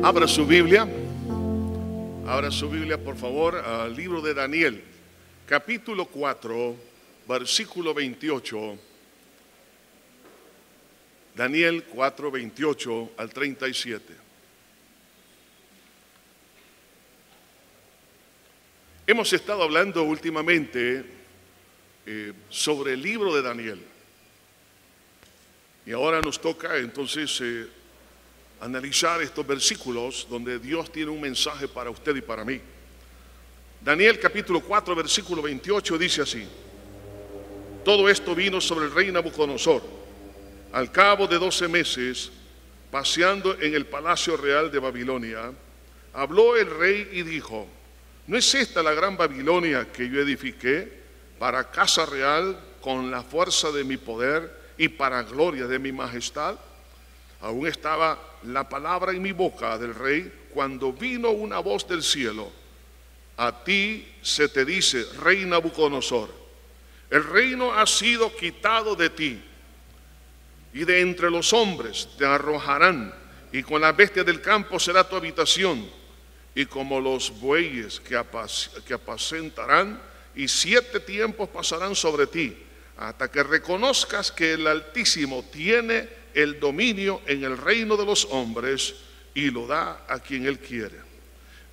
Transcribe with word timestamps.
Abra 0.00 0.28
su 0.28 0.46
Biblia. 0.46 0.88
Abra 2.24 2.52
su 2.52 2.70
Biblia, 2.70 2.96
por 3.02 3.16
favor, 3.16 3.56
al 3.56 3.96
libro 3.96 4.22
de 4.22 4.32
Daniel, 4.32 4.80
capítulo 5.44 6.06
4, 6.06 6.76
versículo 7.28 7.92
28. 7.92 8.78
Daniel 11.34 11.82
4, 11.82 12.30
28 12.30 13.10
al 13.16 13.30
37. 13.30 14.14
Hemos 19.04 19.32
estado 19.32 19.64
hablando 19.64 20.04
últimamente 20.04 21.04
eh, 22.06 22.32
sobre 22.48 22.92
el 22.92 23.02
libro 23.02 23.34
de 23.34 23.42
Daniel. 23.42 23.80
Y 25.84 25.90
ahora 25.90 26.20
nos 26.20 26.40
toca 26.40 26.76
entonces 26.76 27.40
eh, 27.40 27.77
analizar 28.60 29.22
estos 29.22 29.46
versículos 29.46 30.26
donde 30.28 30.58
Dios 30.58 30.90
tiene 30.90 31.10
un 31.10 31.20
mensaje 31.20 31.68
para 31.68 31.90
usted 31.90 32.16
y 32.16 32.20
para 32.20 32.44
mí. 32.44 32.60
Daniel 33.80 34.18
capítulo 34.18 34.60
4, 34.60 34.94
versículo 34.94 35.42
28 35.42 35.98
dice 35.98 36.22
así, 36.22 36.46
todo 37.84 38.08
esto 38.08 38.34
vino 38.34 38.60
sobre 38.60 38.86
el 38.86 38.92
rey 38.92 39.12
Nabucodonosor. 39.12 39.82
Al 40.72 40.92
cabo 40.92 41.26
de 41.26 41.38
doce 41.38 41.68
meses, 41.68 42.30
paseando 42.90 43.56
en 43.60 43.74
el 43.74 43.86
palacio 43.86 44.36
real 44.36 44.70
de 44.70 44.78
Babilonia, 44.78 45.52
habló 46.12 46.56
el 46.56 46.68
rey 46.68 47.08
y 47.12 47.22
dijo, 47.22 47.66
¿no 48.26 48.36
es 48.36 48.54
esta 48.54 48.82
la 48.82 48.92
gran 48.92 49.16
Babilonia 49.16 49.90
que 49.92 50.08
yo 50.08 50.20
edifiqué 50.20 50.92
para 51.38 51.70
casa 51.70 52.04
real 52.04 52.58
con 52.80 53.10
la 53.10 53.22
fuerza 53.22 53.70
de 53.70 53.84
mi 53.84 53.96
poder 53.96 54.52
y 54.76 54.88
para 54.88 55.22
gloria 55.22 55.66
de 55.66 55.78
mi 55.78 55.92
majestad? 55.92 56.58
Aún 57.40 57.66
estaba 57.66 58.18
la 58.44 58.68
palabra 58.68 59.12
en 59.12 59.22
mi 59.22 59.32
boca 59.32 59.78
del 59.78 59.94
rey 59.94 60.32
cuando 60.52 60.92
vino 60.92 61.30
una 61.30 61.60
voz 61.60 61.86
del 61.86 62.02
cielo. 62.02 62.50
A 63.36 63.64
ti 63.64 64.06
se 64.22 64.48
te 64.48 64.64
dice, 64.64 65.04
rey 65.22 65.44
Nabucodonosor, 65.44 66.30
el 67.10 67.24
reino 67.24 67.72
ha 67.72 67.86
sido 67.86 68.34
quitado 68.34 68.96
de 68.96 69.10
ti 69.10 69.42
y 70.72 70.84
de 70.84 71.00
entre 71.00 71.30
los 71.30 71.52
hombres 71.52 72.08
te 72.18 72.26
arrojarán 72.26 73.14
y 73.52 73.62
con 73.62 73.80
las 73.80 73.96
bestias 73.96 74.26
del 74.26 74.42
campo 74.42 74.78
será 74.78 75.08
tu 75.08 75.16
habitación 75.16 75.88
y 76.54 76.66
como 76.66 77.00
los 77.00 77.30
bueyes 77.40 78.00
que, 78.00 78.20
que 78.86 78.94
apacentarán 78.94 80.00
y 80.34 80.48
siete 80.48 81.00
tiempos 81.00 81.48
pasarán 81.48 81.94
sobre 81.94 82.26
ti 82.26 82.56
hasta 82.98 83.30
que 83.30 83.42
reconozcas 83.42 84.32
que 84.32 84.54
el 84.54 84.66
Altísimo 84.66 85.44
tiene 85.50 86.17
el 86.38 86.60
dominio 86.60 87.20
en 87.26 87.42
el 87.42 87.58
reino 87.58 87.96
de 87.96 88.06
los 88.06 88.24
hombres 88.30 88.94
y 89.34 89.50
lo 89.50 89.66
da 89.66 90.04
a 90.08 90.20
quien 90.20 90.46
él 90.46 90.60
quiere. 90.60 90.96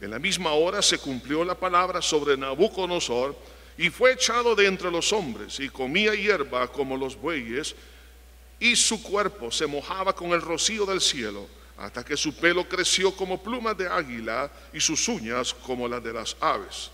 En 0.02 0.10
la 0.10 0.18
misma 0.18 0.54
hora 0.54 0.82
se 0.82 0.98
cumplió 0.98 1.46
la 1.46 1.54
palabra 1.54 2.02
sobre 2.02 2.36
Nabucodonosor 2.36 3.38
y 3.78 3.92
fue 3.92 4.14
echado 4.14 4.56
de 4.56 4.66
entre 4.66 4.90
los 4.90 5.14
hombres 5.14 5.60
y 5.60 5.70
comía 5.70 6.16
hierba 6.16 6.68
como 6.72 6.98
los 6.98 7.16
bueyes 7.16 7.76
y 8.60 8.76
su 8.76 9.04
cuerpo 9.04 9.52
se 9.52 9.68
mojaba 9.68 10.16
con 10.16 10.32
el 10.32 10.42
rocío 10.42 10.84
del 10.88 11.00
cielo 11.00 11.48
hasta 11.78 12.04
que 12.04 12.18
su 12.18 12.36
pelo 12.36 12.68
creció 12.68 13.16
como 13.16 13.44
plumas 13.44 13.78
de 13.78 13.88
águila 13.88 14.50
y 14.74 14.80
sus 14.80 15.08
uñas 15.08 15.54
como 15.54 15.88
las 15.88 16.04
de 16.04 16.12
las 16.14 16.36
aves. 16.40 16.90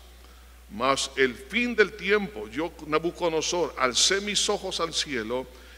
Mas 0.72 1.10
el 1.16 1.36
fin 1.36 1.74
del 1.74 1.94
tiempo, 1.94 2.50
yo 2.50 2.74
Nabucodonosor, 2.86 3.74
alcé 3.78 4.20
mis 4.20 4.50
ojos 4.50 4.82
al 4.82 4.94
cielo 4.94 5.48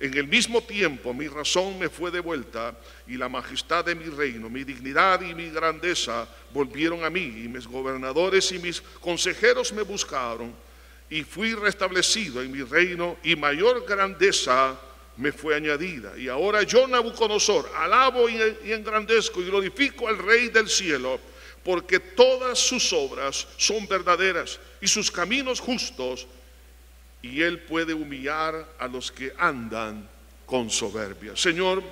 En 0.00 0.16
el 0.16 0.26
mismo 0.26 0.62
tiempo 0.62 1.12
mi 1.12 1.28
razón 1.28 1.78
me 1.78 1.90
fue 1.90 2.10
devuelta 2.10 2.74
y 3.06 3.18
la 3.18 3.28
majestad 3.28 3.84
de 3.84 3.94
mi 3.94 4.06
reino, 4.06 4.48
mi 4.48 4.64
dignidad 4.64 5.20
y 5.20 5.34
mi 5.34 5.50
grandeza 5.50 6.26
volvieron 6.54 7.04
a 7.04 7.10
mí 7.10 7.20
y 7.20 7.48
mis 7.48 7.66
gobernadores 7.66 8.50
y 8.52 8.58
mis 8.58 8.80
consejeros 8.80 9.74
me 9.74 9.82
buscaron 9.82 10.54
y 11.10 11.22
fui 11.22 11.54
restablecido 11.54 12.40
en 12.40 12.50
mi 12.50 12.62
reino 12.62 13.18
y 13.22 13.36
mayor 13.36 13.84
grandeza 13.86 14.80
me 15.18 15.32
fue 15.32 15.54
añadida. 15.54 16.16
Y 16.16 16.28
ahora 16.28 16.62
yo, 16.62 16.86
Nabucodonosor, 16.86 17.70
alabo 17.76 18.26
y 18.30 18.40
engrandezco 18.72 19.42
y 19.42 19.46
glorifico 19.46 20.08
al 20.08 20.16
Rey 20.16 20.48
del 20.48 20.70
cielo 20.70 21.20
porque 21.62 22.00
todas 22.00 22.58
sus 22.58 22.90
obras 22.92 23.46
son 23.58 23.86
verdaderas 23.86 24.58
y 24.80 24.88
sus 24.88 25.10
caminos 25.10 25.60
justos, 25.60 26.26
y 27.22 27.42
Él 27.42 27.60
puede 27.60 27.94
humillar 27.94 28.74
a 28.78 28.88
los 28.88 29.12
que 29.12 29.32
andan 29.38 30.08
con 30.46 30.70
soberbia. 30.70 31.36
Señor, 31.36 31.82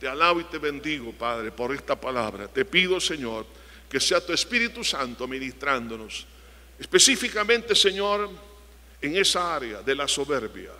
te 0.00 0.08
alabo 0.08 0.40
y 0.40 0.44
te 0.44 0.58
bendigo, 0.58 1.12
Padre, 1.12 1.52
por 1.52 1.72
esta 1.74 1.98
palabra. 1.98 2.48
Te 2.48 2.64
pido, 2.64 3.00
Señor, 3.00 3.46
que 3.88 4.00
sea 4.00 4.24
tu 4.24 4.32
Espíritu 4.32 4.82
Santo 4.82 5.28
ministrándonos, 5.28 6.26
específicamente, 6.78 7.74
Señor, 7.74 8.28
en 9.00 9.16
esa 9.16 9.54
área 9.54 9.82
de 9.82 9.94
la 9.94 10.08
soberbia. 10.08 10.72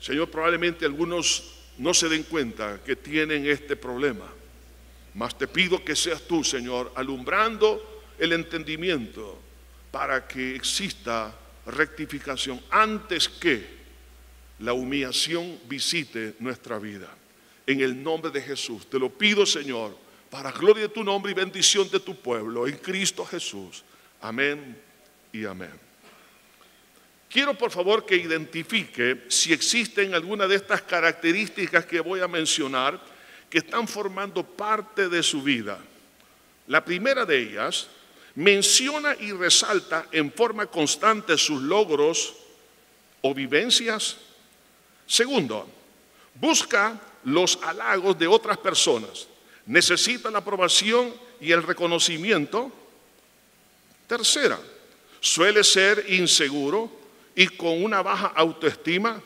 Señor, 0.00 0.30
probablemente 0.30 0.84
algunos 0.84 1.60
no 1.78 1.94
se 1.94 2.08
den 2.08 2.24
cuenta 2.24 2.80
que 2.84 2.96
tienen 2.96 3.46
este 3.46 3.76
problema. 3.76 4.26
Mas 5.14 5.36
te 5.36 5.48
pido 5.48 5.84
que 5.84 5.96
seas 5.96 6.22
tú, 6.22 6.44
Señor, 6.44 6.92
alumbrando 6.94 8.02
el 8.18 8.32
entendimiento 8.32 9.38
para 9.90 10.26
que 10.26 10.54
exista 10.54 11.36
rectificación 11.66 12.60
antes 12.70 13.28
que 13.28 13.80
la 14.60 14.72
humillación 14.72 15.58
visite 15.68 16.36
nuestra 16.38 16.78
vida. 16.78 17.08
En 17.66 17.80
el 17.80 18.02
nombre 18.02 18.30
de 18.30 18.42
Jesús, 18.42 18.88
te 18.88 18.98
lo 18.98 19.10
pido, 19.10 19.46
Señor, 19.46 19.96
para 20.30 20.52
gloria 20.52 20.84
de 20.84 20.88
tu 20.88 21.04
nombre 21.04 21.32
y 21.32 21.34
bendición 21.34 21.90
de 21.90 22.00
tu 22.00 22.16
pueblo, 22.16 22.66
en 22.66 22.76
Cristo 22.76 23.24
Jesús. 23.24 23.84
Amén 24.20 24.76
y 25.32 25.44
amén. 25.44 25.90
Quiero 27.28 27.54
por 27.54 27.70
favor 27.70 28.04
que 28.04 28.16
identifique 28.16 29.24
si 29.28 29.52
existen 29.52 30.14
alguna 30.14 30.48
de 30.48 30.56
estas 30.56 30.82
características 30.82 31.86
que 31.86 32.00
voy 32.00 32.20
a 32.20 32.28
mencionar 32.28 33.00
que 33.48 33.58
están 33.58 33.86
formando 33.86 34.44
parte 34.44 35.08
de 35.08 35.22
su 35.22 35.42
vida. 35.42 35.78
La 36.66 36.84
primera 36.84 37.24
de 37.24 37.38
ellas 37.38 37.88
menciona 38.40 39.14
y 39.20 39.32
resalta 39.32 40.06
en 40.12 40.32
forma 40.32 40.64
constante 40.66 41.36
sus 41.36 41.60
logros 41.60 42.36
o 43.20 43.34
vivencias. 43.34 44.16
Segundo, 45.06 45.68
busca 46.36 46.98
los 47.24 47.58
halagos 47.62 48.18
de 48.18 48.26
otras 48.26 48.56
personas. 48.56 49.28
Necesita 49.66 50.30
la 50.30 50.38
aprobación 50.38 51.14
y 51.38 51.52
el 51.52 51.62
reconocimiento. 51.62 52.72
Tercera, 54.06 54.58
suele 55.20 55.62
ser 55.62 56.06
inseguro 56.08 56.90
y 57.36 57.46
con 57.46 57.84
una 57.84 58.00
baja 58.00 58.32
autoestima. 58.34 59.20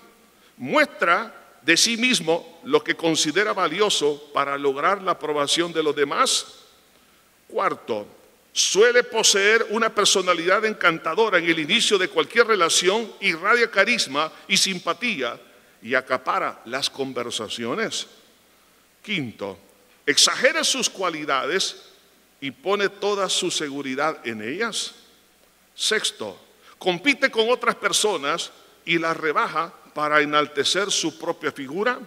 Muestra 0.56 1.60
de 1.62 1.76
sí 1.76 1.96
mismo 1.96 2.60
lo 2.64 2.82
que 2.82 2.96
considera 2.96 3.52
valioso 3.52 4.28
para 4.34 4.58
lograr 4.58 5.00
la 5.02 5.12
aprobación 5.12 5.72
de 5.72 5.84
los 5.84 5.94
demás. 5.94 6.46
Cuarto, 7.46 8.08
suele 8.54 9.02
poseer 9.02 9.66
una 9.70 9.92
personalidad 9.92 10.64
encantadora 10.64 11.38
en 11.38 11.46
el 11.46 11.58
inicio 11.58 11.98
de 11.98 12.08
cualquier 12.08 12.46
relación, 12.46 13.12
irradia 13.20 13.68
carisma 13.68 14.32
y 14.46 14.56
simpatía 14.56 15.38
y 15.82 15.96
acapara 15.96 16.62
las 16.66 16.88
conversaciones. 16.88 18.06
Quinto, 19.02 19.58
exagera 20.06 20.62
sus 20.62 20.88
cualidades 20.88 21.82
y 22.40 22.52
pone 22.52 22.88
toda 22.88 23.28
su 23.28 23.50
seguridad 23.50 24.24
en 24.24 24.40
ellas. 24.40 24.94
Sexto, 25.74 26.40
compite 26.78 27.32
con 27.32 27.50
otras 27.50 27.74
personas 27.74 28.52
y 28.84 28.98
las 28.98 29.16
rebaja 29.16 29.74
para 29.94 30.20
enaltecer 30.20 30.92
su 30.92 31.18
propia 31.18 31.50
figura. 31.50 31.98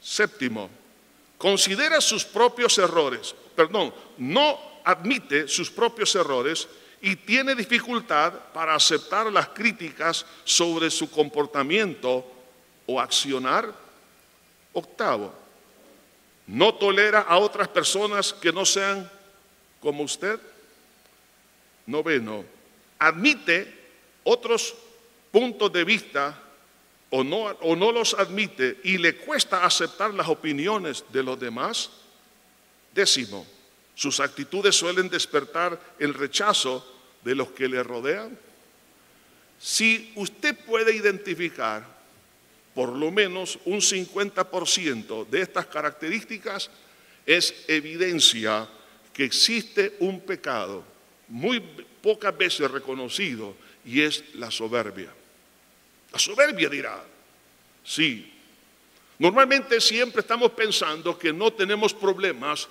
Séptimo, 0.00 0.70
considera 1.36 2.00
sus 2.00 2.24
propios 2.24 2.78
errores, 2.78 3.34
perdón, 3.56 3.92
no 4.16 4.73
admite 4.84 5.48
sus 5.48 5.70
propios 5.70 6.14
errores 6.14 6.68
y 7.00 7.16
tiene 7.16 7.54
dificultad 7.54 8.32
para 8.52 8.74
aceptar 8.74 9.30
las 9.32 9.48
críticas 9.48 10.24
sobre 10.44 10.90
su 10.90 11.10
comportamiento 11.10 12.24
o 12.86 13.00
accionar. 13.00 13.72
Octavo, 14.72 15.32
no 16.46 16.74
tolera 16.74 17.20
a 17.20 17.38
otras 17.38 17.68
personas 17.68 18.32
que 18.32 18.52
no 18.52 18.64
sean 18.64 19.10
como 19.80 20.02
usted. 20.02 20.38
Noveno, 21.86 22.44
admite 22.98 23.72
otros 24.24 24.74
puntos 25.30 25.72
de 25.72 25.84
vista 25.84 26.40
o 27.10 27.22
no, 27.22 27.44
o 27.60 27.76
no 27.76 27.92
los 27.92 28.14
admite 28.14 28.80
y 28.82 28.98
le 28.98 29.16
cuesta 29.16 29.64
aceptar 29.64 30.12
las 30.14 30.28
opiniones 30.28 31.04
de 31.12 31.22
los 31.22 31.38
demás, 31.38 31.90
décimo, 32.92 33.46
sus 33.94 34.20
actitudes 34.20 34.74
suelen 34.74 35.08
despertar 35.08 35.78
el 35.98 36.14
rechazo 36.14 36.84
de 37.22 37.34
los 37.34 37.50
que 37.50 37.68
le 37.68 37.82
rodean. 37.82 38.36
Si 39.58 40.12
usted 40.16 40.56
puede 40.66 40.94
identificar 40.94 41.86
por 42.74 42.88
lo 42.90 43.10
menos 43.10 43.58
un 43.64 43.80
50% 43.80 45.28
de 45.28 45.40
estas 45.40 45.66
características, 45.66 46.70
es 47.24 47.54
evidencia 47.68 48.68
que 49.12 49.24
existe 49.24 49.96
un 50.00 50.20
pecado 50.20 50.84
muy 51.28 51.60
pocas 52.02 52.36
veces 52.36 52.70
reconocido 52.70 53.54
y 53.84 54.02
es 54.02 54.34
la 54.34 54.50
soberbia. 54.50 55.10
La 56.12 56.18
soberbia 56.18 56.68
dirá, 56.68 57.02
sí. 57.84 58.30
Normalmente 59.18 59.80
siempre 59.80 60.20
estamos 60.20 60.50
pensando 60.52 61.16
que 61.16 61.32
no 61.32 61.52
tenemos 61.52 61.94
problemas 61.94 62.68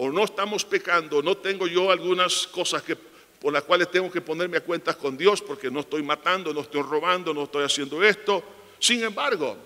o 0.00 0.12
no 0.12 0.24
estamos 0.24 0.64
pecando, 0.64 1.20
no 1.22 1.36
tengo 1.36 1.66
yo 1.66 1.90
algunas 1.90 2.46
cosas 2.46 2.82
que, 2.82 2.94
por 2.94 3.52
las 3.52 3.64
cuales 3.64 3.90
tengo 3.90 4.08
que 4.10 4.20
ponerme 4.20 4.58
a 4.58 4.60
cuentas 4.60 4.94
con 4.94 5.18
Dios 5.18 5.42
porque 5.42 5.72
no 5.72 5.80
estoy 5.80 6.04
matando, 6.04 6.54
no 6.54 6.60
estoy 6.60 6.82
robando, 6.82 7.34
no 7.34 7.44
estoy 7.44 7.64
haciendo 7.64 8.02
esto. 8.04 8.44
Sin 8.78 9.02
embargo, 9.02 9.56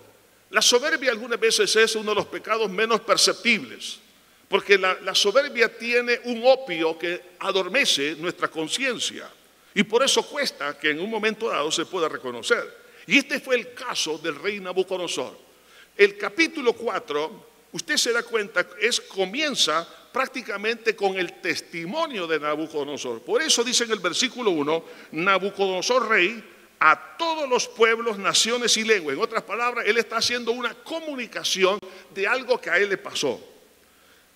la 0.49 0.59
soberbia 0.59 1.11
algunas 1.11 1.39
veces 1.39 1.75
es 1.75 1.95
uno 1.95 2.11
de 2.11 2.15
los 2.15 2.25
pecados 2.25 2.67
menos 2.67 3.01
perceptibles, 3.01 3.99
porque 4.49 4.75
la, 4.75 5.13
soberbia 5.13 5.77
tiene 5.77 6.19
un 6.23 6.41
opio 6.45 6.97
que 6.97 7.21
adormece 7.39 8.15
nuestra 8.15 8.47
conciencia 8.47 9.29
y 9.75 9.83
por 9.83 10.03
eso 10.03 10.23
cuesta 10.23 10.79
que 10.79 10.89
en 10.89 10.99
un 10.99 11.11
momento 11.11 11.47
dado 11.47 11.71
se 11.71 11.85
pueda 11.85 12.09
reconocer. 12.09 12.75
Y 13.05 13.19
este 13.19 13.39
fue 13.39 13.55
el 13.57 13.71
caso 13.75 14.17
del 14.17 14.35
rey 14.35 14.59
Nabucodonosor. 14.59 15.37
El 15.95 16.17
capítulo 16.17 16.73
4, 16.73 17.47
usted 17.73 17.97
se 17.97 18.11
da 18.11 18.23
cuenta, 18.23 18.67
es, 18.81 18.99
comienza 18.99 19.87
prácticamente 20.13 20.95
con 20.95 21.17
el 21.17 21.41
testimonio 21.41 22.27
de 22.27 22.39
Nabucodonosor. 22.39 23.21
Por 23.23 23.41
eso 23.41 23.63
dice 23.63 23.83
en 23.83 23.91
el 23.91 23.99
versículo 23.99 24.51
1, 24.51 24.85
Nabucodonosor 25.13 26.07
rey 26.07 26.41
a 26.79 27.17
todos 27.17 27.49
los 27.49 27.67
pueblos, 27.67 28.17
naciones 28.17 28.77
y 28.77 28.83
lenguas. 28.83 29.15
En 29.15 29.21
otras 29.21 29.43
palabras, 29.43 29.85
él 29.87 29.97
está 29.97 30.17
haciendo 30.17 30.51
una 30.51 30.73
comunicación 30.73 31.79
de 32.13 32.27
algo 32.27 32.61
que 32.61 32.69
a 32.69 32.77
él 32.77 32.89
le 32.89 32.97
pasó. 32.97 33.41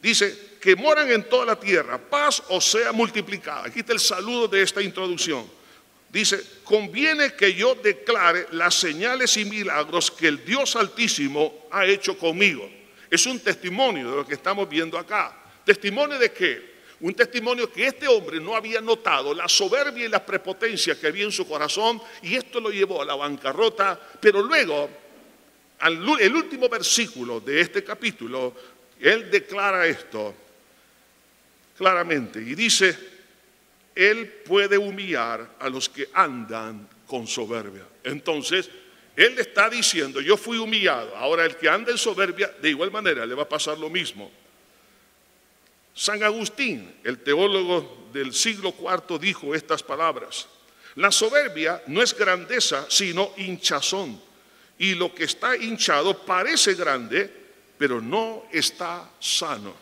Dice, 0.02 0.58
que 0.60 0.76
moran 0.76 1.12
en 1.12 1.28
toda 1.30 1.46
la 1.46 1.60
tierra, 1.60 1.98
paz 1.98 2.44
o 2.50 2.60
sea 2.60 2.92
multiplicada. 2.92 3.68
Aquí 3.68 3.80
está 3.80 3.94
el 3.94 4.00
saludo 4.00 4.48
de 4.48 4.62
esta 4.62 4.82
introducción. 4.82 5.46
Dice, 6.10 6.42
conviene 6.64 7.34
que 7.34 7.54
yo 7.54 7.76
declare 7.76 8.48
las 8.52 8.76
señales 8.76 9.38
y 9.38 9.46
milagros 9.46 10.10
que 10.10 10.28
el 10.28 10.44
Dios 10.46 10.76
Altísimo 10.76 11.68
ha 11.72 11.86
hecho 11.86 12.18
conmigo. 12.18 12.70
Es 13.10 13.26
un 13.26 13.40
testimonio 13.40 14.10
de 14.10 14.16
lo 14.18 14.28
que 14.28 14.34
estamos 14.34 14.68
viendo 14.68 14.98
acá. 14.98 15.47
¿Testimonio 15.68 16.18
de 16.18 16.32
qué? 16.32 16.78
Un 17.02 17.14
testimonio 17.14 17.70
que 17.70 17.88
este 17.88 18.08
hombre 18.08 18.40
no 18.40 18.56
había 18.56 18.80
notado 18.80 19.34
la 19.34 19.50
soberbia 19.50 20.06
y 20.06 20.08
la 20.08 20.26
prepotencia 20.26 20.98
que 20.98 21.08
había 21.08 21.26
en 21.26 21.32
su 21.34 21.46
corazón 21.46 22.02
y 22.22 22.38
esto 22.38 22.62
lo 22.62 22.70
llevó 22.70 23.02
a 23.02 23.06
la 23.06 23.16
bancarrota, 23.16 24.00
pero 24.22 24.42
luego, 24.42 24.90
el 25.82 26.34
último 26.34 26.70
versículo 26.70 27.42
de 27.42 27.60
este 27.60 27.84
capítulo, 27.84 28.54
él 28.98 29.30
declara 29.30 29.86
esto 29.86 30.34
claramente 31.78 32.40
y 32.40 32.56
dice, 32.56 32.98
él 33.94 34.26
puede 34.46 34.78
humillar 34.78 35.56
a 35.60 35.68
los 35.68 35.90
que 35.90 36.08
andan 36.14 36.88
con 37.06 37.28
soberbia. 37.28 37.84
Entonces, 38.06 38.70
él 39.18 39.38
está 39.38 39.70
diciendo, 39.70 40.22
yo 40.22 40.38
fui 40.38 40.60
humillado, 40.60 41.14
ahora 41.18 41.44
el 41.44 41.58
que 41.58 41.68
anda 41.68 41.92
en 41.92 41.98
soberbia, 41.98 42.56
de 42.62 42.70
igual 42.70 42.90
manera 42.90 43.26
le 43.26 43.36
va 43.36 43.44
a 43.44 43.50
pasar 43.50 43.78
lo 43.78 43.90
mismo. 43.90 44.32
San 45.98 46.22
Agustín, 46.22 46.94
el 47.04 47.18
teólogo 47.24 48.10
del 48.14 48.32
siglo 48.32 48.76
IV, 48.80 49.18
dijo 49.20 49.56
estas 49.56 49.82
palabras. 49.82 50.48
La 50.94 51.12
soberbia 51.12 51.82
no 51.88 52.04
es 52.04 52.16
grandeza, 52.16 52.86
sino 52.88 53.34
hinchazón. 53.36 54.22
Y 54.78 54.94
lo 54.94 55.14
que 55.16 55.24
está 55.24 55.58
hinchado 55.58 56.24
parece 56.24 56.76
grande, 56.76 57.28
pero 57.80 58.00
no 58.00 58.44
está 58.52 59.10
sano. 59.20 59.76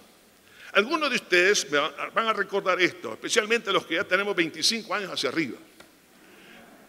Algunos 0.72 1.10
de 1.10 1.18
ustedes 1.18 1.68
van 1.70 2.28
a 2.28 2.34
recordar 2.34 2.82
esto, 2.82 3.12
especialmente 3.12 3.74
los 3.74 3.86
que 3.86 3.96
ya 3.96 4.06
tenemos 4.06 4.34
25 4.38 4.96
años 4.96 5.12
hacia 5.12 5.28
arriba. 5.28 5.58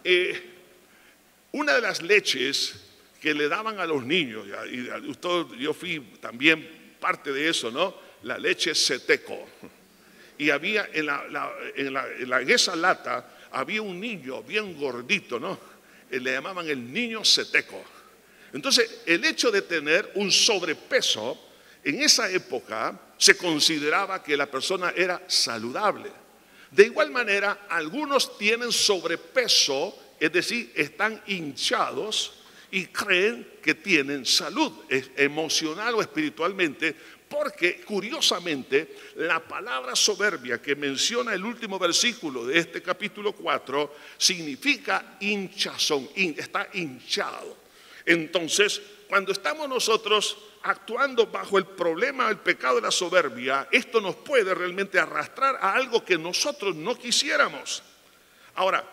Eh, 0.04 0.50
una 1.50 1.74
de 1.74 1.80
las 1.80 2.00
leches 2.00 2.76
que 3.20 3.34
le 3.34 3.48
daban 3.48 3.80
a 3.80 3.86
los 3.86 4.04
niños, 4.04 4.46
y 4.70 5.60
yo 5.60 5.74
fui 5.74 5.98
también 6.20 6.94
parte 7.00 7.32
de 7.32 7.48
eso, 7.48 7.72
¿no? 7.72 8.05
La 8.22 8.38
leche 8.38 8.74
seteco. 8.74 9.46
Y 10.38 10.50
había 10.50 10.88
en, 10.92 11.08
en, 11.76 12.50
esa 12.50 12.76
lata 12.76 13.36
había 13.52 13.82
un 13.82 13.98
niño 13.98 14.42
bien 14.42 14.78
gordito, 14.78 15.40
¿no? 15.40 15.58
Eh, 16.10 16.20
le 16.20 16.32
llamaban 16.32 16.68
el 16.68 16.92
niño 16.92 17.24
seteco. 17.24 17.82
Entonces, 18.52 19.02
el 19.06 19.24
hecho 19.24 19.50
de 19.50 19.62
tener 19.62 20.12
un 20.14 20.30
sobrepeso, 20.30 21.38
en 21.82 22.02
esa 22.02 22.30
época 22.30 22.98
se 23.16 23.36
consideraba 23.36 24.22
que 24.22 24.36
la 24.36 24.46
persona 24.46 24.92
era 24.96 25.22
saludable. 25.26 26.10
De 26.70 26.84
igual 26.84 27.10
manera, 27.10 27.66
algunos 27.68 28.36
tienen 28.38 28.72
sobrepeso, 28.72 29.96
es 30.18 30.32
decir, 30.32 30.72
están 30.74 31.22
hinchados 31.26 32.34
y 32.70 32.86
creen 32.86 33.46
que 33.62 33.74
tienen 33.74 34.26
salud 34.26 34.72
emocional 35.16 35.94
o 35.94 36.00
espiritualmente 36.00 36.94
porque 37.28 37.80
curiosamente 37.80 38.96
la 39.16 39.40
palabra 39.40 39.96
soberbia 39.96 40.62
que 40.62 40.76
menciona 40.76 41.34
el 41.34 41.44
último 41.44 41.78
versículo 41.78 42.46
de 42.46 42.58
este 42.58 42.82
capítulo 42.82 43.32
4 43.32 43.94
significa 44.16 45.16
hinchazón, 45.20 46.08
está 46.14 46.68
hinchado. 46.74 47.56
Entonces, 48.04 48.80
cuando 49.08 49.32
estamos 49.32 49.68
nosotros 49.68 50.36
actuando 50.62 51.26
bajo 51.26 51.58
el 51.58 51.66
problema 51.66 52.28
del 52.28 52.38
pecado 52.38 52.76
de 52.76 52.82
la 52.82 52.90
soberbia, 52.90 53.68
esto 53.70 54.00
nos 54.00 54.16
puede 54.16 54.54
realmente 54.54 54.98
arrastrar 54.98 55.56
a 55.60 55.74
algo 55.74 56.04
que 56.04 56.16
nosotros 56.16 56.76
no 56.76 56.96
quisiéramos. 56.96 57.82
Ahora, 58.54 58.84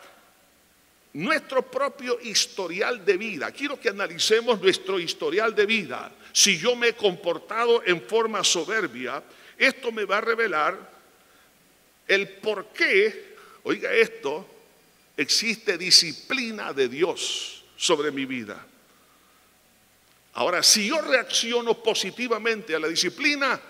nuestro 1.14 1.62
propio 1.62 2.20
historial 2.22 3.06
de 3.06 3.18
vida. 3.18 3.52
Quiero 3.52 3.80
que 3.80 3.90
analicemos 3.90 4.60
nuestro 4.60 5.00
historial 5.00 5.54
de 5.54 5.66
vida. 5.66 6.12
Si 6.34 6.58
yo 6.58 6.76
me 6.76 6.90
he 6.90 6.94
comportado 6.96 7.84
en 7.86 8.02
forma 8.02 8.44
soberbia, 8.44 9.24
esto 9.58 9.92
me 9.92 10.04
va 10.04 10.18
a 10.18 10.22
revelar 10.22 10.92
el 12.08 12.28
por 12.28 12.68
qué, 12.74 13.36
oiga 13.64 13.94
esto, 13.94 14.46
existe 15.16 15.78
disciplina 15.78 16.74
de 16.74 16.90
Dios 16.90 17.64
sobre 17.78 18.12
mi 18.12 18.26
vida. 18.26 18.66
Ahora, 20.34 20.64
si 20.64 20.88
yo 20.88 21.00
reacciono 21.02 21.82
positivamente 21.84 22.74
a 22.74 22.80
la 22.80 22.88
disciplina, 22.88 23.62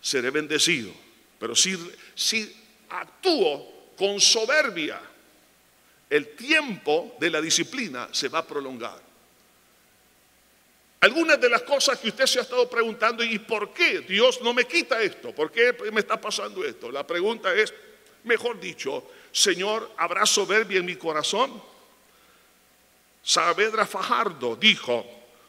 seré 0.00 0.30
bendecido. 0.30 0.90
Pero 1.38 1.54
si, 1.54 1.76
si 2.14 2.50
actúo 2.88 3.92
con 3.96 4.18
soberbia, 4.18 4.98
el 6.08 6.34
tiempo 6.34 7.16
de 7.20 7.28
la 7.28 7.42
disciplina 7.42 8.08
se 8.12 8.28
va 8.28 8.38
a 8.38 8.46
prolongar. 8.46 9.05
Algunas 11.00 11.40
de 11.40 11.50
las 11.50 11.62
cosas 11.62 11.98
que 11.98 12.08
usted 12.08 12.26
se 12.26 12.38
ha 12.38 12.42
estado 12.42 12.68
preguntando, 12.68 13.22
¿y 13.22 13.38
por 13.38 13.72
qué 13.72 14.00
Dios 14.00 14.40
no 14.42 14.54
me 14.54 14.64
quita 14.64 15.00
esto? 15.00 15.32
¿Por 15.32 15.52
qué 15.52 15.74
me 15.92 16.00
está 16.00 16.20
pasando 16.20 16.64
esto? 16.64 16.90
La 16.90 17.06
pregunta 17.06 17.54
es, 17.54 17.72
mejor 18.24 18.58
dicho, 18.58 19.04
Señor, 19.30 19.92
¿habrá 19.98 20.24
soberbia 20.24 20.78
en 20.78 20.86
mi 20.86 20.96
corazón? 20.96 21.62
Saavedra 23.22 23.86
Fajardo 23.86 24.56
dijo, 24.56 25.04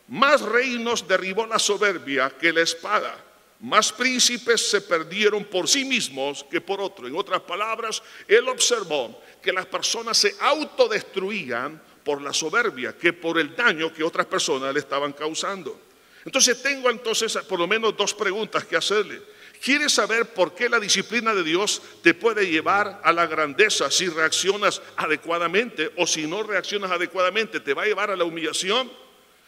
más 0.10 0.42
reinos 0.42 1.08
derribó 1.08 1.46
la 1.46 1.60
soberbia 1.60 2.32
que 2.40 2.52
la 2.52 2.62
espada 2.62 3.24
más 3.60 3.92
príncipes 3.92 4.70
se 4.70 4.82
perdieron 4.82 5.46
por 5.46 5.68
sí 5.68 5.84
mismos 5.84 6.46
que 6.50 6.62
por 6.62 6.80
otro. 6.80 7.08
En 7.08 7.16
otras 7.16 7.42
palabras, 7.42 8.04
él 8.28 8.48
observó 8.48 9.20
que 9.42 9.52
las 9.52 9.66
personas 9.66 10.18
se 10.18 10.36
autodestruían 10.40 11.82
por 12.08 12.22
la 12.22 12.32
soberbia 12.32 12.98
que 12.98 13.12
por 13.12 13.38
el 13.38 13.54
daño 13.54 13.94
que 13.94 14.02
otras 14.02 14.28
personas 14.28 14.74
le 14.74 14.80
estaban 14.80 15.12
causando. 15.12 15.78
Entonces 16.24 16.64
tengo 16.64 16.90
entonces 16.90 17.38
por 17.40 17.60
lo 17.60 17.68
menos 17.68 17.98
dos 17.98 18.14
preguntas 18.14 18.64
que 18.64 18.78
hacerle. 18.78 19.22
¿Quieres 19.62 19.92
saber 19.92 20.28
por 20.28 20.56
qué 20.56 20.70
la 20.70 20.80
disciplina 20.80 21.36
de 21.36 21.44
Dios 21.44 21.82
te 22.02 22.14
puede 22.14 22.50
llevar 22.50 23.02
a 23.04 23.12
la 23.12 23.28
grandeza 23.28 23.92
si 23.92 24.08
reaccionas 24.08 24.82
adecuadamente 24.96 25.92
o 25.98 26.08
si 26.08 26.28
no 26.28 26.44
reaccionas 26.44 26.92
adecuadamente 26.92 27.60
te 27.60 27.74
va 27.74 27.84
a 27.84 27.88
llevar 27.88 28.10
a 28.10 28.16
la 28.16 28.24
humillación? 28.24 28.90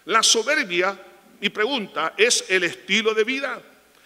La 0.03 0.21
soberbia, 0.21 1.01
mi 1.39 1.47
pregunta, 1.47 2.13
es 2.17 2.43
el 2.49 2.65
estilo 2.65 3.13
de 3.13 3.23
vida. 3.23 3.61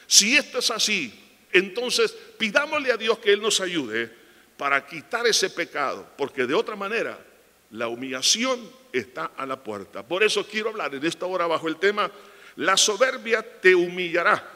Si 0.05 0.37
esto 0.37 0.59
es 0.59 0.69
así, 0.69 1.11
entonces 1.51 2.15
pidámosle 2.37 2.91
a 2.91 2.97
Dios 2.97 3.17
que 3.17 3.33
Él 3.33 3.41
nos 3.41 3.59
ayude 3.61 4.11
para 4.57 4.85
quitar 4.85 5.25
ese 5.25 5.49
pecado, 5.49 6.07
porque 6.15 6.45
de 6.45 6.53
otra 6.53 6.75
manera 6.75 7.32
la 7.73 7.87
humillación 7.87 8.69
está 8.91 9.31
a 9.35 9.45
la 9.45 9.61
puerta. 9.61 10.03
Por 10.03 10.23
eso 10.23 10.45
quiero 10.45 10.69
hablar 10.69 10.93
en 10.93 11.05
esta 11.05 11.25
hora 11.25 11.47
bajo 11.47 11.67
el 11.67 11.77
tema, 11.77 12.09
la 12.57 12.77
soberbia 12.77 13.41
te 13.61 13.73
humillará, 13.73 14.47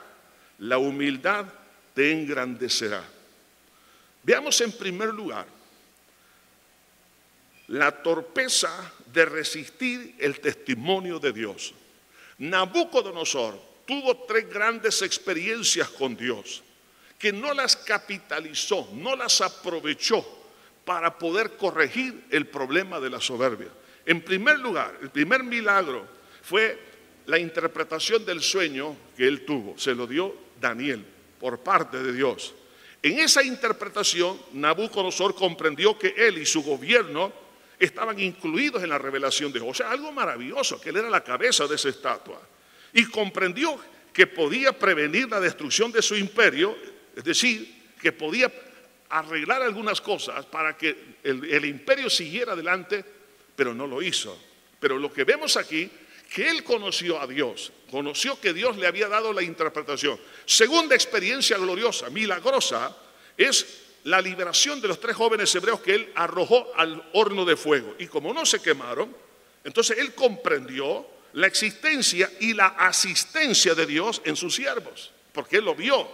la 0.60 0.78
humildad 0.78 1.46
te 1.96 2.12
engrandecerá. 2.12 3.04
Veamos 4.22 4.62
en 4.62 4.72
primer 4.72 5.10
lugar 5.10 5.48
la 7.70 7.92
torpeza 8.04 8.94
de 9.12 9.26
resistir 9.26 10.16
el 10.20 10.40
testimonio 10.40 11.18
de 11.20 11.34
Dios. 11.34 11.74
Nabucodonosor 12.38 13.60
tuvo 13.88 14.26
tres 14.26 14.48
grandes 14.48 15.02
experiencias 15.02 15.90
con 15.90 16.16
Dios, 16.16 16.62
que 17.18 17.34
no 17.34 17.52
las 17.56 17.76
capitalizó, 17.76 18.88
no 18.94 19.16
las 19.16 19.42
aprovechó 19.42 20.37
para 20.88 21.18
poder 21.18 21.58
corregir 21.58 22.24
el 22.30 22.48
problema 22.48 23.02
de 23.02 23.10
la 23.10 23.20
soberbia. 23.20 23.68
En 24.06 24.22
primer 24.22 24.58
lugar, 24.60 24.98
el 25.02 25.10
primer 25.10 25.44
milagro 25.44 26.08
fue 26.42 26.80
la 27.26 27.38
interpretación 27.38 28.26
del 28.26 28.42
sueño 28.42 28.96
que 29.18 29.28
él 29.28 29.44
tuvo. 29.44 29.78
Se 29.78 29.94
lo 29.94 30.08
dio 30.08 30.34
Daniel 30.62 31.06
por 31.42 31.60
parte 31.60 32.02
de 32.02 32.14
Dios. 32.14 32.56
En 33.04 33.20
esa 33.20 33.44
interpretación, 33.44 34.40
Nabucodonosor 34.54 35.36
comprendió 35.36 36.00
que 36.00 36.14
él 36.16 36.38
y 36.38 36.46
su 36.46 36.64
gobierno 36.64 37.34
estaban 37.78 38.18
incluidos 38.18 38.82
en 38.82 38.88
la 38.88 38.98
revelación 38.98 39.52
de 39.52 39.60
Dios. 39.60 39.72
O 39.72 39.74
sea, 39.76 39.92
algo 39.92 40.14
maravilloso, 40.14 40.80
que 40.80 40.92
él 40.92 40.96
era 40.96 41.10
la 41.10 41.22
cabeza 41.22 41.68
de 41.68 41.76
esa 41.76 41.90
estatua. 41.90 42.40
Y 42.94 43.04
comprendió 43.08 43.78
que 44.14 44.26
podía 44.26 44.72
prevenir 44.72 45.28
la 45.28 45.42
destrucción 45.42 45.92
de 45.92 46.02
su 46.02 46.16
imperio, 46.16 46.78
es 47.14 47.26
decir, 47.26 47.76
que 48.02 48.14
podía 48.14 48.50
arreglar 49.10 49.62
algunas 49.62 50.02
cosas 50.02 50.46
para 50.46 50.78
que 50.78 51.18
el, 51.24 51.66
imperio 51.66 52.10
siguiera 52.10 52.54
adelante, 52.54 53.04
pero 53.56 53.74
no 53.74 53.88
lo 53.88 54.02
hizo. 54.02 54.38
Pero 54.80 54.98
lo 54.98 55.12
que 55.12 55.24
vemos 55.24 55.58
aquí, 55.58 55.90
que 56.34 56.50
él 56.50 56.64
conoció 56.64 57.20
a 57.20 57.28
Dios, 57.28 57.72
conoció 57.90 58.40
que 58.40 58.54
Dios 58.54 58.78
le 58.78 58.88
había 58.88 59.08
dado 59.08 59.34
la 59.34 59.42
interpretación. 59.42 60.20
Segunda 60.46 60.96
experiencia 60.96 61.58
gloriosa, 61.58 62.10
milagrosa, 62.10 62.96
es 63.38 63.84
la 64.04 64.22
liberación 64.22 64.80
de 64.82 64.88
los 64.88 65.00
tres 65.00 65.16
jóvenes 65.16 65.54
hebreos 65.56 65.82
que 65.82 65.96
él 65.96 66.12
arrojó 66.16 66.72
al 66.76 67.10
horno 67.14 67.46
de 67.46 67.58
fuego. 67.58 67.96
Y 68.00 68.08
como 68.08 68.34
no 68.34 68.46
se 68.46 68.62
quemaron, 68.62 69.14
entonces 69.64 69.98
él 69.98 70.14
comprendió 70.14 71.06
la 71.34 71.48
existencia 71.48 72.32
y 72.40 72.54
la 72.54 72.68
asistencia 72.68 73.76
de 73.76 73.86
Dios 73.86 74.22
en 74.24 74.36
sus 74.36 74.56
siervos, 74.56 75.12
porque 75.34 75.58
él 75.58 75.66
lo 75.66 75.76
vio, 75.76 76.10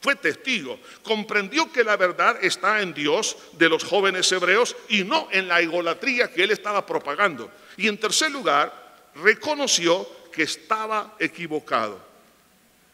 fue 0.00 0.16
testigo, 0.16 0.78
comprendió 1.02 1.72
que 1.72 1.84
la 1.84 1.96
verdad 1.96 2.38
está 2.42 2.80
en 2.80 2.94
Dios 2.94 3.36
de 3.52 3.68
los 3.68 3.84
jóvenes 3.84 4.30
hebreos 4.30 4.76
y 4.88 5.04
no 5.04 5.28
en 5.30 5.48
la 5.48 5.60
idolatría 5.60 6.32
que 6.32 6.44
él 6.44 6.50
estaba 6.50 6.86
propagando. 6.86 7.50
Y 7.76 7.88
en 7.88 7.98
tercer 7.98 8.30
lugar, 8.30 8.72
reconoció 9.16 10.08
que 10.32 10.44
estaba 10.44 11.16
equivocado. 11.18 12.00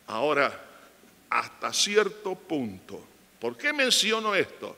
Ahora, 0.06 0.60
hasta 1.30 1.72
cierto 1.72 2.34
punto, 2.34 3.08
¿Por 3.44 3.58
qué 3.58 3.74
menciono 3.74 4.34
esto? 4.34 4.74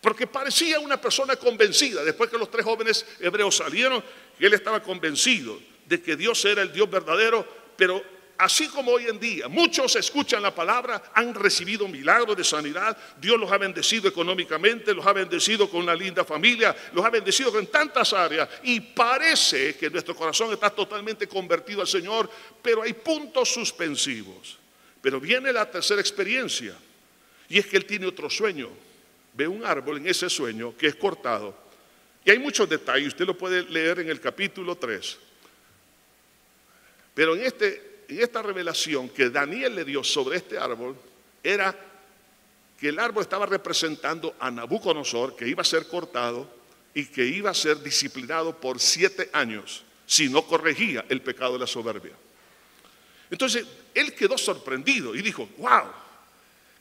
Porque 0.00 0.26
parecía 0.26 0.80
una 0.80 0.98
persona 0.98 1.36
convencida, 1.36 2.02
después 2.02 2.30
que 2.30 2.38
los 2.38 2.50
tres 2.50 2.64
jóvenes 2.64 3.04
hebreos 3.20 3.56
salieron, 3.56 4.02
y 4.38 4.46
él 4.46 4.54
estaba 4.54 4.82
convencido 4.82 5.60
de 5.84 6.00
que 6.00 6.16
Dios 6.16 6.42
era 6.46 6.62
el 6.62 6.72
Dios 6.72 6.88
verdadero, 6.88 7.46
pero 7.76 8.02
así 8.38 8.68
como 8.68 8.92
hoy 8.92 9.06
en 9.06 9.18
día 9.18 9.48
muchos 9.48 9.96
escuchan 9.96 10.42
la 10.42 10.54
palabra, 10.54 11.02
han 11.14 11.34
recibido 11.34 11.88
milagros 11.88 12.36
de 12.36 12.44
sanidad, 12.44 12.96
Dios 13.20 13.38
los 13.38 13.50
ha 13.50 13.58
bendecido 13.58 14.08
económicamente, 14.08 14.94
los 14.94 15.06
ha 15.06 15.12
bendecido 15.12 15.68
con 15.68 15.82
una 15.82 15.94
linda 15.94 16.24
familia, 16.24 16.74
los 16.92 17.04
ha 17.04 17.10
bendecido 17.10 17.58
en 17.58 17.66
tantas 17.66 18.12
áreas 18.12 18.48
y 18.62 18.80
parece 18.80 19.76
que 19.76 19.90
nuestro 19.90 20.14
corazón 20.14 20.52
está 20.52 20.70
totalmente 20.70 21.26
convertido 21.26 21.80
al 21.80 21.88
Señor, 21.88 22.30
pero 22.62 22.82
hay 22.82 22.92
puntos 22.92 23.52
suspensivos. 23.52 24.58
Pero 25.00 25.20
viene 25.20 25.52
la 25.52 25.70
tercera 25.70 26.00
experiencia 26.00 26.74
y 27.48 27.58
es 27.58 27.66
que 27.66 27.76
él 27.76 27.84
tiene 27.84 28.06
otro 28.06 28.28
sueño. 28.28 28.70
Ve 29.34 29.46
un 29.46 29.64
árbol 29.64 29.98
en 29.98 30.08
ese 30.08 30.28
sueño 30.28 30.76
que 30.76 30.88
es 30.88 30.96
cortado. 30.96 31.66
Y 32.24 32.30
hay 32.30 32.38
muchos 32.38 32.68
detalles, 32.68 33.08
usted 33.08 33.24
lo 33.24 33.38
puede 33.38 33.62
leer 33.62 34.00
en 34.00 34.08
el 34.08 34.20
capítulo 34.20 34.74
3. 34.76 35.18
Pero 37.14 37.36
en, 37.36 37.42
este, 37.42 37.95
en 38.08 38.20
esta 38.20 38.42
revelación 38.42 39.08
que 39.08 39.30
Daniel 39.30 39.74
le 39.74 39.84
dio 39.84 40.02
sobre 40.04 40.36
este 40.36 40.58
árbol, 40.58 40.96
era 41.42 41.76
que 42.78 42.88
el 42.88 42.98
árbol 42.98 43.22
estaba 43.22 43.46
representando 43.46 44.34
a 44.38 44.50
Nabucodonosor, 44.50 45.36
que 45.36 45.48
iba 45.48 45.62
a 45.62 45.64
ser 45.64 45.86
cortado 45.88 46.48
y 46.94 47.06
que 47.06 47.24
iba 47.24 47.50
a 47.50 47.54
ser 47.54 47.82
disciplinado 47.82 48.58
por 48.58 48.80
siete 48.80 49.30
años 49.32 49.84
si 50.06 50.28
no 50.28 50.46
corregía 50.46 51.04
el 51.08 51.20
pecado 51.22 51.54
de 51.54 51.60
la 51.60 51.66
soberbia. 51.66 52.12
Entonces, 53.30 53.66
él 53.94 54.14
quedó 54.14 54.38
sorprendido 54.38 55.14
y 55.14 55.22
dijo, 55.22 55.48
wow, 55.58 55.84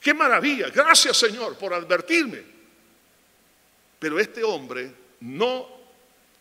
Qué 0.06 0.14
maravilla, 0.14 0.70
gracias 0.70 1.18
Señor 1.18 1.58
por 1.58 1.74
advertirme. 1.74 2.44
Pero 3.98 4.20
este 4.20 4.44
hombre 4.44 4.92
no 5.22 5.68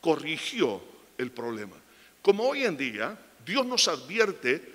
corrigió 0.03 0.83
el 1.17 1.31
problema. 1.31 1.75
Como 2.21 2.47
hoy 2.47 2.67
en 2.67 2.77
día 2.77 3.19
Dios 3.43 3.65
nos 3.65 3.89
advierte 3.89 4.74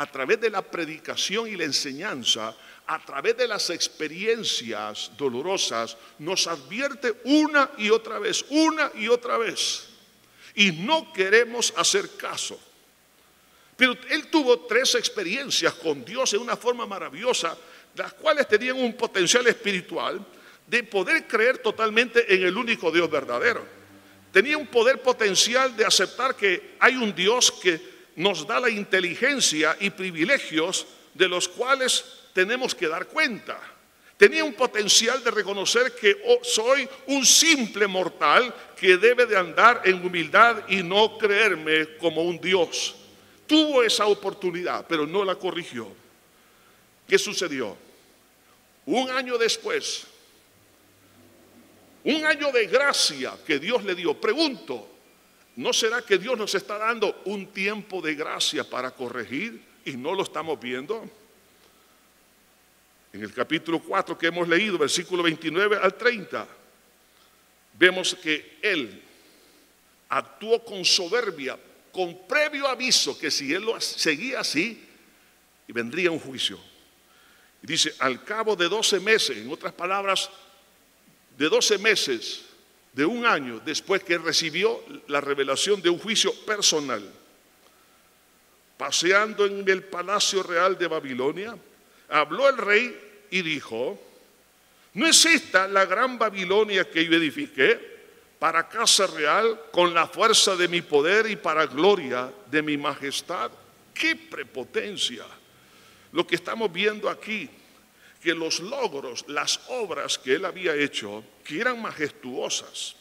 a 0.00 0.06
través 0.06 0.40
de 0.40 0.48
la 0.48 0.62
predicación 0.62 1.46
y 1.46 1.56
la 1.56 1.64
enseñanza, 1.64 2.56
a 2.86 3.04
través 3.04 3.36
de 3.36 3.46
las 3.46 3.68
experiencias 3.68 5.10
dolorosas, 5.18 5.94
nos 6.18 6.46
advierte 6.46 7.20
una 7.24 7.70
y 7.76 7.90
otra 7.90 8.18
vez, 8.18 8.46
una 8.48 8.90
y 8.94 9.08
otra 9.08 9.36
vez. 9.36 9.90
Y 10.54 10.72
no 10.72 11.12
queremos 11.12 11.74
hacer 11.76 12.16
caso. 12.16 12.58
Pero 13.76 13.94
él 14.08 14.28
tuvo 14.28 14.60
tres 14.60 14.94
experiencias 14.94 15.74
con 15.74 16.02
Dios 16.02 16.32
en 16.32 16.40
una 16.40 16.56
forma 16.56 16.86
maravillosa 16.86 17.54
las 17.94 18.14
cuales 18.14 18.48
tenían 18.48 18.78
un 18.78 18.94
potencial 18.94 19.46
espiritual 19.48 20.18
de 20.66 20.82
poder 20.82 21.26
creer 21.26 21.58
totalmente 21.58 22.34
en 22.34 22.44
el 22.44 22.56
único 22.56 22.90
Dios 22.90 23.10
verdadero. 23.10 23.66
Tenía 24.32 24.56
un 24.56 24.68
poder 24.68 25.02
potencial 25.02 25.76
de 25.76 25.84
aceptar 25.84 26.34
que 26.34 26.76
hay 26.80 26.96
un 26.96 27.14
Dios 27.14 27.52
que 27.52 27.99
nos 28.16 28.46
da 28.46 28.60
la 28.60 28.70
inteligencia 28.70 29.76
y 29.80 29.90
privilegios 29.90 30.86
de 31.14 31.28
los 31.28 31.48
cuales 31.48 32.04
tenemos 32.32 32.74
que 32.74 32.88
dar 32.88 33.06
cuenta. 33.06 33.58
Tenía 34.16 34.44
un 34.44 34.52
potencial 34.52 35.24
de 35.24 35.30
reconocer 35.30 35.94
que 35.94 36.22
oh, 36.26 36.40
soy 36.42 36.86
un 37.06 37.24
simple 37.24 37.86
mortal 37.86 38.54
que 38.76 38.98
debe 38.98 39.24
de 39.24 39.36
andar 39.36 39.80
en 39.84 40.04
humildad 40.04 40.68
y 40.68 40.82
no 40.82 41.16
creerme 41.16 41.96
como 41.96 42.22
un 42.22 42.38
Dios. 42.38 42.94
Tuvo 43.46 43.82
esa 43.82 44.06
oportunidad, 44.06 44.86
pero 44.86 45.06
no 45.06 45.24
la 45.24 45.36
corrigió. 45.36 45.88
¿Qué 47.08 47.18
sucedió? 47.18 47.76
Un 48.84 49.10
año 49.10 49.38
después, 49.38 50.06
un 52.04 52.24
año 52.24 52.52
de 52.52 52.66
gracia 52.66 53.38
que 53.46 53.58
Dios 53.58 53.82
le 53.84 53.94
dio. 53.94 54.14
Pregunto, 54.20 54.86
¿no 55.56 55.72
será 55.72 56.02
que 56.02 56.18
Dios 56.18 56.36
nos 56.36 56.54
está 56.54 56.78
dando 56.78 57.22
un 57.24 57.48
tiempo 57.48 58.00
de 58.00 58.14
gracia 58.14 58.64
para 58.68 58.90
corregir 58.90 59.62
y 59.84 59.92
no 59.92 60.14
lo 60.14 60.22
estamos 60.22 60.58
viendo? 60.60 61.08
En 63.12 63.22
el 63.22 63.32
capítulo 63.32 63.80
4 63.80 64.16
que 64.16 64.28
hemos 64.28 64.46
leído, 64.48 64.78
versículo 64.78 65.22
29 65.22 65.78
al 65.82 65.94
30, 65.94 66.46
vemos 67.78 68.14
que 68.14 68.58
Él 68.62 69.02
actuó 70.08 70.64
con 70.64 70.84
soberbia, 70.84 71.58
con 71.92 72.26
previo 72.26 72.68
aviso 72.68 73.18
que 73.18 73.30
si 73.30 73.52
Él 73.52 73.62
lo 73.62 73.80
seguía 73.80 74.40
así, 74.40 74.86
vendría 75.72 76.10
un 76.10 76.18
juicio. 76.18 76.58
Y 77.62 77.66
dice, 77.66 77.94
al 77.98 78.24
cabo 78.24 78.56
de 78.56 78.68
12 78.68 79.00
meses, 79.00 79.36
en 79.36 79.50
otras 79.50 79.72
palabras, 79.72 80.30
de 81.36 81.48
12 81.48 81.78
meses, 81.78 82.42
de 82.92 83.04
un 83.04 83.24
año 83.24 83.60
después 83.64 84.02
que 84.02 84.18
recibió 84.18 84.82
la 85.08 85.20
revelación 85.20 85.80
de 85.80 85.90
un 85.90 85.98
juicio 85.98 86.34
personal, 86.44 87.02
paseando 88.76 89.46
en 89.46 89.68
el 89.68 89.84
palacio 89.84 90.42
real 90.42 90.76
de 90.76 90.86
Babilonia, 90.86 91.56
habló 92.08 92.48
el 92.48 92.56
rey 92.56 93.26
y 93.30 93.42
dijo, 93.42 94.00
¿no 94.94 95.06
es 95.06 95.24
esta 95.24 95.68
la 95.68 95.84
gran 95.84 96.18
Babilonia 96.18 96.88
que 96.90 97.04
yo 97.04 97.12
edifiqué 97.14 97.90
para 98.38 98.68
casa 98.68 99.06
real 99.06 99.60
con 99.70 99.92
la 99.92 100.06
fuerza 100.06 100.56
de 100.56 100.66
mi 100.66 100.82
poder 100.82 101.30
y 101.30 101.36
para 101.36 101.66
gloria 101.66 102.32
de 102.50 102.62
mi 102.62 102.76
majestad? 102.76 103.50
¡Qué 103.94 104.16
prepotencia! 104.16 105.24
Lo 106.12 106.26
que 106.26 106.34
estamos 106.34 106.72
viendo 106.72 107.08
aquí, 107.08 107.48
que 108.22 108.34
los 108.34 108.60
logros, 108.60 109.24
las 109.28 109.60
obras 109.68 110.18
que 110.18 110.34
él 110.34 110.44
había 110.44 110.74
hecho, 110.74 111.24
que 111.44 111.60
eran 111.60 111.80
majestuosas, 111.80 112.96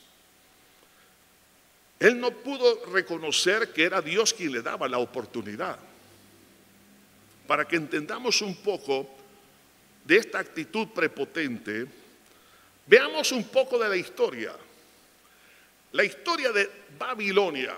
él 2.00 2.20
no 2.20 2.32
pudo 2.32 2.86
reconocer 2.86 3.74
que 3.74 3.84
era 3.84 4.02
Dios 4.02 4.34
quien 4.34 4.54
le 4.54 4.62
daba 4.62 4.88
la 4.88 5.00
oportunidad. 5.00 5.78
Para 7.46 7.68
que 7.68 7.76
entendamos 7.76 8.42
un 8.42 8.56
poco 8.56 9.10
de 10.06 10.18
esta 10.18 10.40
actitud 10.40 10.88
prepotente, 10.90 11.88
Veamos 12.90 13.32
un 13.32 13.44
poco 13.44 13.78
de 13.78 13.88
la 13.88 13.96
historia. 13.96 14.52
La 15.92 16.04
historia 16.04 16.52
de 16.52 16.68
Babilonia, 16.98 17.76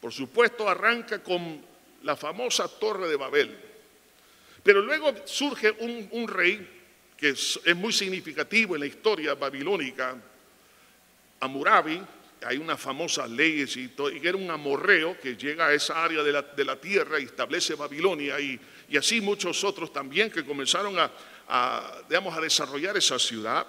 por 0.00 0.12
supuesto, 0.12 0.68
arranca 0.68 1.22
con 1.22 1.62
la 2.02 2.16
famosa 2.16 2.66
Torre 2.66 3.08
de 3.08 3.14
Babel. 3.14 3.56
Pero 4.62 4.82
luego 4.82 5.14
surge 5.24 5.70
un, 5.70 6.28
rey 6.28 6.66
que 7.16 7.30
es, 7.30 7.60
muy 7.76 7.92
significativo 7.92 8.74
en 8.74 8.80
la 8.80 8.86
historia 8.86 9.34
babilónica, 9.34 10.16
Amurabi, 11.40 12.00
hay 12.44 12.56
unas 12.56 12.80
famosas 12.80 13.28
leyes 13.30 13.76
y, 13.76 13.92
y 14.22 14.26
era 14.26 14.36
un 14.36 14.50
amorreo 14.50 15.18
que 15.20 15.36
llega 15.36 15.68
a 15.68 15.72
esa 15.72 16.04
área 16.04 16.22
de 16.22 16.64
la, 16.64 16.76
tierra 16.80 17.18
y 17.18 17.24
establece 17.24 17.74
Babilonia 17.74 18.38
y, 18.38 18.60
así 18.96 19.20
muchos 19.20 19.62
otros 19.64 19.92
también 19.92 20.30
que 20.30 20.44
comenzaron 20.44 20.98
a, 20.98 21.10
a 21.48 22.40
desarrollar 22.40 22.96
esa 22.96 23.18
ciudad. 23.18 23.66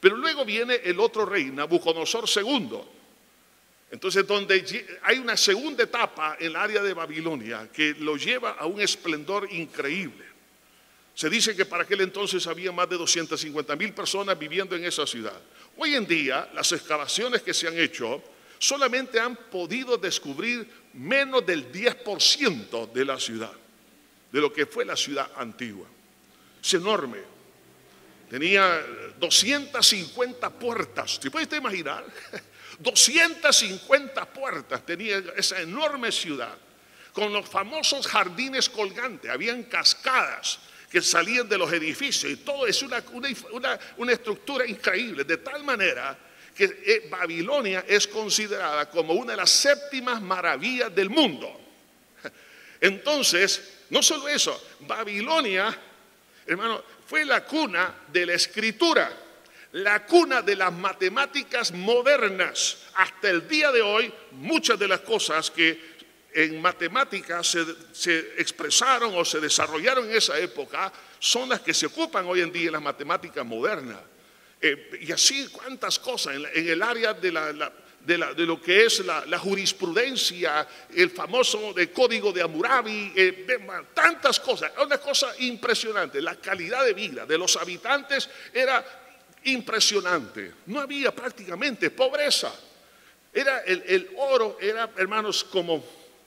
Pero 0.00 0.16
luego 0.16 0.44
viene 0.44 0.80
el 0.84 0.98
otro 0.98 1.26
rey, 1.26 1.46
Nabucodonosor 1.46 2.24
II. 2.34 2.99
Entonces, 3.90 4.26
donde 4.26 4.64
hay 5.02 5.18
una 5.18 5.36
segunda 5.36 5.82
etapa 5.82 6.36
en 6.38 6.46
el 6.46 6.56
área 6.56 6.82
de 6.82 6.94
Babilonia 6.94 7.68
que 7.72 7.94
lo 7.94 8.16
lleva 8.16 8.52
a 8.52 8.66
un 8.66 8.80
esplendor 8.80 9.48
increíble. 9.52 10.24
Se 11.14 11.28
dice 11.28 11.56
que 11.56 11.64
para 11.64 11.82
aquel 11.82 12.00
entonces 12.02 12.46
había 12.46 12.70
más 12.70 12.88
de 12.88 12.96
250 12.96 13.76
mil 13.76 13.92
personas 13.92 14.38
viviendo 14.38 14.76
en 14.76 14.84
esa 14.84 15.06
ciudad. 15.06 15.38
Hoy 15.76 15.94
en 15.96 16.06
día, 16.06 16.48
las 16.54 16.70
excavaciones 16.72 17.42
que 17.42 17.52
se 17.52 17.66
han 17.66 17.78
hecho 17.78 18.22
solamente 18.58 19.18
han 19.18 19.34
podido 19.34 19.96
descubrir 19.96 20.68
menos 20.94 21.44
del 21.44 21.72
10% 21.72 22.92
de 22.92 23.04
la 23.04 23.18
ciudad, 23.18 23.52
de 24.30 24.40
lo 24.40 24.52
que 24.52 24.66
fue 24.66 24.84
la 24.84 24.96
ciudad 24.96 25.30
antigua. 25.36 25.86
Es 26.62 26.74
enorme. 26.74 27.18
Tenía 28.30 28.86
250 29.18 30.50
puertas. 30.50 31.18
¿Se 31.20 31.30
puede 31.30 31.56
imaginar? 31.56 32.04
250 32.80 34.24
puertas 34.32 34.84
tenía 34.84 35.22
esa 35.36 35.60
enorme 35.60 36.10
ciudad, 36.10 36.56
con 37.12 37.32
los 37.32 37.48
famosos 37.48 38.06
jardines 38.06 38.68
colgantes. 38.68 39.30
Habían 39.30 39.64
cascadas 39.64 40.58
que 40.90 41.02
salían 41.02 41.48
de 41.48 41.58
los 41.58 41.72
edificios 41.72 42.32
y 42.32 42.36
todo 42.36 42.66
es 42.66 42.82
una, 42.82 43.02
una, 43.96 44.12
estructura 44.12 44.66
increíble, 44.66 45.24
de 45.24 45.36
tal 45.36 45.62
manera 45.62 46.18
que 46.54 46.64
eh, 46.64 47.08
Babilonia 47.08 47.84
es 47.86 48.08
considerada 48.08 48.88
como 48.88 49.12
una 49.12 49.32
de 49.32 49.36
las 49.36 49.50
séptimas 49.50 50.20
maravillas 50.20 50.92
del 50.94 51.10
mundo. 51.10 51.60
Entonces, 52.80 53.78
no 53.90 54.02
solo 54.02 54.26
eso, 54.28 54.60
Babilonia, 54.80 55.76
hermano, 56.46 56.82
fue 57.06 57.24
la 57.24 57.44
cuna 57.44 57.94
de 58.08 58.26
la 58.26 58.34
escritura, 58.34 59.12
la 59.72 60.04
cuna 60.04 60.42
de 60.42 60.56
las 60.56 60.72
matemáticas 60.72 61.72
modernas. 61.72 62.78
Hasta 62.94 63.30
el 63.30 63.46
día 63.46 63.70
de 63.70 63.82
hoy, 63.82 64.12
muchas 64.32 64.78
de 64.78 64.88
las 64.88 65.00
cosas 65.00 65.50
que 65.50 65.90
en 66.32 66.60
matemáticas 66.60 67.56
se, 67.92 68.18
expresaron 68.38 69.16
o 69.16 69.24
se 69.24 69.40
desarrollaron 69.40 70.08
en 70.08 70.16
esa 70.16 70.38
época 70.38 70.92
son 71.18 71.48
las 71.48 71.60
que 71.60 71.74
se 71.74 71.86
ocupan 71.86 72.24
hoy 72.26 72.40
en 72.40 72.52
día 72.52 72.66
en 72.66 72.72
las 72.72 72.82
matemáticas 72.82 73.44
modernas. 73.44 73.98
Eh, 74.60 74.98
y 75.00 75.12
así 75.12 75.48
cuántas 75.48 75.98
cosas 75.98 76.36
en, 76.36 76.68
el 76.68 76.82
área 76.82 77.14
de, 77.14 77.32
lo 77.32 78.60
que 78.60 78.84
es 78.84 79.00
la, 79.00 79.38
jurisprudencia, 79.38 80.66
el 80.94 81.10
famoso 81.10 81.72
de 81.72 81.90
código 81.90 82.32
de 82.32 82.42
Hammurabi, 82.42 83.12
eh, 83.16 83.46
tantas 83.94 84.38
cosas, 84.38 84.72
una 84.82 84.98
cosa 84.98 85.32
impresionante. 85.38 86.20
La 86.20 86.36
calidad 86.36 86.84
de 86.84 86.92
vida 86.92 87.26
de 87.26 87.38
los 87.38 87.56
habitantes 87.56 88.28
era 88.52 88.84
impresionante. 89.44 90.54
No 90.66 90.80
había 90.80 91.14
prácticamente 91.14 91.90
pobreza. 91.90 92.52
Era 93.32 93.60
el 93.60 94.10
oro, 94.16 94.58
era, 94.60 94.90
hermanos, 94.96 95.44
como 95.44 95.82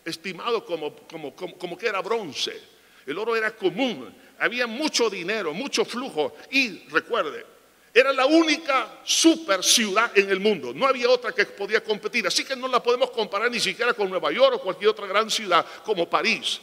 estimado 0.05 0.65
como, 0.65 0.95
como, 1.07 1.33
como, 1.35 1.77
que 1.77 1.87
era 1.87 2.01
bronce. 2.01 2.59
El 3.05 3.17
oro 3.17 3.35
era 3.35 3.55
común, 3.55 4.13
había 4.39 4.67
mucho 4.67 5.09
dinero, 5.09 5.53
mucho 5.53 5.83
flujo 5.85 6.35
y 6.51 6.87
recuerde, 6.89 7.45
era 7.93 8.11
la 8.11 8.25
única 8.25 9.01
super 9.03 9.63
ciudad 9.63 10.11
en 10.17 10.29
el 10.29 10.39
mundo. 10.39 10.73
No 10.73 10.87
había 10.87 11.09
otra 11.09 11.31
que 11.31 11.45
podía 11.45 11.83
competir. 11.83 12.25
Así 12.25 12.43
que 12.43 12.55
no 12.55 12.67
la 12.67 12.81
podemos 12.81 13.11
comparar 13.11 13.51
ni 13.51 13.59
siquiera 13.59 13.93
con 13.93 14.09
Nueva 14.09 14.31
York 14.31 14.55
o 14.55 14.61
cualquier 14.61 14.89
otra 14.89 15.05
gran 15.05 15.29
ciudad 15.29 15.65
como 15.85 16.09
París, 16.09 16.59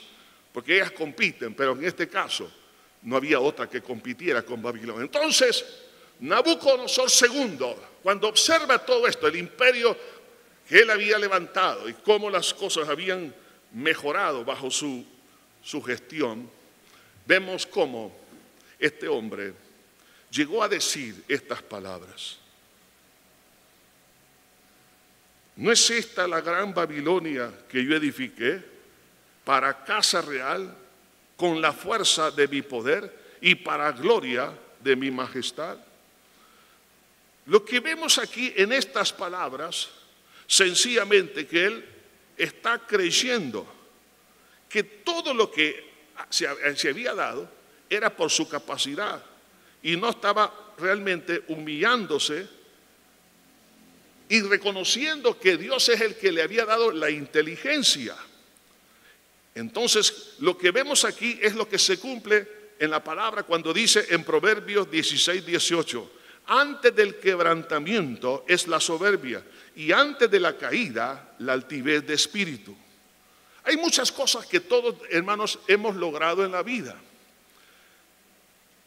porque 0.53 0.77
ellas 0.77 0.91
compiten, 0.91 1.55
pero 1.55 1.73
en 1.73 1.85
este 1.85 2.09
caso 2.09 2.51
no 3.03 3.17
había 3.17 3.39
otra 3.39 3.69
que 3.69 3.81
compitiera 3.81 4.43
con 4.43 4.61
Babilonia. 4.61 5.03
Entonces, 5.03 5.65
Nabucodonosor 6.21 7.09
II, 7.11 7.59
cuando 8.03 8.29
observa 8.29 8.79
todo 8.79 9.07
esto, 9.07 9.27
el 9.27 9.37
imperio 9.37 9.97
que 10.69 10.79
él 10.79 10.91
había 10.91 11.19
levantado 11.19 11.89
y 11.89 11.95
cómo 11.95 12.31
las 12.31 12.53
cosas 12.53 12.89
habían 12.89 13.35
mejorado 13.73 14.45
bajo 14.45 14.71
su, 14.71 15.05
su 15.63 15.83
gestión, 15.83 16.49
vemos 17.27 17.67
cómo 17.67 18.15
este 18.79 19.09
hombre 19.09 19.55
llegó 20.31 20.63
a 20.63 20.69
decir 20.69 21.25
estas 21.27 21.63
palabras. 21.63 22.39
¿No 25.57 25.73
es 25.73 25.91
esta 25.91 26.27
la 26.27 26.41
gran 26.41 26.73
Babilonia 26.73 27.53
que 27.69 27.85
yo 27.85 27.97
edifiqué 27.97 28.63
para 29.45 29.85
casa 29.85 30.23
real 30.23 30.75
con 31.37 31.61
la 31.61 31.73
fuerza 31.73 32.31
de 32.31 32.49
mi 32.49 32.63
poder 32.63 33.39
y 33.41 33.55
para 33.57 33.93
gloria 33.93 34.53
de 34.81 34.97
mi 34.97 35.11
majestad? 35.11 35.77
Lo 37.51 37.65
que 37.65 37.81
vemos 37.81 38.17
aquí 38.19 38.55
en 38.57 38.73
estas 38.73 39.13
palabras 39.13 39.91
Sencillamente 40.51 41.47
que 41.47 41.65
él 41.65 41.85
está 42.37 42.85
creyendo 42.85 43.65
que 44.69 44.83
todo 44.83 45.33
lo 45.33 45.49
que 45.49 45.93
se, 46.29 46.49
había 46.89 47.15
dado 47.15 47.49
era 47.89 48.11
por 48.17 48.33
su 48.33 48.49
capacidad 48.49 49.25
y 49.81 49.95
no 49.95 50.11
estaba 50.11 50.73
realmente 50.77 51.45
humillándose 51.47 52.49
y 54.29 54.41
reconociendo 54.41 55.39
que 55.39 55.57
Dios 55.57 55.89
es 55.89 56.01
el 56.01 56.17
que 56.17 56.33
le 56.33 56.43
había 56.43 56.65
dado 56.65 56.91
la 56.91 57.11
inteligencia. 57.11 58.17
Entonces, 59.55 60.35
lo 60.41 60.59
que 60.59 60.73
vemos 60.73 61.05
aquí 61.05 61.39
es 61.41 61.55
lo 61.55 61.69
que 61.69 61.79
se 61.79 62.01
cumple 62.01 62.73
en 62.77 62.91
la 62.91 63.05
palabra 63.05 63.45
cuando 63.45 63.73
dice 63.73 64.05
en 64.11 64.25
Proverbios 64.25 64.91
16, 64.91 65.47
18, 65.47 66.11
antes 66.47 66.95
del 66.95 67.17
quebrantamiento 67.17 68.45
es 68.49 68.67
la 68.67 68.81
soberbia 68.81 69.43
y 69.77 69.93
antes 69.93 70.31
de 70.31 70.41
la 70.41 70.57
caída 70.57 71.35
la 71.39 71.53
altivez 71.53 72.07
de 72.07 72.15
espíritu. 72.15 72.77
Hay 73.65 73.77
muchas 73.77 74.11
cosas 74.11 74.47
que 74.47 74.61
todos, 74.61 74.97
hermanos, 75.11 75.59
hemos 75.69 75.95
logrado 75.95 76.45
en 76.45 76.53
la 76.53 76.63
vida. 76.63 76.97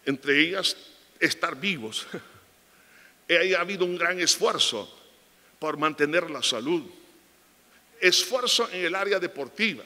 Entre 0.05 0.39
ellas, 0.41 0.75
estar 1.19 1.59
vivos. 1.59 2.07
Ha 3.29 3.61
habido 3.61 3.85
un 3.85 3.97
gran 3.97 4.19
esfuerzo 4.19 4.93
por 5.57 5.77
mantener 5.77 6.29
la 6.29 6.43
salud. 6.43 6.83
Esfuerzo 7.99 8.69
en 8.69 8.83
el 8.85 8.93
área 8.93 9.17
deportiva. 9.17 9.83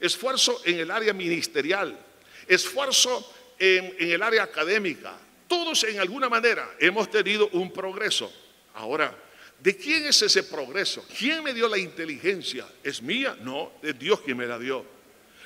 Esfuerzo 0.00 0.60
en 0.64 0.80
el 0.80 0.90
área 0.90 1.12
ministerial. 1.12 1.96
Esfuerzo 2.48 3.32
en, 3.56 3.94
en 4.00 4.10
el 4.10 4.22
área 4.22 4.42
académica. 4.42 5.16
Todos 5.52 5.84
en 5.84 6.00
alguna 6.00 6.30
manera 6.30 6.76
hemos 6.78 7.10
tenido 7.10 7.46
un 7.52 7.70
progreso. 7.70 8.32
Ahora, 8.72 9.14
¿De 9.60 9.76
quién 9.76 10.06
es 10.06 10.22
ese 10.22 10.44
progreso? 10.44 11.04
¿Quién 11.16 11.44
me 11.44 11.52
dio 11.52 11.68
la 11.68 11.76
inteligencia? 11.76 12.66
¿Es 12.82 13.02
mía? 13.02 13.36
No, 13.42 13.74
es 13.82 13.96
Dios 13.96 14.22
quien 14.22 14.38
me 14.38 14.46
la 14.46 14.58
dio. 14.58 14.84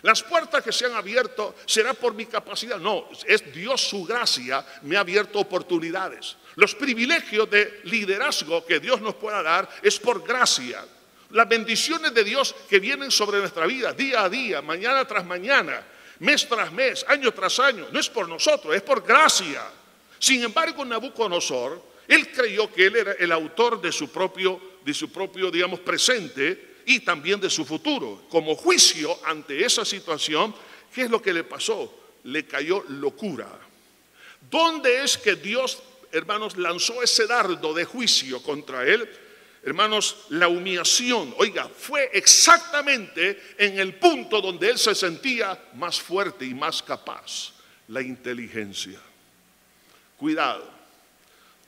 Las 0.03 0.23
puertas 0.23 0.63
que 0.63 0.71
se 0.71 0.87
han 0.87 0.95
abierto 0.95 1.57
será 1.67 1.93
por 1.93 2.15
mi 2.15 2.25
capacidad. 2.25 2.79
No, 2.79 3.09
es 3.27 3.53
Dios 3.53 3.81
su 3.81 4.05
gracia 4.05 4.65
me 4.83 4.97
ha 4.97 5.01
abierto 5.01 5.41
oportunidades. 5.41 6.37
Los 6.55 6.77
privilegios 6.77 7.51
de 7.51 7.81
liderazgo 7.85 8.65
que 8.65 8.79
Dios 8.79 9.01
nos 9.01 9.17
pueda 9.17 9.43
dar 9.43 9.69
es 9.83 9.99
por 9.99 10.25
gracia. 10.25 10.83
Las 11.31 11.49
bendiciones 11.49 12.15
de 12.15 12.23
Dios 12.23 12.55
que 12.71 12.79
vienen 12.79 13.11
sobre 13.11 13.41
nuestra 13.41 13.67
vida 13.67 13.93
día 13.93 14.23
a 14.23 14.31
día, 14.31 14.63
mañana 14.63 15.05
tras 15.05 15.27
mañana, 15.27 15.85
mes 16.21 16.49
tras 16.49 16.71
mes, 16.73 17.05
año 17.09 17.33
tras 17.33 17.59
año, 17.59 17.89
no 17.91 17.99
es 17.99 18.09
por 18.09 18.29
nosotros, 18.29 18.75
es 18.75 18.83
por 18.83 19.05
gracia. 19.05 19.63
Sin 20.19 20.43
embargo, 20.43 20.85
Nabucodonosor 20.85 21.97
él 22.09 22.31
creyó 22.31 22.73
que 22.73 22.87
él 22.87 22.97
era 22.97 23.13
el 23.13 23.33
autor 23.33 23.81
de 23.81 23.91
su 23.91 24.09
propio, 24.09 24.61
de 24.85 24.95
su 24.95 25.11
propio, 25.11 25.51
digamos, 25.51 25.81
presente 25.81 26.77
y 26.87 27.01
también 27.01 27.41
de 27.41 27.51
su 27.51 27.65
futuro. 27.65 28.27
Como 28.29 28.55
juicio 28.55 29.19
ante 29.25 29.65
esa 29.65 29.85
situación, 29.85 30.55
¿qué 30.95 31.03
es 31.03 31.11
lo 31.11 31.21
que 31.21 31.33
le 31.33 31.45
pasó? 31.45 32.11
Le 32.25 32.47
cayó 32.47 32.85
locura. 32.89 33.49
¿Dónde 34.49 35.03
es 35.03 35.19
que 35.19 35.35
Dios, 35.35 35.83
hermanos, 36.13 36.57
lanzó 36.57 37.03
ese 37.03 37.27
dardo 37.27 37.75
de 37.75 37.85
juicio 37.85 38.41
contra 38.43 38.87
él? 38.87 39.09
Hermanos, 39.65 40.27
la 40.29 40.47
humillación, 40.47 41.35
oiga, 41.39 41.69
fue 41.69 42.09
exactamente 42.13 43.55
en 43.59 43.81
el 43.81 43.97
punto 43.97 44.41
donde 44.41 44.71
él 44.71 44.79
se 44.79 44.95
sentía 44.95 45.71
más 45.75 46.01
fuerte 46.01 46.45
y 46.45 46.55
más 46.55 46.85
capaz, 46.85 47.53
la 47.89 48.01
inteligencia. 48.01 49.01
Cuidado, 50.17 50.69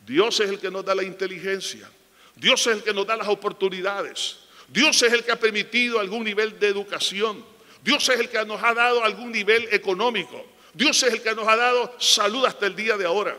Dios 0.07 0.41
es 0.41 0.49
el 0.49 0.59
que 0.59 0.71
nos 0.71 0.85
da 0.85 0.95
la 0.95 1.03
inteligencia. 1.03 1.89
Dios 2.35 2.67
es 2.67 2.77
el 2.77 2.83
que 2.83 2.95
nos 2.95 3.07
da 3.07 3.17
las 3.17 3.29
oportunidades. 3.29 4.39
Dios 4.69 5.03
es 5.03 5.13
el 5.13 5.25
que 5.25 5.33
ha 5.33 5.39
permitido 5.39 5.99
algún 5.99 6.25
nivel 6.25 6.59
de 6.59 6.69
educación. 6.69 7.45
Dios 7.83 8.09
es 8.09 8.21
el 8.21 8.29
que 8.29 8.45
nos 8.45 8.63
ha 8.63 8.75
dado 8.75 9.03
algún 9.05 9.33
nivel 9.33 9.69
económico. 9.73 10.45
Dios 10.73 11.03
es 11.03 11.13
el 11.13 11.23
que 11.23 11.35
nos 11.35 11.49
ha 11.49 11.57
dado 11.57 11.95
salud 11.99 12.45
hasta 12.45 12.67
el 12.67 12.77
día 12.77 12.97
de 12.97 13.05
ahora. 13.05 13.37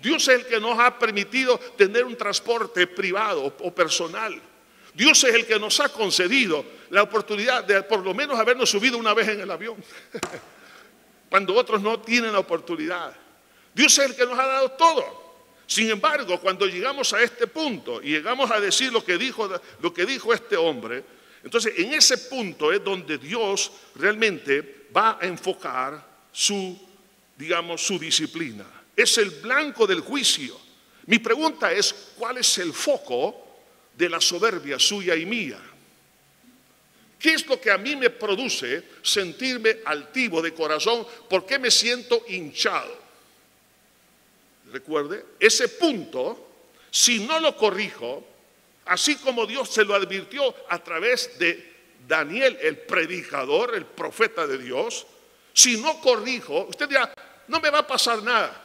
Dios 0.00 0.28
es 0.28 0.40
el 0.40 0.46
que 0.46 0.60
nos 0.60 0.78
ha 0.78 0.98
permitido 0.98 1.58
tener 1.76 2.04
un 2.04 2.16
transporte 2.16 2.86
privado 2.86 3.54
o 3.60 3.74
personal. 3.74 4.40
Dios 4.94 5.22
es 5.24 5.34
el 5.34 5.46
que 5.46 5.58
nos 5.58 5.78
ha 5.80 5.88
concedido 5.88 6.64
la 6.90 7.02
oportunidad 7.02 7.64
de 7.64 7.82
por 7.82 8.04
lo 8.04 8.14
menos 8.14 8.38
habernos 8.38 8.70
subido 8.70 8.98
una 8.98 9.14
vez 9.14 9.28
en 9.28 9.40
el 9.40 9.50
avión, 9.50 9.76
cuando 11.30 11.54
otros 11.54 11.82
no 11.82 12.00
tienen 12.00 12.32
la 12.32 12.38
oportunidad. 12.38 13.14
Dios 13.78 13.96
es 13.96 14.06
el 14.06 14.16
que 14.16 14.26
nos 14.26 14.36
ha 14.36 14.44
dado 14.44 14.72
todo. 14.72 15.04
Sin 15.64 15.88
embargo, 15.88 16.40
cuando 16.40 16.66
llegamos 16.66 17.12
a 17.12 17.22
este 17.22 17.46
punto 17.46 18.02
y 18.02 18.08
llegamos 18.08 18.50
a 18.50 18.58
decir 18.58 18.92
lo 18.92 19.04
que 19.04 19.16
dijo, 19.16 20.34
este 20.34 20.56
hombre, 20.56 21.04
entonces 21.44 21.74
en 21.76 21.94
ese 21.94 22.18
punto 22.18 22.72
es 22.72 22.82
donde 22.82 23.18
Dios 23.18 23.70
realmente 23.94 24.88
va 24.94 25.16
a 25.20 25.24
enfocar 25.28 26.04
su, 26.32 26.76
digamos, 27.36 27.80
su 27.86 28.00
disciplina. 28.00 28.66
Es 28.96 29.16
el 29.18 29.30
blanco 29.30 29.86
del 29.86 30.00
juicio. 30.00 30.58
Mi 31.06 31.20
pregunta 31.20 31.70
es, 31.70 31.94
¿cuál 32.18 32.38
es 32.38 32.58
el 32.58 32.72
foco 32.72 33.60
de 33.94 34.08
la 34.08 34.20
soberbia 34.20 34.76
suya 34.80 35.14
y 35.14 35.24
mía? 35.24 35.60
¿Qué 37.16 37.34
es 37.34 37.46
lo 37.46 37.60
que 37.60 37.70
a 37.70 37.78
mí 37.78 37.94
me 37.94 38.10
produce 38.10 38.82
sentirme 39.02 39.76
altivo 39.84 40.42
de 40.42 40.52
corazón? 40.52 41.06
¿Por 41.30 41.46
qué 41.46 41.60
me 41.60 41.70
siento 41.70 42.24
hinchado? 42.26 43.06
Recuerde, 44.72 45.24
ese 45.40 45.68
punto, 45.68 46.48
si 46.90 47.20
no 47.20 47.40
lo 47.40 47.56
corrijo, 47.56 48.24
así 48.86 49.16
como 49.16 49.46
Dios 49.46 49.68
se 49.68 49.84
lo 49.84 49.94
advirtió 49.94 50.54
a 50.68 50.82
través 50.82 51.38
de 51.38 51.76
Daniel, 52.06 52.58
el 52.60 52.78
predicador, 52.78 53.74
el 53.74 53.84
profeta 53.84 54.46
de 54.46 54.58
Dios, 54.58 55.06
si 55.52 55.80
no 55.80 56.00
corrijo, 56.00 56.66
usted 56.68 56.88
dirá, 56.88 57.12
no 57.48 57.60
me 57.60 57.70
va 57.70 57.80
a 57.80 57.86
pasar 57.86 58.22
nada. 58.22 58.64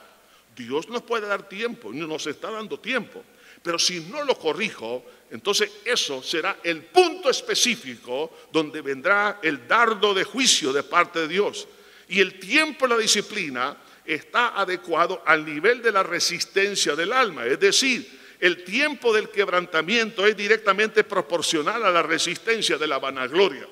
Dios 0.56 0.88
nos 0.90 1.02
puede 1.02 1.28
dar 1.28 1.50
tiempo, 1.50 1.92
nos 1.92 2.28
está 2.28 2.52
dando 2.52 2.80
tiempo. 2.80 3.24
Pero 3.64 3.80
si 3.80 4.02
no 4.02 4.24
lo 4.24 4.38
corrijo, 4.38 5.04
entonces 5.32 5.72
eso 5.86 6.22
será 6.22 6.58
el 6.64 6.84
punto 6.84 7.30
específico 7.30 8.32
donde 8.52 8.82
vendrá 8.82 9.40
el 9.42 9.68
dardo 9.68 10.14
de 10.14 10.24
juicio 10.24 10.74
de 10.74 10.84
parte 10.84 11.22
de 11.22 11.28
Dios. 11.28 11.68
Y 12.10 12.20
el 12.20 12.40
tiempo, 12.40 12.86
la 12.86 12.98
disciplina, 12.98 13.76
está 14.06 14.60
adecuado 14.60 15.22
al 15.26 15.46
nivel 15.46 15.82
de 15.82 15.92
la 15.92 16.04
resistencia 16.04 16.96
del 16.96 17.14
alma. 17.14 17.46
Es 17.46 17.60
decir, 17.60 18.22
el 18.40 18.64
tiempo 18.64 19.14
del 19.14 19.30
quebrantamiento 19.30 20.26
es 20.26 20.36
directamente 20.36 21.04
proporcional 21.04 21.86
a 21.86 21.92
la 21.92 22.02
resistencia 22.04 22.78
de 22.78 22.88
la 22.88 23.00
vanagloria. 23.00 23.68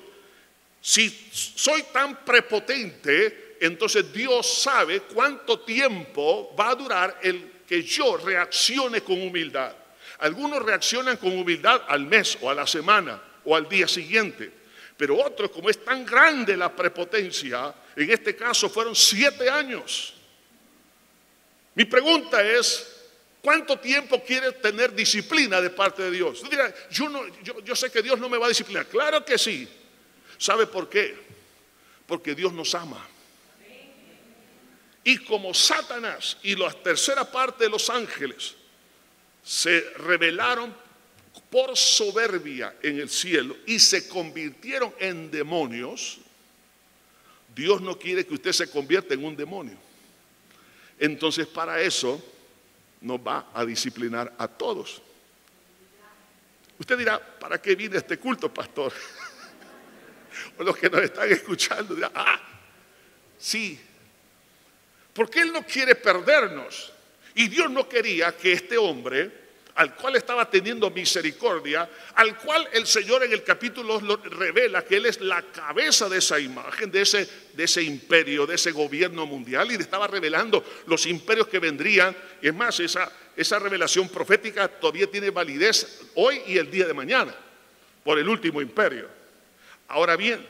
Si 0.80 1.10
soy 1.32 1.84
tan 1.91 2.24
prepotente, 2.24 3.58
entonces 3.60 4.12
Dios 4.13 4.62
sabe 4.62 5.02
cuánto 5.02 5.60
tiempo 5.60 6.56
va 6.58 6.70
a 6.70 6.76
durar 6.76 7.20
el 7.22 7.52
que 7.67 7.84
yo 7.84 8.17
reaccione 8.17 9.02
con 9.02 9.22
humildad. 9.22 9.76
Algunos 10.20 10.63
reaccionan 10.63 11.17
con 11.17 11.38
humildad 11.38 11.82
al 11.88 12.06
mes 12.06 12.38
o 12.41 12.50
a 12.50 12.56
la 12.56 12.65
semana 12.65 13.22
o 13.44 13.56
al 13.56 13.67
día 13.67 13.88
siguiente, 13.88 14.52
pero 14.96 15.17
otros, 15.17 15.52
como 15.52 15.70
es 15.70 15.84
tan 15.84 16.06
grande 16.06 16.56
la 16.56 16.74
prepotencia, 16.76 17.74
en 17.96 18.10
este 18.10 18.36
caso 18.36 18.70
fueron 18.70 18.96
siete 18.96 19.50
años. 19.50 20.13
Mi 21.75 21.86
pregunta 21.86 22.43
es, 22.43 22.88
¿cuánto 23.41 23.79
tiempo 23.79 24.21
quiere 24.23 24.51
tener 24.53 24.93
disciplina 24.93 25.62
de 25.62 25.69
parte 25.69 26.03
de 26.03 26.12
Dios? 26.12 26.43
yo, 26.89 27.10
no, 27.10 27.23
yo, 27.41 27.75
sé 27.75 27.89
que 27.89 28.01
Dios 28.01 28.19
no 28.19 28.27
me 28.27 28.38
va 28.38 28.47
a 28.47 28.49
disciplinar. 28.49 28.88
Claro 28.88 29.23
que 29.23 29.38
sí. 29.38 29.67
¿Sabe 30.38 30.67
por 30.67 30.89
qué? 30.89 31.15
Porque 32.05 32.36
Dios 32.36 32.51
nos 32.51 32.75
ama. 32.75 33.07
Y 35.03 35.17
como 35.19 35.53
Satanás 35.53 36.38
y 36.43 36.55
la 36.55 36.71
tercera 36.71 37.29
parte 37.29 37.63
de 37.63 37.69
los 37.69 37.89
ángeles 37.89 38.55
se 39.43 39.81
rebelaron 39.97 40.75
por 41.49 41.75
soberbia 41.75 42.75
en 42.84 42.99
el 42.99 43.10
cielo 43.10 43.57
y 43.65 43.79
se 43.79 44.07
convirtieron 44.07 44.93
en 44.99 45.31
demonios, 45.31 46.19
Dios 47.55 47.81
no 47.81 47.97
quiere 47.97 48.25
que 48.25 48.36
usted 48.36 48.51
se 48.51 48.69
convierta 48.69 49.13
en 49.13 49.25
un 49.25 49.36
demonio. 49.36 49.77
Entonces 51.01 51.47
para 51.47 51.81
eso 51.81 52.23
nos 53.01 53.19
va 53.19 53.49
a 53.55 53.65
disciplinar 53.65 54.31
a 54.37 54.47
todos. 54.47 55.01
Usted 56.77 56.95
dirá, 56.95 57.19
¿para 57.39 57.59
qué 57.59 57.73
viene 57.75 57.97
este 57.97 58.19
culto, 58.19 58.53
pastor? 58.53 58.93
o 60.59 60.63
los 60.63 60.77
que 60.77 60.91
nos 60.91 61.01
están 61.01 61.31
escuchando 61.31 61.95
dirán, 61.95 62.11
ah, 62.13 62.39
sí, 63.35 63.79
porque 65.11 65.41
Él 65.41 65.51
no 65.51 65.65
quiere 65.65 65.95
perdernos. 65.95 66.93
Y 67.33 67.47
Dios 67.47 67.71
no 67.71 67.89
quería 67.89 68.37
que 68.37 68.51
este 68.51 68.77
hombre 68.77 69.31
al 69.75 69.95
cual 69.95 70.15
estaba 70.15 70.49
teniendo 70.49 70.89
misericordia, 70.89 71.89
al 72.15 72.38
cual 72.38 72.67
el 72.73 72.86
Señor 72.86 73.23
en 73.23 73.31
el 73.31 73.43
capítulo 73.43 73.99
revela 73.99 74.84
que 74.84 74.97
Él 74.97 75.05
es 75.05 75.21
la 75.21 75.41
cabeza 75.43 76.10
de 76.10 76.17
esa 76.17 76.39
imagen, 76.39 76.91
de 76.91 77.01
ese, 77.01 77.84
imperio, 77.84 78.45
de 78.45 78.55
ese 78.55 78.71
gobierno 78.71 79.25
mundial, 79.25 79.71
y 79.71 79.77
le 79.77 79.84
estaba 79.84 80.07
revelando 80.07 80.63
los 80.88 81.05
imperios 81.05 81.47
que 81.47 81.60
vendrían. 81.60 82.15
es 82.41 82.53
más, 82.53 82.79
esa, 82.79 83.60
revelación 83.60 84.10
profética 84.10 84.67
todavía 84.67 85.07
tiene 85.07 85.29
validez 85.29 86.01
hoy 86.15 86.41
y 86.47 86.57
el 86.57 86.69
día 86.69 86.86
de 86.86 86.93
mañana, 86.93 87.34
por 88.03 88.19
el 88.19 88.27
último 88.27 88.62
imperio. 88.62 89.07
Ahora 89.88 90.15
bien, 90.15 90.45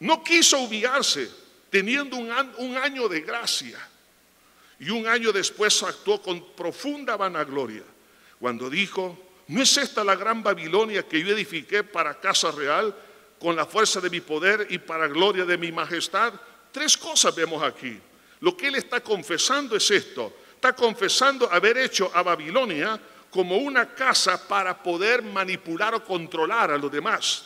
no 0.00 0.22
quiso 0.22 0.58
humillarse 0.58 1.30
teniendo 1.70 2.16
un 2.16 2.76
año 2.76 3.08
de 3.08 3.20
gracia 3.22 3.78
y 4.78 4.90
un 4.90 5.06
año 5.06 5.32
después 5.32 5.82
actuó 5.82 6.20
con 6.20 6.54
profunda 6.54 7.16
vanagloria 7.16 7.82
cuando 8.38 8.68
dijo, 8.68 9.18
¿no 9.48 9.62
es 9.62 9.76
esta 9.76 10.04
la 10.04 10.16
gran 10.16 10.42
Babilonia 10.42 11.04
que 11.04 11.22
yo 11.22 11.34
edifiqué 11.34 11.84
para 11.84 12.20
casa 12.20 12.50
real 12.50 12.94
con 13.38 13.56
la 13.56 13.66
fuerza 13.66 14.00
de 14.00 14.10
mi 14.10 14.20
poder 14.20 14.66
y 14.70 14.78
para 14.78 15.08
gloria 15.08 15.44
de 15.44 15.56
mi 15.56 15.70
majestad? 15.70 16.34
Tres 16.72 16.96
cosas 16.96 17.34
vemos 17.34 17.62
aquí. 17.62 17.98
Lo 18.40 18.56
que 18.56 18.66
él 18.66 18.74
está 18.74 19.00
confesando 19.00 19.76
es 19.76 19.90
esto. 19.90 20.32
Está 20.54 20.74
confesando 20.74 21.50
haber 21.50 21.78
hecho 21.78 22.10
a 22.12 22.22
Babilonia 22.22 23.00
como 23.30 23.56
una 23.56 23.94
casa 23.94 24.46
para 24.46 24.82
poder 24.82 25.22
manipular 25.22 25.94
o 25.94 26.04
controlar 26.04 26.72
a 26.72 26.78
los 26.78 26.90
demás. 26.90 27.44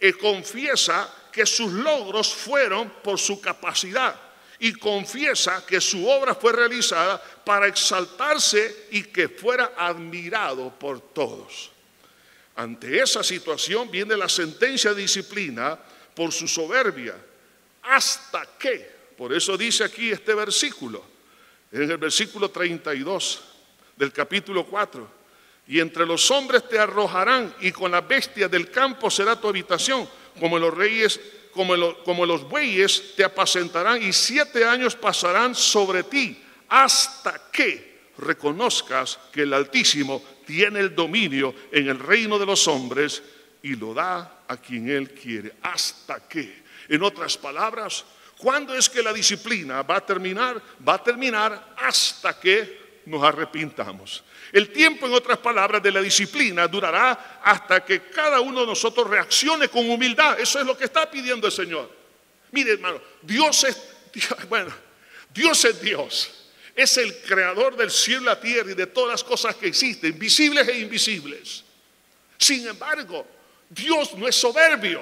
Y 0.00 0.12
confiesa 0.12 1.12
que 1.32 1.46
sus 1.46 1.72
logros 1.72 2.32
fueron 2.32 2.90
por 3.02 3.18
su 3.18 3.40
capacidad 3.40 4.29
y 4.60 4.74
confiesa 4.74 5.64
que 5.66 5.80
su 5.80 6.06
obra 6.06 6.34
fue 6.34 6.52
realizada 6.52 7.20
para 7.44 7.66
exaltarse 7.66 8.88
y 8.90 9.04
que 9.04 9.28
fuera 9.28 9.72
admirado 9.76 10.70
por 10.78 11.00
todos. 11.00 11.70
Ante 12.56 13.00
esa 13.02 13.24
situación 13.24 13.90
viene 13.90 14.16
la 14.16 14.28
sentencia 14.28 14.92
de 14.92 15.00
disciplina 15.00 15.78
por 16.14 16.30
su 16.30 16.46
soberbia. 16.46 17.14
¿Hasta 17.82 18.46
qué? 18.58 19.00
Por 19.16 19.32
eso 19.32 19.56
dice 19.56 19.82
aquí 19.84 20.10
este 20.10 20.34
versículo, 20.34 21.02
en 21.72 21.90
el 21.90 21.96
versículo 21.96 22.50
32 22.50 23.42
del 23.96 24.12
capítulo 24.12 24.66
4. 24.66 25.20
Y 25.68 25.80
entre 25.80 26.04
los 26.04 26.30
hombres 26.30 26.68
te 26.68 26.78
arrojarán 26.78 27.54
y 27.60 27.72
con 27.72 27.92
la 27.92 28.02
bestia 28.02 28.48
del 28.48 28.70
campo 28.70 29.10
será 29.10 29.40
tu 29.40 29.48
habitación, 29.48 30.06
como 30.38 30.58
los 30.58 30.74
reyes 30.74 31.18
como, 31.52 32.26
los 32.26 32.48
bueyes 32.48 33.14
te 33.16 33.24
apacentarán 33.24 34.02
y 34.02 34.12
siete 34.12 34.64
años 34.64 34.94
pasarán 34.94 35.54
sobre 35.54 36.04
ti 36.04 36.42
hasta 36.68 37.50
que 37.50 37.90
reconozcas 38.18 39.18
que 39.32 39.42
el 39.42 39.52
Altísimo 39.52 40.22
tiene 40.46 40.80
el 40.80 40.94
dominio 40.94 41.54
en 41.72 41.88
el 41.88 41.98
reino 41.98 42.38
de 42.38 42.46
los 42.46 42.66
hombres 42.68 43.22
y 43.62 43.74
lo 43.76 43.94
da 43.94 44.42
a 44.46 44.56
quien 44.56 44.88
Él 44.88 45.10
quiere. 45.10 45.54
Hasta 45.62 46.26
que, 46.28 46.62
en 46.88 47.02
otras 47.02 47.36
palabras, 47.36 48.04
¿cuándo 48.38 48.74
es 48.74 48.88
que 48.88 49.02
la 49.02 49.12
disciplina 49.12 49.82
va 49.82 49.96
a 49.96 50.06
terminar? 50.06 50.60
Va 50.86 50.94
a 50.94 51.02
terminar 51.02 51.74
hasta 51.76 52.38
que 52.38 53.00
nos 53.06 53.22
arrepintamos. 53.22 54.22
El 54.52 54.70
tiempo, 54.70 55.06
en 55.06 55.12
otras 55.12 55.38
palabras, 55.38 55.82
de 55.82 55.92
la 55.92 56.02
disciplina 56.02 56.66
durará 56.66 57.40
hasta 57.42 57.84
que 57.84 58.02
cada 58.02 58.40
uno 58.40 58.60
de 58.60 58.66
nosotros 58.66 59.08
reaccione 59.08 59.68
con 59.68 59.88
humildad. 59.88 60.40
Eso 60.40 60.58
es 60.58 60.66
lo 60.66 60.76
que 60.76 60.84
está 60.84 61.08
pidiendo 61.10 61.46
el 61.46 61.52
Señor. 61.52 61.90
Mire, 62.50 62.72
hermano, 62.72 63.00
Dios 63.22 63.64
es, 63.64 63.80
bueno, 64.48 64.72
Dios 65.32 65.64
es 65.64 65.80
Dios. 65.80 66.30
Es 66.74 66.96
el 66.96 67.16
creador 67.22 67.76
del 67.76 67.90
cielo 67.90 68.22
y 68.22 68.24
la 68.24 68.40
tierra 68.40 68.72
y 68.72 68.74
de 68.74 68.86
todas 68.86 69.10
las 69.10 69.24
cosas 69.24 69.54
que 69.54 69.68
existen, 69.68 70.18
visibles 70.18 70.66
e 70.68 70.80
invisibles. 70.80 71.64
Sin 72.38 72.66
embargo, 72.66 73.26
Dios 73.68 74.14
no 74.14 74.26
es 74.26 74.34
soberbio. 74.34 75.00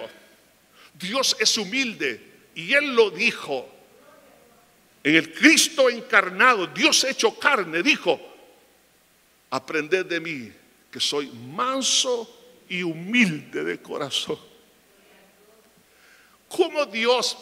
Dios 0.92 1.37
es 1.38 1.56
humilde. 1.56 2.20
Y 2.54 2.74
Él 2.74 2.94
lo 2.94 3.11
dijo. 3.11 3.74
En 5.04 5.14
el 5.14 5.32
Cristo 5.32 5.88
encarnado, 5.88 6.66
Dios 6.66 7.04
hecho 7.04 7.38
carne, 7.38 7.82
dijo, 7.82 8.20
aprended 9.50 10.06
de 10.06 10.20
mí, 10.20 10.52
que 10.90 11.00
soy 11.00 11.28
manso 11.28 12.28
y 12.68 12.82
humilde 12.82 13.64
de 13.64 13.80
corazón. 13.80 14.38
¿Cómo 16.48 16.87
Dios 16.87 17.37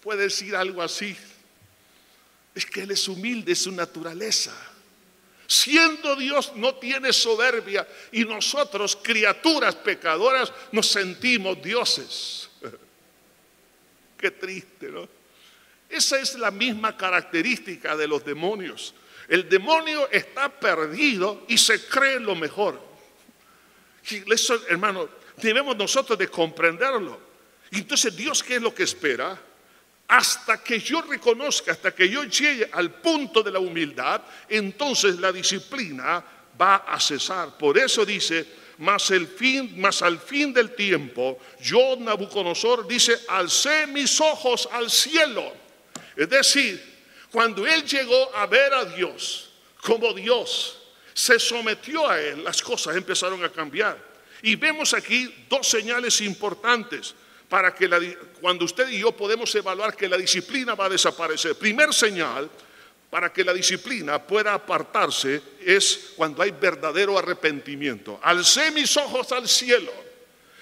puede 0.00 0.24
decir 0.24 0.54
algo 0.54 0.82
así? 0.82 1.16
Es 2.54 2.64
que 2.66 2.82
Él 2.82 2.92
es 2.92 3.08
humilde, 3.08 3.52
es 3.52 3.62
su 3.62 3.72
naturaleza. 3.72 4.54
Siendo 5.46 6.16
Dios 6.16 6.52
no 6.56 6.76
tiene 6.76 7.12
soberbia 7.12 7.86
y 8.12 8.24
nosotros, 8.24 8.96
criaturas 9.02 9.74
pecadoras, 9.74 10.52
nos 10.72 10.86
sentimos 10.86 11.60
dioses. 11.62 12.48
Qué 14.18 14.30
triste, 14.30 14.90
¿no? 14.90 15.08
Esa 15.88 16.18
es 16.18 16.34
la 16.36 16.50
misma 16.50 16.96
característica 16.96 17.96
de 17.96 18.08
los 18.08 18.24
demonios. 18.24 18.94
El 19.28 19.48
demonio 19.48 20.08
está 20.10 20.48
perdido 20.48 21.44
y 21.48 21.58
se 21.58 21.86
cree 21.86 22.20
lo 22.20 22.34
mejor. 22.34 22.80
Eso, 24.26 24.60
hermano, 24.68 25.08
debemos 25.36 25.76
nosotros 25.76 26.18
de 26.18 26.28
comprenderlo. 26.28 27.20
Entonces, 27.70 28.14
Dios, 28.14 28.42
¿qué 28.42 28.56
es 28.56 28.62
lo 28.62 28.74
que 28.74 28.82
espera? 28.82 29.40
Hasta 30.06 30.62
que 30.62 30.78
yo 30.78 31.00
reconozca, 31.02 31.72
hasta 31.72 31.94
que 31.94 32.08
yo 32.08 32.24
llegue 32.24 32.68
al 32.72 32.90
punto 32.90 33.42
de 33.42 33.50
la 33.50 33.58
humildad, 33.58 34.22
entonces 34.48 35.18
la 35.18 35.32
disciplina 35.32 36.22
va 36.60 36.76
a 36.76 37.00
cesar. 37.00 37.56
Por 37.56 37.78
eso 37.78 38.04
dice, 38.04 38.46
más 38.78 39.10
al 39.10 40.18
fin 40.18 40.52
del 40.52 40.74
tiempo, 40.74 41.38
yo 41.60 41.96
Nabucodonosor 41.98 42.86
dice, 42.86 43.18
alcé 43.28 43.86
mis 43.86 44.20
ojos 44.20 44.68
al 44.70 44.90
cielo. 44.90 45.52
Es 46.14 46.28
decir, 46.28 46.93
cuando 47.34 47.66
él 47.66 47.84
llegó 47.84 48.32
a 48.36 48.46
ver 48.46 48.72
a 48.72 48.84
Dios 48.84 49.50
como 49.82 50.14
Dios, 50.14 50.78
se 51.12 51.36
sometió 51.40 52.08
a 52.08 52.20
él, 52.20 52.44
las 52.44 52.62
cosas 52.62 52.94
empezaron 52.94 53.42
a 53.42 53.48
cambiar. 53.48 53.98
Y 54.42 54.54
vemos 54.54 54.94
aquí 54.94 55.34
dos 55.48 55.66
señales 55.66 56.20
importantes 56.20 57.12
para 57.48 57.74
que 57.74 58.16
cuando 58.40 58.64
usted 58.64 58.88
y 58.88 59.00
yo 59.00 59.10
podemos 59.10 59.52
evaluar 59.52 59.96
que 59.96 60.08
la 60.08 60.16
disciplina 60.16 60.76
va 60.76 60.84
a 60.84 60.90
desaparecer. 60.90 61.56
Primer 61.56 61.92
señal 61.92 62.48
para 63.10 63.32
que 63.32 63.42
la 63.42 63.52
disciplina 63.52 64.22
pueda 64.22 64.54
apartarse 64.54 65.42
es 65.60 66.12
cuando 66.14 66.40
hay 66.40 66.52
verdadero 66.52 67.18
arrepentimiento. 67.18 68.20
Alcé 68.22 68.70
mis 68.70 68.96
ojos 68.96 69.32
al 69.32 69.48
cielo 69.48 70.03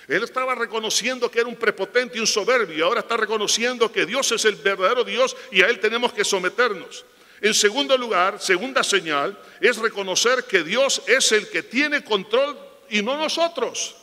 él 0.09 0.25
estaba 0.25 0.55
reconociendo 0.55 1.31
que 1.31 1.41
era 1.41 1.49
un 1.49 1.57
prepotente 1.57 2.19
y 2.19 2.21
un 2.21 2.27
soberbio, 2.27 2.87
ahora 2.87 3.01
está 3.01 3.17
reconociendo 3.17 3.91
que 3.93 4.05
Dios 4.05 4.33
es 4.33 4.45
el 4.45 4.57
verdadero 4.57 5.05
Dios 5.05 5.37
y 5.51 5.62
a 5.62 5.69
Él 5.69 5.79
tenemos 5.79 6.12
que 6.12 6.25
someternos. 6.25 7.05
En 7.41 7.55
segundo 7.55 7.97
lugar, 7.97 8.41
segunda 8.41 8.85
señal, 8.85 9.37
es 9.61 9.77
reconocer 9.77 10.45
que 10.45 10.62
Dios 10.62 11.03
es 11.07 11.33
el 11.33 11.49
que 11.49 11.62
tiene 11.62 12.05
control 12.05 12.57
y 12.88 13.03
no 13.03 13.17
nosotros. 13.17 13.97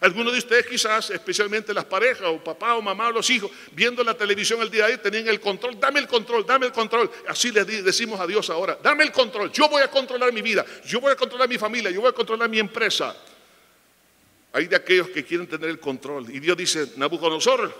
Algunos 0.00 0.32
de 0.32 0.38
ustedes 0.38 0.66
quizás, 0.66 1.10
especialmente 1.10 1.74
las 1.74 1.84
parejas 1.84 2.28
o 2.28 2.42
papá 2.42 2.76
o 2.76 2.82
mamá 2.82 3.08
o 3.08 3.12
los 3.12 3.28
hijos, 3.30 3.50
viendo 3.72 4.04
la 4.04 4.14
televisión 4.14 4.62
el 4.62 4.70
día 4.70 4.86
de 4.86 4.92
hoy, 4.92 4.98
tenían 4.98 5.26
el 5.26 5.40
control, 5.40 5.78
dame 5.80 5.98
el 5.98 6.06
control, 6.06 6.46
dame 6.46 6.66
el 6.66 6.72
control. 6.72 7.10
Así 7.26 7.50
le 7.50 7.64
decimos 7.64 8.20
a 8.20 8.26
Dios 8.26 8.48
ahora, 8.48 8.78
dame 8.80 9.02
el 9.02 9.10
control, 9.10 9.50
yo 9.50 9.68
voy 9.68 9.82
a 9.82 9.90
controlar 9.90 10.32
mi 10.32 10.40
vida, 10.40 10.64
yo 10.86 11.00
voy 11.00 11.10
a 11.10 11.16
controlar 11.16 11.48
mi 11.48 11.58
familia, 11.58 11.90
yo 11.90 12.00
voy 12.00 12.10
a 12.10 12.12
controlar 12.12 12.48
mi 12.48 12.60
empresa. 12.60 13.16
Hay 14.52 14.66
de 14.66 14.76
aquellos 14.76 15.08
que 15.10 15.24
quieren 15.24 15.46
tener 15.46 15.68
el 15.68 15.78
control. 15.78 16.34
Y 16.34 16.40
Dios 16.40 16.56
dice, 16.56 16.92
Nabucodonosor, 16.96 17.74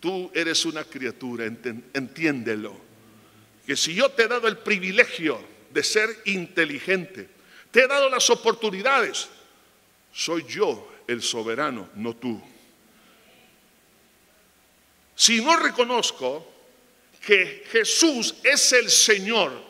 tú 0.00 0.30
eres 0.34 0.64
una 0.64 0.84
criatura, 0.84 1.44
entiéndelo. 1.44 2.76
Que 3.66 3.76
si 3.76 3.94
yo 3.94 4.10
te 4.10 4.24
he 4.24 4.28
dado 4.28 4.48
el 4.48 4.58
privilegio 4.58 5.40
de 5.70 5.84
ser 5.84 6.10
inteligente, 6.24 7.28
te 7.70 7.84
he 7.84 7.86
dado 7.86 8.08
las 8.08 8.28
oportunidades, 8.30 9.28
soy 10.12 10.44
yo 10.48 10.90
el 11.06 11.22
soberano, 11.22 11.88
no 11.94 12.16
tú. 12.16 12.40
Si 15.14 15.40
no 15.40 15.56
reconozco 15.56 16.50
que 17.24 17.64
Jesús 17.70 18.36
es 18.42 18.72
el 18.72 18.90
Señor, 18.90 19.69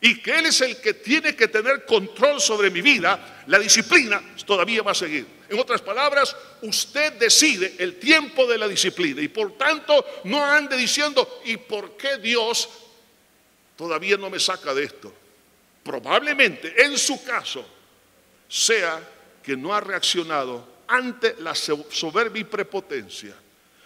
y 0.00 0.20
que 0.22 0.38
Él 0.38 0.46
es 0.46 0.60
el 0.62 0.80
que 0.80 0.94
tiene 0.94 1.36
que 1.36 1.48
tener 1.48 1.84
control 1.84 2.40
sobre 2.40 2.70
mi 2.70 2.80
vida, 2.80 3.42
la 3.46 3.58
disciplina 3.58 4.22
todavía 4.46 4.82
va 4.82 4.92
a 4.92 4.94
seguir. 4.94 5.26
En 5.48 5.58
otras 5.58 5.82
palabras, 5.82 6.34
usted 6.62 7.14
decide 7.14 7.74
el 7.78 7.98
tiempo 7.98 8.46
de 8.46 8.56
la 8.56 8.66
disciplina 8.66 9.20
y 9.20 9.28
por 9.28 9.58
tanto 9.58 10.04
no 10.24 10.42
ande 10.42 10.76
diciendo, 10.76 11.40
¿y 11.44 11.58
por 11.58 11.96
qué 11.96 12.16
Dios 12.16 12.68
todavía 13.76 14.16
no 14.16 14.30
me 14.30 14.40
saca 14.40 14.72
de 14.72 14.84
esto? 14.84 15.12
Probablemente 15.82 16.82
en 16.82 16.96
su 16.96 17.22
caso 17.22 17.66
sea 18.48 19.06
que 19.42 19.56
no 19.56 19.74
ha 19.74 19.80
reaccionado 19.80 20.80
ante 20.88 21.36
la 21.40 21.54
soberbia 21.54 22.40
y 22.40 22.44
prepotencia. 22.44 23.34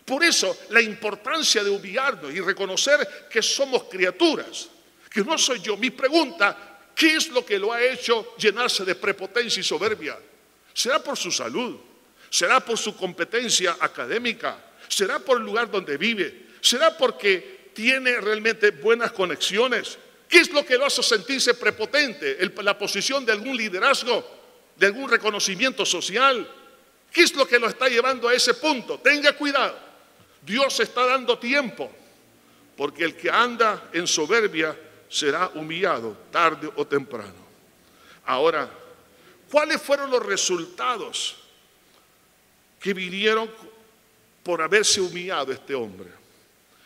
Por 0.05 0.23
eso 0.23 0.57
la 0.71 0.81
importancia 0.81 1.65
de 1.65 1.71
humillarnos 1.71 2.33
y 2.33 2.41
reconocer 2.41 3.27
que 3.29 3.43
somos 3.43 3.85
criaturas 3.85 4.69
que 5.15 5.23
no 5.23 5.39
soy 5.39 5.61
yo. 5.61 5.77
Mi 5.77 5.91
pregunta, 5.91 6.81
¿qué 6.93 7.15
es 7.15 7.29
lo 7.29 7.47
que 7.47 7.57
lo 7.57 7.73
ha 7.73 7.81
hecho 7.81 8.35
llenarse 8.37 8.85
de 8.85 8.97
prepotencia 8.97 9.61
y 9.61 9.63
soberbia? 9.63 10.19
¿Será 10.73 10.99
por 10.99 11.17
su 11.17 11.31
salud? 11.31 11.77
¿Será 12.29 12.59
por 12.59 12.77
su 12.77 12.97
competencia 12.97 13.77
académica? 13.79 14.59
¿Será 14.89 15.21
por 15.21 15.39
el 15.39 15.45
lugar 15.45 15.71
donde 15.71 15.97
vive? 15.97 16.47
¿Será 16.61 16.99
porque 16.99 17.71
tiene 17.73 18.21
realmente 18.21 18.73
buenas 18.73 19.13
conexiones? 19.13 19.99
¿Qué 20.29 20.39
es 20.39 20.51
lo 20.51 20.67
que 20.67 20.77
lo 20.77 20.87
hace 20.87 21.01
sentirse 21.01 21.55
prepotente? 21.55 22.37
la 22.63 22.77
posición 22.77 23.25
de 23.25 23.31
algún 23.31 23.57
liderazgo, 23.57 24.29
de 24.75 24.87
algún 24.87 25.09
reconocimiento 25.09 25.87
social. 25.87 26.45
¿Qué 27.13 27.23
es 27.23 27.33
lo 27.37 27.47
que 27.47 27.61
lo 27.61 27.69
está 27.69 27.89
llevando 27.89 28.29
a 28.29 28.35
ese 28.35 28.55
punto? 28.55 28.99
Tenga 28.99 29.33
cuidado. 29.35 29.79
Dios 30.43 30.81
está 30.81 31.07
dando 31.07 31.39
tiempo, 31.39 31.89
porque 32.77 33.05
el 33.05 33.15
que 33.17 33.31
anda 33.31 33.91
en 33.93 34.09
soberbia 34.09 34.77
será 35.15 35.49
humillado 35.55 36.17
tarde 36.33 36.69
o 36.75 36.85
temprano. 36.85 37.47
Ahora, 38.25 38.69
¿cuáles 39.49 39.81
fueron 39.81 40.11
los 40.11 40.27
resultados 40.27 41.37
que 42.81 42.93
vinieron 42.93 43.49
por 44.43 44.61
haberse 44.61 45.01
humillado 45.01 45.53
este 45.53 45.73
hombre? 45.73 46.11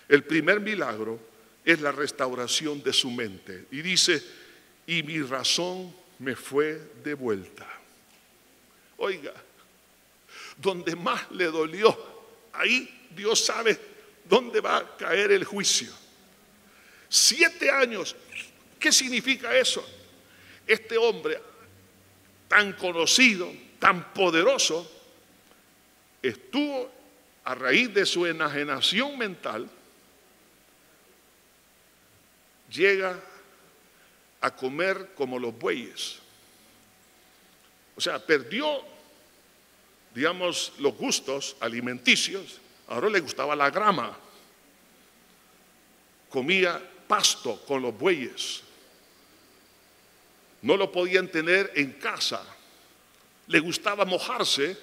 El 0.06 0.24
primer 0.24 0.60
milagro 0.60 1.18
es 1.64 1.80
la 1.80 1.90
restauración 1.90 2.82
de 2.82 2.92
su 2.92 3.10
mente. 3.10 3.64
Y 3.70 3.80
dice, 3.80 4.22
y 4.86 5.02
mi 5.02 5.22
razón 5.22 5.94
me 6.18 6.36
fue 6.36 6.78
devuelta. 7.02 7.66
Oiga, 8.98 9.32
donde 10.58 10.94
más 10.96 11.30
le 11.30 11.46
dolió, 11.46 11.96
ahí 12.52 13.08
Dios 13.16 13.42
sabe 13.42 13.80
dónde 14.28 14.60
va 14.60 14.76
a 14.76 14.96
caer 14.98 15.32
el 15.32 15.44
juicio. 15.44 16.07
Siete 17.08 17.70
años. 17.70 18.14
¿Qué 18.78 18.92
significa 18.92 19.56
eso? 19.56 19.84
Este 20.66 20.96
hombre 20.96 21.40
tan 22.48 22.72
conocido, 22.72 23.52
tan 23.78 24.12
poderoso, 24.12 24.90
estuvo 26.22 26.90
a 27.44 27.54
raíz 27.54 27.92
de 27.94 28.04
su 28.04 28.26
enajenación 28.26 29.16
mental, 29.18 29.68
llega 32.70 33.18
a 34.40 34.54
comer 34.54 35.10
como 35.14 35.38
los 35.38 35.56
bueyes. 35.58 36.18
O 37.96 38.00
sea, 38.00 38.24
perdió, 38.24 38.82
digamos, 40.14 40.72
los 40.78 40.94
gustos 40.94 41.56
alimenticios, 41.60 42.60
ahora 42.86 43.08
le 43.08 43.20
gustaba 43.20 43.56
la 43.56 43.70
grama, 43.70 44.16
comía 46.28 46.80
pasto 47.08 47.60
con 47.66 47.82
los 47.82 47.98
bueyes. 47.98 48.62
No 50.62 50.76
lo 50.76 50.92
podían 50.92 51.28
tener 51.28 51.72
en 51.74 51.92
casa. 51.92 52.44
Le 53.46 53.60
gustaba 53.60 54.04
mojarse 54.04 54.76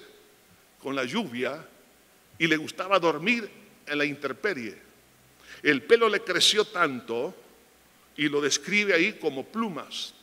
con 0.82 0.94
la 0.94 1.04
lluvia 1.04 1.64
y 2.38 2.46
le 2.46 2.56
gustaba 2.56 2.98
dormir 2.98 3.48
en 3.86 3.98
la 3.98 4.04
intemperie. 4.04 4.76
El 5.62 5.82
pelo 5.82 6.08
le 6.08 6.22
creció 6.22 6.64
tanto 6.64 7.34
y 8.16 8.28
lo 8.28 8.40
describe 8.40 8.94
ahí 8.94 9.14
como 9.14 9.46
plumas. 9.46 10.14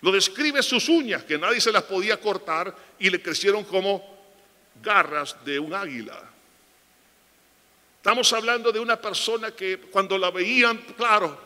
Lo 0.00 0.12
describe 0.12 0.62
sus 0.62 0.88
uñas, 0.88 1.24
que 1.24 1.38
nadie 1.38 1.60
se 1.60 1.72
las 1.72 1.84
podía 1.84 2.20
cortar 2.20 2.74
y 2.98 3.08
le 3.08 3.22
crecieron 3.22 3.64
como 3.64 4.04
garras 4.82 5.36
de 5.44 5.58
un 5.58 5.72
águila. 5.72 6.33
Estamos 8.04 8.30
hablando 8.34 8.70
de 8.70 8.78
una 8.78 9.00
persona 9.00 9.52
que 9.52 9.78
cuando 9.80 10.18
la 10.18 10.30
veían, 10.30 10.76
claro, 10.94 11.40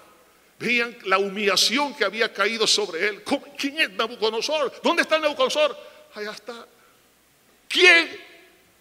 veían 0.58 0.98
la 1.04 1.16
humillación 1.16 1.94
que 1.94 2.04
había 2.04 2.32
caído 2.32 2.66
sobre 2.66 3.06
él. 3.06 3.22
¿Quién 3.56 3.78
es 3.78 3.90
Nabucodonosor? 3.92 4.80
¿Dónde 4.82 5.02
está 5.02 5.20
Nabucodonosor? 5.20 5.78
Allá 6.16 6.32
está. 6.32 6.66
¿Quién? 7.68 8.10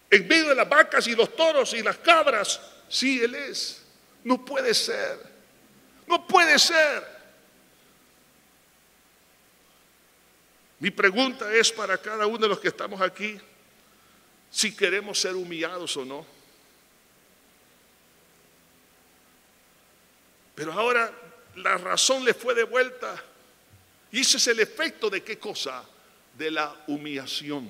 En 0.09 0.27
medio 0.27 0.47
de 0.47 0.55
las 0.55 0.67
vacas 0.67 1.05
y 1.05 1.15
los 1.15 1.35
toros 1.35 1.71
y 1.75 1.83
las 1.83 1.97
cabras. 1.97 2.59
Sí, 2.89 3.21
él 3.21 3.35
es. 3.35 3.83
No 4.23 4.43
puede 4.43 4.73
ser. 4.73 5.19
No 6.07 6.25
puede 6.25 6.57
ser. 6.57 7.05
Mi 10.79 10.89
pregunta 10.89 11.53
es 11.53 11.71
para 11.71 11.95
cada 11.99 12.25
uno 12.25 12.39
de 12.39 12.47
los 12.47 12.59
que 12.59 12.69
estamos 12.69 12.99
aquí, 13.01 13.39
si 14.49 14.75
queremos 14.75 15.19
ser 15.19 15.35
humillados 15.35 15.95
o 15.95 16.03
no. 16.03 16.36
Pero 20.57 20.73
ahora 20.73 21.13
la 21.57 21.77
razón 21.77 22.25
le 22.25 22.33
fue 22.33 22.55
de 22.55 22.63
vuelta. 22.63 23.23
Y 24.11 24.21
ese 24.21 24.37
es 24.37 24.47
el 24.47 24.59
efecto 24.59 25.07
de 25.07 25.21
qué 25.21 25.37
cosa? 25.37 25.83
De 26.35 26.49
la 26.49 26.75
humillación. 26.87 27.69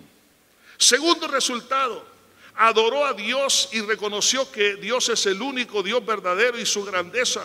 Segundo 0.77 1.27
resultado, 1.27 2.07
adoró 2.55 3.05
a 3.05 3.11
Dios 3.11 3.67
y 3.73 3.81
reconoció 3.81 4.49
que 4.49 4.77
Dios 4.77 5.09
es 5.09 5.25
el 5.25 5.41
único 5.41 5.83
Dios 5.83 6.05
verdadero 6.05 6.57
y 6.57 6.65
su 6.65 6.85
grandeza. 6.85 7.43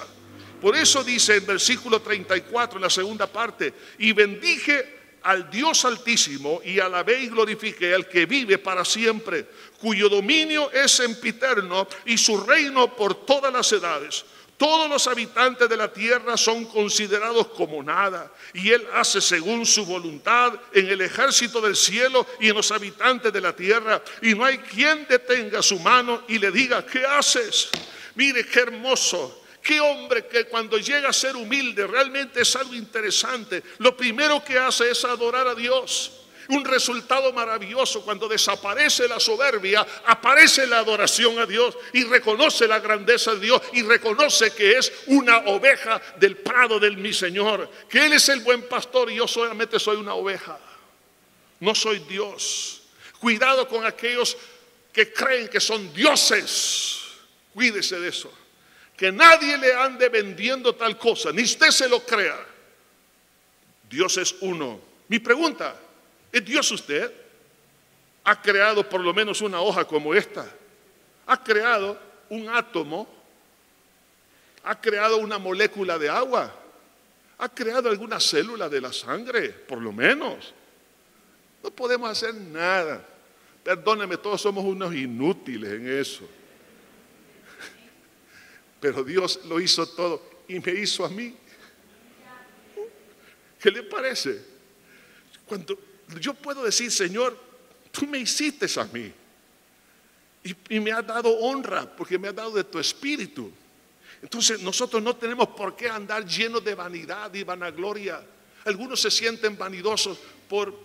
Por 0.60 0.76
eso 0.76 1.02
dice 1.02 1.38
en 1.38 1.46
versículo 1.46 2.00
34, 2.00 2.78
en 2.78 2.82
la 2.82 2.90
segunda 2.90 3.26
parte, 3.26 3.74
y 3.98 4.12
bendije 4.12 5.00
al 5.22 5.50
Dios 5.50 5.84
altísimo 5.84 6.60
y 6.64 6.78
alabé 6.78 7.20
y 7.20 7.28
glorifique 7.28 7.92
al 7.92 8.08
que 8.08 8.26
vive 8.26 8.58
para 8.58 8.84
siempre, 8.84 9.44
cuyo 9.80 10.08
dominio 10.08 10.70
es 10.70 10.92
sempiterno 10.92 11.88
y 12.04 12.16
su 12.16 12.36
reino 12.44 12.94
por 12.94 13.26
todas 13.26 13.52
las 13.52 13.72
edades. 13.72 14.24
Todos 14.62 14.88
los 14.88 15.08
habitantes 15.08 15.68
de 15.68 15.76
la 15.76 15.92
tierra 15.92 16.36
son 16.36 16.66
considerados 16.66 17.48
como 17.48 17.82
nada, 17.82 18.30
y 18.54 18.70
Él 18.70 18.86
hace 18.94 19.20
según 19.20 19.66
su 19.66 19.84
voluntad 19.84 20.52
en 20.72 20.88
el 20.88 21.00
ejército 21.00 21.60
del 21.60 21.74
cielo 21.74 22.24
y 22.38 22.48
en 22.48 22.54
los 22.54 22.70
habitantes 22.70 23.32
de 23.32 23.40
la 23.40 23.56
tierra, 23.56 24.00
y 24.22 24.36
no 24.36 24.44
hay 24.44 24.58
quien 24.58 25.04
detenga 25.08 25.60
su 25.62 25.80
mano 25.80 26.22
y 26.28 26.38
le 26.38 26.52
diga, 26.52 26.86
¿qué 26.86 27.04
haces? 27.04 27.70
Mire 28.14 28.46
qué 28.46 28.60
hermoso, 28.60 29.42
qué 29.60 29.80
hombre 29.80 30.28
que 30.28 30.44
cuando 30.44 30.78
llega 30.78 31.08
a 31.08 31.12
ser 31.12 31.34
humilde 31.34 31.84
realmente 31.84 32.42
es 32.42 32.54
algo 32.54 32.74
interesante. 32.74 33.64
Lo 33.78 33.96
primero 33.96 34.44
que 34.44 34.60
hace 34.60 34.92
es 34.92 35.04
adorar 35.04 35.48
a 35.48 35.56
Dios 35.56 36.21
un 36.48 36.64
resultado 36.64 37.32
maravilloso 37.32 38.02
cuando 38.02 38.28
desaparece 38.28 39.08
la 39.08 39.20
soberbia, 39.20 39.86
aparece 40.06 40.66
la 40.66 40.78
adoración 40.78 41.38
a 41.38 41.46
Dios 41.46 41.76
y 41.92 42.04
reconoce 42.04 42.66
la 42.66 42.80
grandeza 42.80 43.34
de 43.34 43.40
Dios 43.40 43.62
y 43.72 43.82
reconoce 43.82 44.52
que 44.52 44.78
es 44.78 44.92
una 45.06 45.38
oveja 45.38 46.00
del 46.16 46.36
prado 46.36 46.78
del 46.78 46.96
mi 46.96 47.12
Señor, 47.12 47.70
que 47.88 48.06
Él 48.06 48.14
es 48.14 48.28
el 48.28 48.40
buen 48.40 48.68
pastor 48.68 49.10
y 49.10 49.16
yo 49.16 49.28
solamente 49.28 49.78
soy 49.78 49.96
una 49.96 50.14
oveja, 50.14 50.58
no 51.60 51.74
soy 51.74 52.00
Dios. 52.00 52.82
Cuidado 53.18 53.68
con 53.68 53.86
aquellos 53.86 54.36
que 54.92 55.12
creen 55.12 55.48
que 55.48 55.60
son 55.60 55.92
dioses, 55.94 56.98
cuídese 57.54 57.98
de 58.00 58.08
eso, 58.08 58.32
que 58.96 59.10
nadie 59.10 59.56
le 59.56 59.72
ande 59.72 60.08
vendiendo 60.08 60.74
tal 60.74 60.98
cosa, 60.98 61.32
ni 61.32 61.42
usted 61.42 61.70
se 61.70 61.88
lo 61.88 62.04
crea. 62.04 62.46
Dios 63.88 64.16
es 64.16 64.34
uno. 64.40 64.80
Mi 65.08 65.18
pregunta, 65.18 65.78
¿Es 66.32 66.42
Dios 66.44 66.70
usted? 66.72 67.12
Ha 68.24 68.40
creado 68.40 68.88
por 68.88 69.00
lo 69.00 69.12
menos 69.12 69.42
una 69.42 69.60
hoja 69.60 69.84
como 69.84 70.14
esta. 70.14 70.50
Ha 71.26 71.42
creado 71.44 72.00
un 72.30 72.48
átomo. 72.48 73.06
Ha 74.64 74.80
creado 74.80 75.18
una 75.18 75.38
molécula 75.38 75.98
de 75.98 76.08
agua. 76.08 76.58
Ha 77.38 77.48
creado 77.48 77.90
alguna 77.90 78.18
célula 78.18 78.68
de 78.68 78.80
la 78.80 78.92
sangre, 78.92 79.50
por 79.50 79.78
lo 79.78 79.92
menos. 79.92 80.54
No 81.62 81.70
podemos 81.70 82.10
hacer 82.10 82.34
nada. 82.34 83.06
Perdóneme, 83.62 84.16
todos 84.16 84.40
somos 84.40 84.64
unos 84.64 84.94
inútiles 84.94 85.72
en 85.72 85.98
eso. 85.98 86.28
Pero 88.80 89.04
Dios 89.04 89.40
lo 89.44 89.60
hizo 89.60 89.86
todo 89.86 90.22
y 90.48 90.58
me 90.58 90.72
hizo 90.72 91.04
a 91.04 91.08
mí. 91.08 91.36
¿Qué 93.60 93.70
le 93.70 93.84
parece? 93.84 94.44
Cuando 95.46 95.78
yo 96.20 96.34
puedo 96.34 96.64
decir, 96.64 96.90
Señor, 96.90 97.38
tú 97.90 98.06
me 98.06 98.18
hiciste 98.18 98.66
a 98.80 98.84
mí. 98.84 99.12
Y, 100.68 100.80
me 100.80 100.90
has 100.90 101.06
dado 101.06 101.30
honra 101.38 101.86
porque 101.96 102.18
me 102.18 102.28
has 102.28 102.34
dado 102.34 102.52
de 102.52 102.64
tu 102.64 102.78
espíritu. 102.78 103.52
Entonces 104.20 104.60
nosotros 104.60 105.02
no 105.02 105.14
tenemos 105.16 105.48
por 105.48 105.76
qué 105.76 105.88
andar 105.88 106.26
llenos 106.26 106.64
de 106.64 106.74
vanidad 106.74 107.32
y 107.34 107.44
vanagloria. 107.44 108.24
Algunos 108.64 109.00
se 109.00 109.10
sienten 109.10 109.56
vanidosos 109.56 110.18
por 110.48 110.76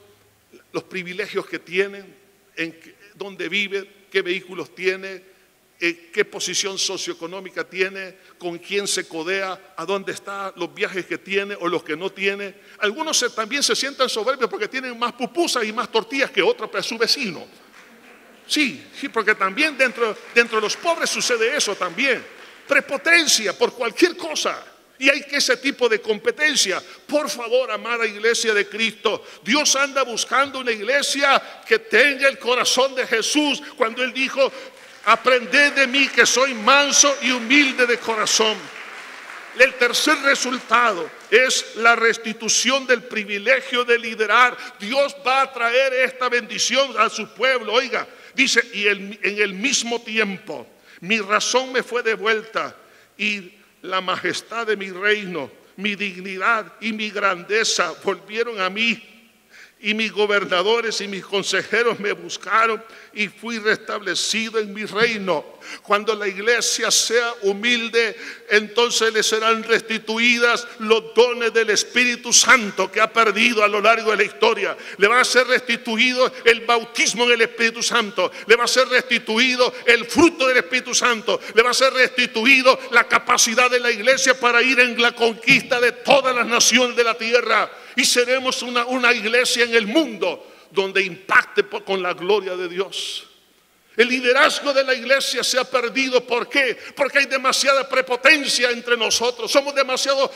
los 0.71 0.83
privilegios 0.83 1.45
que 1.45 1.59
tienen, 1.59 2.15
en 2.55 2.79
dónde 3.15 3.49
vive, 3.49 4.07
qué 4.11 4.21
vehículos 4.21 4.73
tiene, 4.73 5.23
eh, 5.79 6.09
qué 6.11 6.25
posición 6.25 6.79
socioeconómica 6.79 7.63
tiene, 7.63 8.15
con 8.39 8.57
quién 8.57 8.87
se 8.87 9.07
codea, 9.07 9.73
a 9.75 9.85
dónde 9.85 10.11
está, 10.11 10.51
los 10.55 10.73
viajes 10.73 11.05
que 11.05 11.19
tiene 11.19 11.55
o 11.59 11.67
los 11.67 11.83
que 11.83 11.95
no 11.95 12.11
tiene. 12.11 12.55
Algunos 12.79 13.23
también 13.35 13.61
se 13.61 13.75
sientan 13.75 14.09
soberbios 14.09 14.49
porque 14.49 14.67
tienen 14.67 14.97
más 14.97 15.13
pupusas 15.13 15.63
y 15.63 15.71
más 15.71 15.91
tortillas 15.91 16.31
que 16.31 16.41
otro, 16.41 16.69
pero 16.69 16.81
su 16.81 16.97
vecino. 16.97 17.45
Sí, 18.47 18.87
sí, 18.99 19.09
porque 19.09 19.35
también 19.35 19.77
dentro, 19.77 20.17
dentro 20.33 20.57
de 20.57 20.63
los 20.63 20.75
pobres 20.77 21.09
sucede 21.09 21.55
eso 21.55 21.75
también. 21.75 22.25
Prepotencia 22.67 23.55
por 23.55 23.73
cualquier 23.73 24.17
cosa. 24.17 24.65
Y 24.99 25.09
hay 25.09 25.21
que 25.23 25.37
ese 25.37 25.57
tipo 25.57 25.87
de 25.87 26.01
competencia. 26.01 26.81
Por 27.05 27.29
favor, 27.29 27.69
amada 27.69 28.05
iglesia 28.05 28.53
de 28.53 28.67
Cristo, 28.67 29.23
Dios 29.43 29.75
anda 29.75 30.01
buscando 30.03 30.59
una 30.59 30.71
iglesia 30.71 31.61
que 31.67 31.79
tenga 31.79 32.27
el 32.27 32.39
corazón 32.39 32.95
de 32.95 33.05
Jesús 33.05 33.61
cuando 33.77 34.03
Él 34.03 34.11
dijo, 34.11 34.51
Aprended 35.07 35.71
de 35.71 35.87
mí 35.87 36.09
que 36.09 36.25
soy 36.25 36.53
manso 36.53 37.17
y 37.21 37.31
humilde 37.31 37.87
de 37.87 37.97
corazón. 37.97 38.57
El 39.57 39.73
tercer 39.75 40.17
resultado 40.19 41.09
es 41.31 41.77
la 41.77 41.95
restitución 41.95 42.85
del 42.85 43.03
privilegio 43.03 43.85
de 43.85 43.97
liderar. 43.97 44.57
Dios 44.77 45.15
va 45.25 45.43
a 45.43 45.53
traer 45.53 45.93
esta 45.93 46.27
bendición 46.27 46.93
a 46.99 47.09
su 47.09 47.25
pueblo. 47.29 47.71
Oiga, 47.71 48.05
dice, 48.35 48.61
y 48.73 48.87
en 48.89 49.17
el 49.23 49.53
mismo 49.53 50.01
tiempo 50.01 50.67
mi 50.99 51.19
razón 51.19 51.71
me 51.71 51.83
fue 51.83 52.03
devuelta 52.03 52.75
y 53.17 53.53
la 53.83 54.01
majestad 54.01 54.67
de 54.67 54.75
mi 54.75 54.91
reino, 54.91 55.49
mi 55.77 55.95
dignidad 55.95 56.73
y 56.81 56.91
mi 56.91 57.11
grandeza 57.11 57.93
volvieron 58.03 58.59
a 58.59 58.69
mí 58.69 59.16
y 59.79 59.93
mis 59.93 60.11
gobernadores 60.11 61.01
y 61.01 61.07
mis 61.07 61.23
consejeros 61.23 61.99
me 61.99 62.11
buscaron 62.11 62.83
y 63.13 63.27
fui 63.27 63.59
restablecido 63.59 64.59
en 64.59 64.73
mi 64.73 64.85
reino. 64.85 65.45
Cuando 65.83 66.15
la 66.15 66.27
iglesia 66.27 66.89
sea 66.89 67.31
humilde, 67.43 68.15
entonces 68.49 69.13
le 69.13 69.21
serán 69.21 69.63
restituidas 69.63 70.67
los 70.79 71.13
dones 71.13 71.53
del 71.53 71.69
Espíritu 71.69 72.33
Santo 72.33 72.91
que 72.91 73.01
ha 73.01 73.11
perdido 73.11 73.63
a 73.63 73.67
lo 73.67 73.79
largo 73.79 74.11
de 74.11 74.17
la 74.17 74.23
historia. 74.23 74.75
Le 74.97 75.07
va 75.07 75.19
a 75.19 75.25
ser 75.25 75.45
restituido 75.45 76.31
el 76.45 76.61
bautismo 76.61 77.25
en 77.25 77.33
el 77.33 77.41
Espíritu 77.41 77.83
Santo. 77.83 78.31
Le 78.47 78.55
va 78.55 78.63
a 78.63 78.67
ser 78.67 78.87
restituido 78.87 79.71
el 79.85 80.05
fruto 80.05 80.47
del 80.47 80.57
Espíritu 80.57 80.95
Santo. 80.95 81.39
Le 81.53 81.61
va 81.61 81.71
a 81.71 81.75
ser 81.75 81.93
restituido 81.93 82.79
la 82.91 83.07
capacidad 83.07 83.69
de 83.69 83.79
la 83.79 83.91
iglesia 83.91 84.39
para 84.39 84.61
ir 84.63 84.79
en 84.79 84.99
la 84.99 85.13
conquista 85.13 85.79
de 85.79 85.91
todas 85.91 86.35
las 86.35 86.47
naciones 86.47 86.95
de 86.95 87.03
la 87.03 87.15
tierra 87.15 87.69
y 87.97 88.05
seremos 88.05 88.61
una, 88.61 88.85
una 88.85 89.11
iglesia 89.11 89.65
en 89.65 89.73
el 89.73 89.87
mundo 89.87 90.53
donde 90.69 91.01
impacte 91.01 91.65
con 91.65 92.01
la 92.01 92.13
gloria 92.13 92.55
de 92.55 92.69
Dios. 92.69 93.27
El 93.95 94.09
liderazgo 94.09 94.71
de 94.71 94.83
la 94.83 94.93
iglesia 94.93 95.43
se 95.43 95.57
ha 95.57 95.63
perdido. 95.63 96.23
¿Por 96.23 96.47
qué? 96.47 96.77
Porque 96.95 97.17
hay 97.17 97.25
demasiada 97.25 97.89
prepotencia 97.89 98.69
entre 98.69 98.95
nosotros. 98.95 99.51
Somos 99.51 99.73
demasiado 99.73 100.31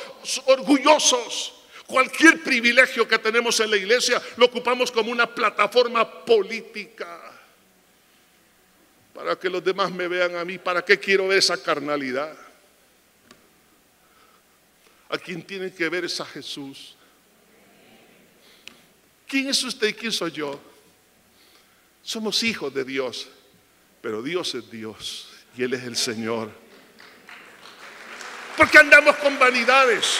orgullosos. 0.45 1.53
Cualquier 1.85 2.41
privilegio 2.41 3.07
que 3.07 3.19
tenemos 3.19 3.59
en 3.59 3.69
la 3.69 3.77
iglesia 3.77 4.19
lo 4.37 4.47
ocupamos 4.47 4.91
como 4.91 5.11
una 5.11 5.27
plataforma 5.27 6.25
política. 6.25 7.21
Para 9.13 9.37
que 9.37 9.51
los 9.51 9.63
demás 9.63 9.91
me 9.91 10.07
vean 10.07 10.35
a 10.35 10.43
mí. 10.43 10.57
¿Para 10.57 10.83
qué 10.83 10.99
quiero 10.99 11.27
ver 11.27 11.37
esa 11.37 11.61
carnalidad? 11.61 12.35
A 15.09 15.19
quien 15.19 15.43
tiene 15.43 15.71
que 15.71 15.87
ver 15.89 16.05
es 16.05 16.19
a 16.19 16.25
Jesús. 16.25 16.95
¿Quién 19.31 19.47
es 19.47 19.63
usted 19.63 19.87
y 19.87 19.93
quién 19.93 20.11
soy 20.11 20.33
yo? 20.33 20.59
Somos 22.03 22.43
hijos 22.43 22.73
de 22.73 22.83
Dios, 22.83 23.29
pero 24.01 24.21
Dios 24.21 24.53
es 24.55 24.69
Dios 24.69 25.29
y 25.55 25.63
Él 25.63 25.73
es 25.73 25.83
el 25.85 25.95
Señor. 25.95 26.51
Porque 28.57 28.77
andamos 28.77 29.15
con 29.15 29.39
vanidades. 29.39 30.19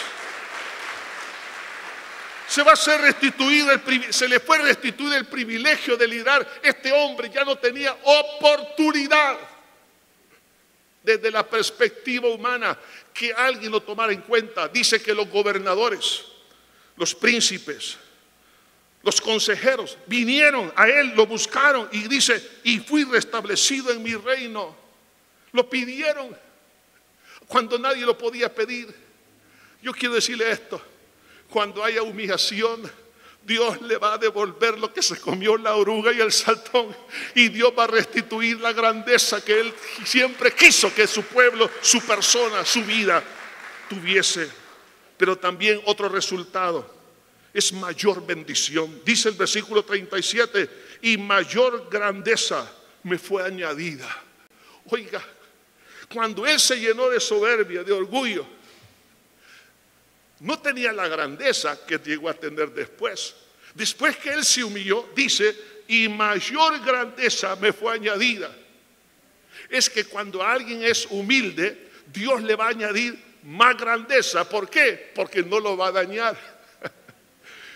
Se 2.47 2.63
va 2.63 2.71
a 2.71 2.77
ser 2.77 3.01
restituido, 3.01 3.69
se 4.11 4.29
le 4.29 4.39
fue 4.39 4.59
restituido 4.59 5.13
el 5.17 5.25
privilegio 5.25 5.97
de 5.97 6.07
liderar. 6.07 6.61
Este 6.63 6.93
hombre 6.93 7.29
ya 7.29 7.43
no 7.43 7.57
tenía 7.57 7.93
oportunidad 8.03 9.37
desde 11.03 11.29
la 11.31 11.45
perspectiva 11.45 12.29
humana 12.29 12.79
que 13.13 13.33
alguien 13.33 13.73
lo 13.73 13.81
tomara 13.81 14.13
en 14.13 14.21
cuenta. 14.21 14.69
Dice 14.69 15.01
que 15.01 15.13
los 15.13 15.27
gobernadores, 15.27 16.23
los 16.95 17.13
príncipes, 17.13 17.97
los 19.03 19.19
consejeros 19.19 19.97
vinieron 20.05 20.71
a 20.75 20.87
él, 20.87 21.13
lo 21.15 21.25
buscaron 21.25 21.89
y 21.91 22.07
dice, 22.07 22.59
y 22.63 22.79
fui 22.79 23.03
restablecido 23.03 23.91
en 23.91 24.03
mi 24.03 24.13
reino. 24.15 24.75
Lo 25.51 25.69
pidieron. 25.69 26.37
cuando 27.47 27.77
nadie 27.77 28.05
lo 28.05 28.17
podía 28.17 28.53
pedir. 28.53 28.93
Yo 29.81 29.91
quiero 29.91 30.15
decirle 30.15 30.49
esto, 30.49 30.81
cuando 31.49 31.83
haya 31.83 32.01
humillación, 32.01 32.89
Dios 33.43 33.81
le 33.81 33.97
va 33.97 34.13
a 34.13 34.17
devolver 34.17 34.77
lo 34.77 34.93
que 34.93 35.01
se 35.01 35.19
comió 35.19 35.57
la 35.57 35.75
oruga 35.75 36.13
y 36.13 36.21
el 36.21 36.31
saltón. 36.31 36.95
Y 37.35 37.49
Dios 37.49 37.73
va 37.77 37.85
a 37.85 37.87
restituir 37.87 38.61
la 38.61 38.71
grandeza 38.71 39.43
que 39.43 39.59
Él 39.59 39.73
siempre 40.05 40.53
quiso 40.53 40.93
que 40.93 41.07
su 41.07 41.23
pueblo, 41.23 41.69
su 41.81 41.99
persona, 42.01 42.63
su 42.63 42.83
vida 42.85 43.21
tuviese. 43.89 44.49
Pero 45.17 45.37
también 45.37 45.81
otro 45.85 46.07
resultado 46.07 47.00
es 47.53 47.73
mayor 47.73 48.25
bendición. 48.25 49.01
Dice 49.03 49.29
el 49.29 49.35
versículo 49.35 49.83
37, 49.83 50.69
y 51.01 51.17
mayor 51.17 51.89
grandeza 51.89 52.71
me 53.03 53.17
fue 53.17 53.43
añadida. 53.43 54.07
Oiga, 54.89 55.21
cuando 56.13 56.45
Él 56.45 56.59
se 56.59 56.79
llenó 56.79 57.09
de 57.09 57.19
soberbia, 57.19 57.83
de 57.83 57.91
orgullo, 57.91 58.45
no 60.39 60.59
tenía 60.59 60.91
la 60.91 61.07
grandeza 61.07 61.85
que 61.85 61.97
llegó 61.97 62.29
a 62.29 62.33
tener 62.33 62.71
después. 62.71 63.35
Después 63.73 64.17
que 64.17 64.29
Él 64.29 64.43
se 64.43 64.63
humilló, 64.63 65.09
dice, 65.15 65.55
y 65.87 66.09
mayor 66.09 66.83
grandeza 66.83 67.55
me 67.57 67.73
fue 67.73 67.93
añadida. 67.93 68.55
Es 69.69 69.89
que 69.89 70.05
cuando 70.05 70.41
alguien 70.41 70.83
es 70.83 71.05
humilde, 71.09 71.91
Dios 72.07 72.41
le 72.41 72.55
va 72.55 72.65
a 72.65 72.69
añadir 72.69 73.17
más 73.43 73.77
grandeza. 73.77 74.47
¿Por 74.47 74.69
qué? 74.69 75.11
Porque 75.15 75.43
no 75.43 75.59
lo 75.59 75.77
va 75.77 75.87
a 75.87 75.91
dañar. 75.91 76.37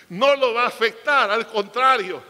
No 0.09 0.35
lo 0.35 0.53
va 0.53 0.63
a 0.63 0.67
afectar, 0.67 1.31
al 1.31 1.47
contrario. 1.47 2.21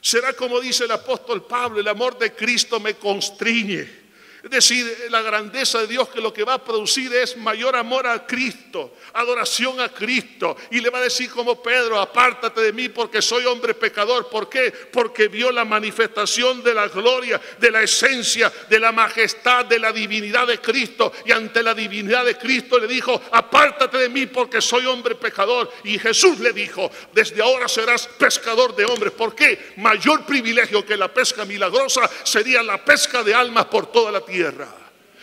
Será 0.00 0.32
como 0.34 0.60
dice 0.60 0.84
el 0.84 0.92
apóstol 0.92 1.44
Pablo, 1.46 1.80
el 1.80 1.88
amor 1.88 2.18
de 2.18 2.32
Cristo 2.32 2.78
me 2.78 2.94
constriñe. 2.94 4.05
Es 4.46 4.50
decir, 4.50 5.08
la 5.10 5.22
grandeza 5.22 5.80
de 5.80 5.88
Dios 5.88 6.08
que 6.08 6.20
lo 6.20 6.32
que 6.32 6.44
va 6.44 6.54
a 6.54 6.64
producir 6.64 7.12
es 7.12 7.36
mayor 7.36 7.74
amor 7.74 8.06
a 8.06 8.24
Cristo, 8.24 8.94
adoración 9.14 9.80
a 9.80 9.88
Cristo. 9.88 10.56
Y 10.70 10.78
le 10.78 10.88
va 10.88 10.98
a 10.98 11.02
decir 11.02 11.28
como 11.30 11.60
Pedro, 11.60 11.98
apártate 11.98 12.60
de 12.60 12.72
mí 12.72 12.88
porque 12.88 13.20
soy 13.20 13.44
hombre 13.44 13.74
pecador. 13.74 14.28
¿Por 14.28 14.48
qué? 14.48 14.70
Porque 14.70 15.26
vio 15.26 15.50
la 15.50 15.64
manifestación 15.64 16.62
de 16.62 16.74
la 16.74 16.86
gloria, 16.86 17.40
de 17.58 17.72
la 17.72 17.82
esencia, 17.82 18.52
de 18.70 18.78
la 18.78 18.92
majestad, 18.92 19.64
de 19.64 19.80
la 19.80 19.90
divinidad 19.90 20.46
de 20.46 20.60
Cristo. 20.60 21.12
Y 21.24 21.32
ante 21.32 21.60
la 21.60 21.74
divinidad 21.74 22.24
de 22.24 22.38
Cristo 22.38 22.78
le 22.78 22.86
dijo, 22.86 23.20
apártate 23.32 23.98
de 23.98 24.08
mí 24.08 24.26
porque 24.26 24.60
soy 24.60 24.86
hombre 24.86 25.16
pecador. 25.16 25.72
Y 25.82 25.98
Jesús 25.98 26.38
le 26.38 26.52
dijo, 26.52 26.88
desde 27.12 27.42
ahora 27.42 27.66
serás 27.66 28.06
pescador 28.06 28.76
de 28.76 28.84
hombres. 28.84 29.12
¿Por 29.12 29.34
qué? 29.34 29.72
Mayor 29.78 30.24
privilegio 30.24 30.86
que 30.86 30.96
la 30.96 31.12
pesca 31.12 31.44
milagrosa 31.44 32.08
sería 32.22 32.62
la 32.62 32.84
pesca 32.84 33.24
de 33.24 33.34
almas 33.34 33.64
por 33.64 33.90
toda 33.90 34.12
la 34.12 34.20
tierra. 34.20 34.35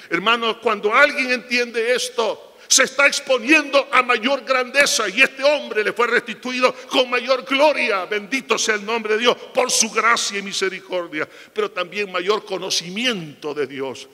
Hermanos, 0.09 0.57
cuando 0.61 0.93
alguien 0.93 1.31
entiende 1.31 1.93
esto, 1.93 2.53
se 2.67 2.83
está 2.83 3.07
exponiendo 3.07 3.87
a 3.91 4.01
mayor 4.01 4.43
grandeza 4.43 5.07
y 5.07 5.21
este 5.21 5.43
hombre 5.43 5.83
le 5.83 5.93
fue 5.93 6.07
restituido 6.07 6.73
con 6.89 7.09
mayor 7.09 7.45
gloria. 7.45 8.05
Bendito 8.05 8.57
sea 8.57 8.75
el 8.75 8.85
nombre 8.85 9.13
de 9.13 9.19
Dios 9.19 9.37
por 9.53 9.69
su 9.69 9.91
gracia 9.91 10.39
y 10.39 10.41
misericordia, 10.41 11.27
pero 11.53 11.69
también 11.69 12.11
mayor 12.11 12.43
conocimiento 12.45 13.53
de 13.53 13.67
Dios. 13.67 14.07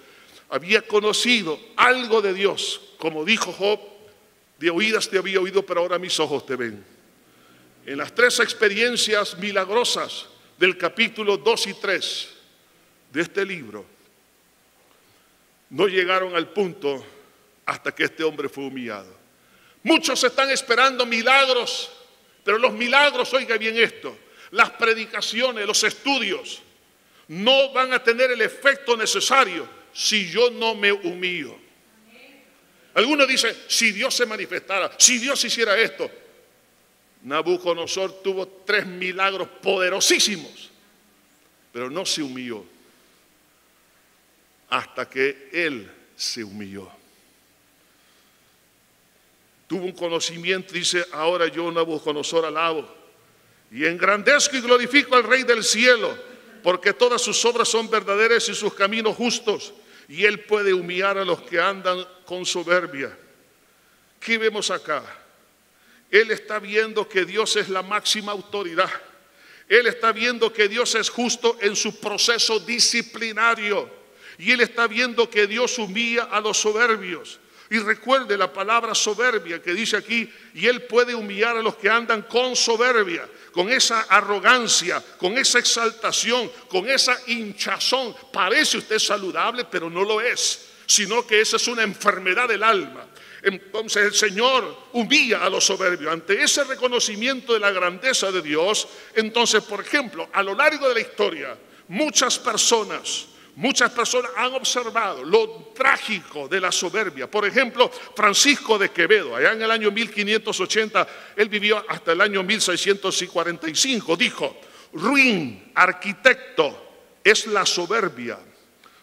Había 0.49 0.81
conocido 0.81 1.59
algo 1.77 2.21
de 2.21 2.33
Dios, 2.33 2.81
como 2.97 3.23
dijo 3.23 3.53
Job, 3.53 3.79
de 4.57 4.69
oídas 4.69 5.09
te 5.09 5.17
había 5.17 5.39
oído, 5.39 5.65
pero 5.65 5.81
ahora 5.81 5.97
mis 5.97 6.19
ojos 6.19 6.45
te 6.45 6.55
ven. 6.55 6.83
En 7.85 7.97
las 7.97 8.13
tres 8.13 8.39
experiencias 8.39 9.37
milagrosas 9.37 10.25
del 10.57 10.77
capítulo 10.77 11.37
2 11.37 11.67
y 11.67 11.73
3 11.75 12.29
de 13.13 13.21
este 13.21 13.45
libro, 13.45 13.85
no 15.69 15.87
llegaron 15.87 16.35
al 16.35 16.49
punto 16.49 17.05
hasta 17.65 17.93
que 17.93 18.05
este 18.05 18.23
hombre 18.23 18.49
fue 18.49 18.65
humillado. 18.65 19.15
Muchos 19.83 20.23
están 20.23 20.49
esperando 20.49 21.05
milagros, 21.05 21.91
pero 22.43 22.57
los 22.57 22.73
milagros, 22.73 23.33
oiga 23.33 23.57
bien 23.57 23.77
esto, 23.77 24.17
las 24.51 24.71
predicaciones, 24.71 25.65
los 25.65 25.83
estudios, 25.83 26.61
no 27.27 27.71
van 27.71 27.93
a 27.93 28.03
tener 28.03 28.31
el 28.31 28.41
efecto 28.41 28.97
necesario 28.97 29.67
si 29.93 30.29
yo 30.29 30.49
no 30.49 30.73
me 30.73 30.91
humillo. 30.91 31.55
Algunos 32.95 33.27
dicen, 33.27 33.55
si 33.67 33.91
Dios 33.91 34.15
se 34.15 34.25
manifestara, 34.25 34.91
si 34.97 35.19
Dios 35.19 35.43
hiciera 35.45 35.77
esto. 35.77 36.09
Nabucodonosor 37.21 38.23
tuvo 38.23 38.47
tres 38.65 38.85
milagros 38.85 39.47
poderosísimos, 39.61 40.71
pero 41.71 41.89
no 41.89 42.05
se 42.05 42.23
humilló 42.23 42.65
hasta 44.69 45.09
que 45.09 45.49
él 45.51 45.91
se 46.15 46.43
humilló. 46.43 46.89
Tuvo 49.67 49.85
un 49.85 49.91
conocimiento, 49.91 50.73
dice, 50.73 51.05
ahora 51.11 51.47
yo 51.47 51.71
Nabucodonosor 51.71 52.45
alabo 52.45 52.99
y 53.71 53.85
engrandezco 53.85 54.57
y 54.57 54.61
glorifico 54.61 55.15
al 55.15 55.23
Rey 55.23 55.43
del 55.43 55.63
cielo, 55.63 56.17
porque 56.63 56.93
todas 56.93 57.21
sus 57.21 57.43
obras 57.45 57.67
son 57.67 57.89
verdaderas 57.89 58.49
y 58.49 58.55
sus 58.55 58.73
caminos 58.73 59.15
justos, 59.15 59.73
y 60.07 60.25
él 60.25 60.39
puede 60.41 60.73
humillar 60.73 61.19
a 61.19 61.25
los 61.25 61.41
que 61.43 61.59
andan 61.59 62.03
con 62.25 62.45
soberbia. 62.45 63.15
¿Qué 64.19 64.37
vemos 64.37 64.71
acá? 64.71 65.03
Él 66.09 66.31
está 66.31 66.57
viendo 66.59 67.07
que 67.07 67.25
Dios 67.25 67.55
es 67.55 67.69
la 67.69 67.83
máxima 67.83 68.31
autoridad. 68.31 68.89
Él 69.67 69.85
está 69.85 70.11
viendo 70.11 70.51
que 70.51 70.67
Dios 70.67 70.95
es 70.95 71.09
justo 71.09 71.57
en 71.61 71.75
su 71.75 71.99
proceso 71.99 72.59
disciplinario. 72.59 73.98
Y 74.39 74.51
él 74.51 74.61
está 74.61 74.87
viendo 74.87 75.29
que 75.29 75.45
Dios 75.45 75.77
humilla 75.77 76.23
a 76.23 76.39
los 76.39 76.57
soberbios. 76.57 77.39
Y 77.69 77.77
recuerde 77.77 78.35
la 78.37 78.51
palabra 78.51 78.95
soberbia 78.95 79.61
que 79.61 79.73
dice 79.73 79.97
aquí, 79.97 80.27
y 80.55 80.65
Él 80.65 80.83
puede 80.83 81.13
humillar 81.13 81.55
a 81.55 81.61
los 81.61 81.75
que 81.75 81.87
andan 81.87 82.23
con 82.23 82.55
soberbia, 82.55 83.29
con 83.51 83.69
esa 83.69 84.01
arrogancia, 84.09 85.03
con 85.19 85.37
esa 85.37 85.59
exaltación, 85.59 86.49
con 86.67 86.89
esa 86.89 87.15
hinchazón. 87.27 88.15
Parece 88.33 88.79
usted 88.79 88.97
saludable, 88.97 89.65
pero 89.65 89.87
no 89.87 90.03
lo 90.03 90.19
es, 90.19 90.67
sino 90.87 91.27
que 91.27 91.41
esa 91.41 91.57
es 91.57 91.67
una 91.67 91.83
enfermedad 91.83 92.47
del 92.47 92.63
alma. 92.63 93.05
Entonces 93.43 94.03
el 94.03 94.13
Señor 94.15 94.87
humilla 94.93 95.45
a 95.45 95.49
los 95.49 95.63
soberbios. 95.63 96.11
Ante 96.11 96.41
ese 96.41 96.63
reconocimiento 96.63 97.53
de 97.53 97.59
la 97.59 97.69
grandeza 97.69 98.31
de 98.31 98.41
Dios, 98.41 98.87
entonces, 99.13 99.63
por 99.63 99.81
ejemplo, 99.81 100.27
a 100.33 100.41
lo 100.41 100.55
largo 100.55 100.87
de 100.87 100.95
la 100.95 101.01
historia, 101.01 101.55
muchas 101.87 102.39
personas 102.39 103.27
Muchas 103.59 103.91
personas 103.91 104.31
han 104.37 104.53
observado 104.53 105.21
lo 105.21 105.73
trágico 105.75 106.47
de 106.47 106.61
la 106.61 106.71
soberbia. 106.71 107.29
Por 107.29 107.45
ejemplo, 107.45 107.91
Francisco 108.15 108.77
de 108.77 108.89
Quevedo, 108.91 109.35
allá 109.35 109.51
en 109.51 109.61
el 109.61 109.69
año 109.69 109.91
1580, 109.91 111.07
él 111.35 111.49
vivió 111.49 111.83
hasta 111.89 112.13
el 112.13 112.21
año 112.21 112.41
1645, 112.41 114.15
dijo, 114.15 114.55
ruin 114.93 115.73
arquitecto 115.75 117.17
es 117.21 117.47
la 117.47 117.65
soberbia. 117.65 118.39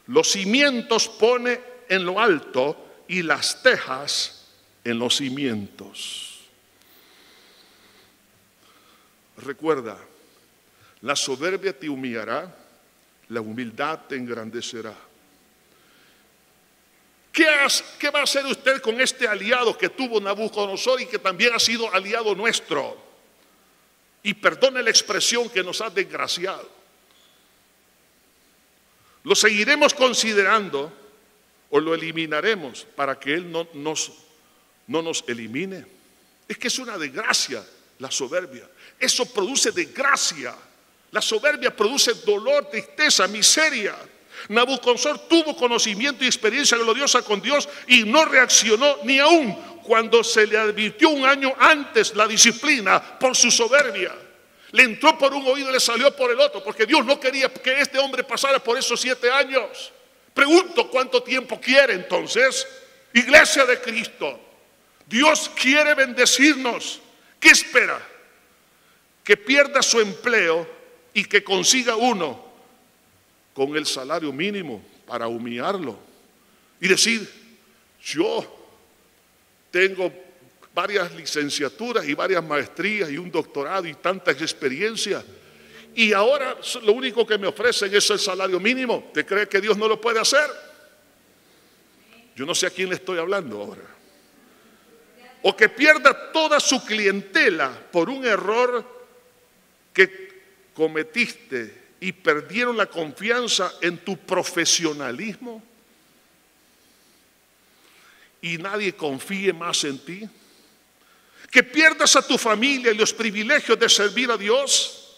Los 0.07 0.30
cimientos 0.30 1.07
pone 1.07 1.61
en 1.90 2.07
lo 2.07 2.18
alto 2.18 3.02
y 3.09 3.20
las 3.20 3.62
tejas 3.62 4.46
en 4.82 4.98
los 4.98 5.16
cimientos. 5.16 6.46
Recuerda, 9.36 9.98
la 11.02 11.14
soberbia 11.14 11.78
te 11.78 11.90
humillará 11.90 12.66
la 13.29 13.41
humildad 13.41 14.01
te 14.09 14.16
engrandecerá. 14.16 14.95
¿Qué, 17.33 17.47
¿Qué, 17.99 18.11
va 18.11 18.20
a 18.20 18.22
hacer 18.22 18.47
usted 18.47 18.81
con 18.81 19.01
este 19.01 19.29
aliado 19.29 19.77
que 19.77 19.91
tuvo 19.91 20.20
Nabucodonosor 20.20 21.03
y 21.03 21.07
que 21.07 21.18
también 21.18 21.55
ha 21.55 21.59
sido 21.59 21.93
aliado 21.93 22.35
nuestro? 22.35 22.97
Y 24.22 24.35
perdone 24.35 24.83
la 24.83 24.91
expresión 24.91 25.51
que 25.51 25.62
nos 25.62 25.81
ha 25.81 25.91
desgraciado. 25.91 26.68
¿Lo 29.22 29.35
seguiremos 29.35 29.93
considerando 29.93 30.93
o 31.70 31.81
lo 31.81 31.95
eliminaremos 31.95 32.87
para 32.97 33.18
que 33.18 33.35
Él 33.35 33.51
no 33.51 33.68
nos, 33.74 34.12
no 34.87 35.03
nos 35.03 35.24
elimine? 35.27 35.85
Es 36.49 36.57
que 36.57 36.68
es 36.68 36.79
una 36.79 36.97
desgracia 36.97 37.64
la 37.99 38.11
soberbia. 38.11 38.68
Eso 38.99 39.27
produce 39.27 39.72
desgracia. 39.72 40.55
La 41.11 41.22
soberbia 41.22 41.74
produce 41.74 42.14
dolor, 42.24 42.66
tristeza, 42.66 43.26
miseria. 43.26 43.96
Nabucodonosor 44.48 45.28
tuvo 45.28 45.57
conocimiento 45.57 46.24
y 46.24 46.26
experiencia 46.26 46.76
gloriosa 46.76 47.22
con 47.22 47.40
Dios 47.40 47.68
y 47.86 48.04
no 48.04 48.24
reaccionó 48.24 48.98
ni 49.04 49.18
aún 49.18 49.54
cuando 49.82 50.22
se 50.22 50.46
le 50.46 50.59
advirtió 50.59 51.09
un 51.11 51.24
año 51.24 51.54
antes 51.59 52.14
la 52.14 52.26
disciplina 52.26 53.18
por 53.18 53.36
su 53.36 53.50
soberbia. 53.50 54.14
Le 54.72 54.82
entró 54.82 55.16
por 55.16 55.32
un 55.32 55.46
oído 55.46 55.70
y 55.70 55.72
le 55.72 55.80
salió 55.80 56.14
por 56.14 56.30
el 56.30 56.40
otro, 56.40 56.62
porque 56.62 56.86
Dios 56.86 57.04
no 57.07 57.18
quería 57.18 57.48
que 57.48 57.80
este 57.80 57.98
hombre 57.98 58.24
pasara 58.24 58.59
por 58.59 58.76
esos 58.76 59.00
siete 59.00 59.30
años. 59.30 59.92
Pregunto 60.34 60.90
cuánto 60.90 61.22
tiempo 61.22 61.61
quiere 61.61 61.94
entonces. 61.94 62.66
Iglesia 63.14 63.64
de 63.64 63.80
Cristo, 63.80 64.38
Dios 65.07 65.50
quiere 65.54 65.94
bendecirnos. 65.94 67.00
¿Qué 67.40 67.48
espera? 67.48 67.98
Que 69.24 69.36
pierda 69.36 69.82
su 69.82 70.00
empleo 70.00 70.76
y 71.17 71.25
que 71.25 71.43
consiga 71.43 71.97
uno 71.97 72.39
con 73.55 73.75
el 73.75 73.87
salario 73.87 74.35
mínimo 74.35 74.83
para 75.07 75.27
humillarlo 75.27 75.99
y 76.79 76.89
decir, 76.89 77.27
yo 78.05 78.45
tengo 79.71 80.12
varias 80.75 81.14
licenciaturas 81.14 82.07
y 82.07 82.12
varias 82.12 82.45
maestrías 82.45 83.11
y 83.11 83.17
un 83.17 83.31
doctorado 83.31 83.87
y 83.87 83.95
tantas 83.95 84.43
experiencias. 84.43 85.25
Y 85.95 86.12
ahora 86.12 86.59
lo 86.83 86.93
único 86.93 87.27
que 87.27 87.39
me 87.39 87.47
ofrecen 87.47 87.95
es 87.95 88.11
el 88.11 88.19
salario 88.19 88.61
mínimo. 88.61 89.11
¿Te 89.14 89.25
cree 89.25 89.49
que 89.49 89.62
Dios 89.62 89.79
no 89.79 89.89
lo 89.89 89.99
puede 89.99 90.21
hacer? 90.21 90.51
Yo 92.37 92.45
no 92.45 92.55
sé 92.55 92.67
a 92.67 92.71
quién 92.71 92.91
le 92.91 92.97
estoy 92.97 93.19
hablando 93.19 93.62
ahora. 93.62 93.87
O 95.41 95.57
que 95.57 95.71
pierda 95.71 96.31
toda 96.31 96.61
su 96.61 96.85
clientela 96.85 97.73
por 97.91 98.11
un 98.11 98.27
error 98.27 98.85
que 99.95 100.26
cometiste 100.77 101.87
y 101.99 102.12
perdieron 102.12 102.77
la 102.77 102.87
confianza 102.87 103.72
en 103.81 103.99
tu 103.99 104.18
profesionalismo 104.18 105.62
y 108.43 108.59
nadie 108.59 108.95
confíe 108.95 109.53
más 109.53 109.83
en 109.85 109.99
ti. 109.99 110.29
Que 111.51 111.62
pierdas 111.62 112.14
a 112.16 112.27
tu 112.27 112.37
familia 112.37 112.93
y 112.93 112.97
los 112.97 113.12
privilegios 113.12 113.79
de 113.79 113.89
servir 113.89 114.31
a 114.31 114.37
Dios. 114.37 115.16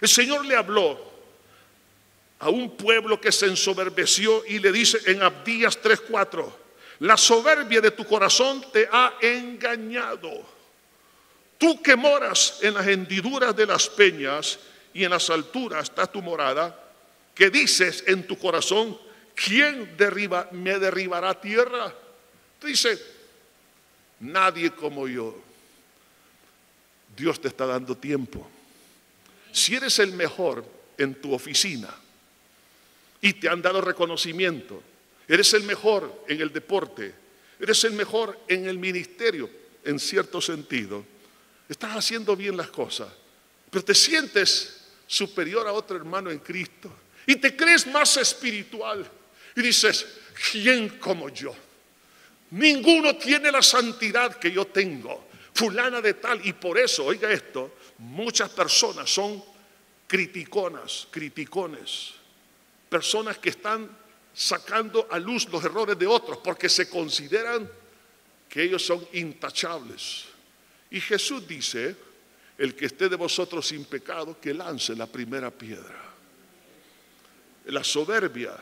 El 0.00 0.08
Señor 0.08 0.46
le 0.46 0.54
habló 0.54 1.12
a 2.38 2.48
un 2.48 2.76
pueblo 2.76 3.20
que 3.20 3.32
se 3.32 3.46
ensoberbeció 3.46 4.44
y 4.46 4.58
le 4.58 4.70
dice 4.70 4.98
en 5.06 5.22
Abdías 5.22 5.80
3:4, 5.82 6.52
la 7.00 7.16
soberbia 7.16 7.80
de 7.80 7.90
tu 7.90 8.04
corazón 8.04 8.64
te 8.72 8.88
ha 8.90 9.14
engañado. 9.20 10.30
Tú 11.58 11.82
que 11.82 11.96
moras 11.96 12.58
en 12.62 12.74
las 12.74 12.86
hendiduras 12.86 13.54
de 13.54 13.66
las 13.66 13.88
peñas 13.88 14.58
y 14.94 15.04
en 15.04 15.10
las 15.10 15.30
alturas 15.30 15.84
está 15.84 16.06
tu 16.06 16.22
morada, 16.22 16.78
que 17.34 17.50
dices 17.50 18.04
en 18.06 18.26
tu 18.26 18.38
corazón, 18.38 18.98
¿quién 19.34 19.96
derriba, 19.96 20.48
me 20.52 20.78
derribará 20.78 21.40
tierra? 21.40 21.92
Dice, 22.62 23.00
nadie 24.20 24.70
como 24.72 25.08
yo. 25.08 25.36
Dios 27.16 27.40
te 27.40 27.48
está 27.48 27.66
dando 27.66 27.96
tiempo. 27.96 28.48
Si 29.52 29.74
eres 29.74 29.98
el 29.98 30.12
mejor 30.12 30.64
en 30.96 31.14
tu 31.14 31.34
oficina 31.34 31.94
y 33.20 33.34
te 33.34 33.48
han 33.48 33.60
dado 33.60 33.80
reconocimiento, 33.80 34.82
eres 35.28 35.52
el 35.54 35.64
mejor 35.64 36.24
en 36.28 36.40
el 36.40 36.52
deporte, 36.52 37.14
eres 37.60 37.84
el 37.84 37.92
mejor 37.92 38.38
en 38.48 38.66
el 38.66 38.78
ministerio, 38.78 39.48
en 39.84 39.98
cierto 39.98 40.40
sentido, 40.40 41.04
estás 41.68 41.96
haciendo 41.96 42.34
bien 42.34 42.56
las 42.56 42.68
cosas, 42.68 43.08
pero 43.70 43.84
te 43.84 43.94
sientes 43.94 44.81
superior 45.12 45.68
a 45.68 45.72
otro 45.72 45.96
hermano 45.98 46.30
en 46.30 46.38
Cristo. 46.38 46.90
Y 47.26 47.36
te 47.36 47.54
crees 47.54 47.86
más 47.86 48.16
espiritual. 48.16 49.08
Y 49.54 49.60
dices, 49.60 50.06
¿quién 50.50 50.88
como 50.98 51.28
yo? 51.28 51.54
Ninguno 52.52 53.16
tiene 53.16 53.52
la 53.52 53.60
santidad 53.60 54.36
que 54.36 54.50
yo 54.50 54.66
tengo, 54.66 55.28
fulana 55.54 56.00
de 56.00 56.14
tal, 56.14 56.44
y 56.46 56.54
por 56.54 56.78
eso, 56.78 57.04
oiga 57.04 57.30
esto, 57.30 57.76
muchas 57.98 58.48
personas 58.50 59.10
son 59.10 59.42
criticonas, 60.06 61.08
criticones, 61.10 62.12
personas 62.88 63.36
que 63.36 63.50
están 63.50 63.90
sacando 64.32 65.08
a 65.10 65.18
luz 65.18 65.46
los 65.50 65.62
errores 65.62 65.98
de 65.98 66.06
otros 66.06 66.38
porque 66.38 66.70
se 66.70 66.88
consideran 66.88 67.70
que 68.48 68.62
ellos 68.62 68.84
son 68.84 69.06
intachables. 69.12 70.24
Y 70.90 71.00
Jesús 71.00 71.46
dice, 71.46 71.96
el 72.58 72.74
que 72.74 72.86
esté 72.86 73.08
de 73.08 73.16
vosotros 73.16 73.66
sin 73.66 73.84
pecado, 73.84 74.38
que 74.40 74.54
lance 74.54 74.94
la 74.94 75.06
primera 75.06 75.50
piedra. 75.50 76.00
La 77.66 77.84
soberbia 77.84 78.56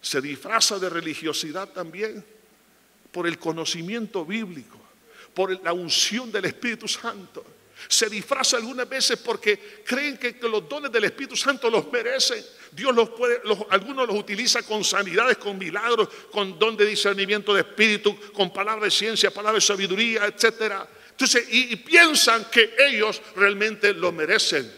se 0.00 0.20
disfraza 0.20 0.78
de 0.78 0.88
religiosidad 0.88 1.68
también 1.68 2.24
por 3.12 3.26
el 3.26 3.38
conocimiento 3.38 4.24
bíblico, 4.24 4.78
por 5.34 5.62
la 5.62 5.72
unción 5.72 6.30
del 6.30 6.46
Espíritu 6.46 6.88
Santo. 6.88 7.44
Se 7.86 8.08
disfraza 8.08 8.56
algunas 8.56 8.88
veces 8.88 9.18
porque 9.18 9.82
creen 9.84 10.18
que, 10.18 10.36
los 10.48 10.68
dones 10.68 10.90
del 10.90 11.04
Espíritu 11.04 11.36
Santo 11.36 11.70
los 11.70 11.90
merecen. 11.92 12.44
Dios 12.72 12.94
los 12.94 13.10
puede, 13.10 13.40
algunos 13.70 14.06
los 14.06 14.16
utiliza 14.16 14.62
con 14.62 14.82
sanidades, 14.82 15.36
con 15.38 15.56
milagros, 15.56 16.08
con 16.30 16.58
don 16.58 16.76
de 16.76 16.84
discernimiento 16.84 17.54
de 17.54 17.60
espíritu, 17.60 18.18
con 18.32 18.52
palabras 18.52 18.84
de 18.84 18.90
ciencia, 18.90 19.30
palabras 19.30 19.62
de 19.62 19.66
sabiduría, 19.66 20.26
etcétera. 20.26 20.86
Entonces, 21.18 21.48
y, 21.50 21.74
piensan 21.74 22.44
que 22.44 22.76
ellos 22.78 23.20
realmente 23.34 23.92
lo 23.92 24.12
merecen. 24.12 24.72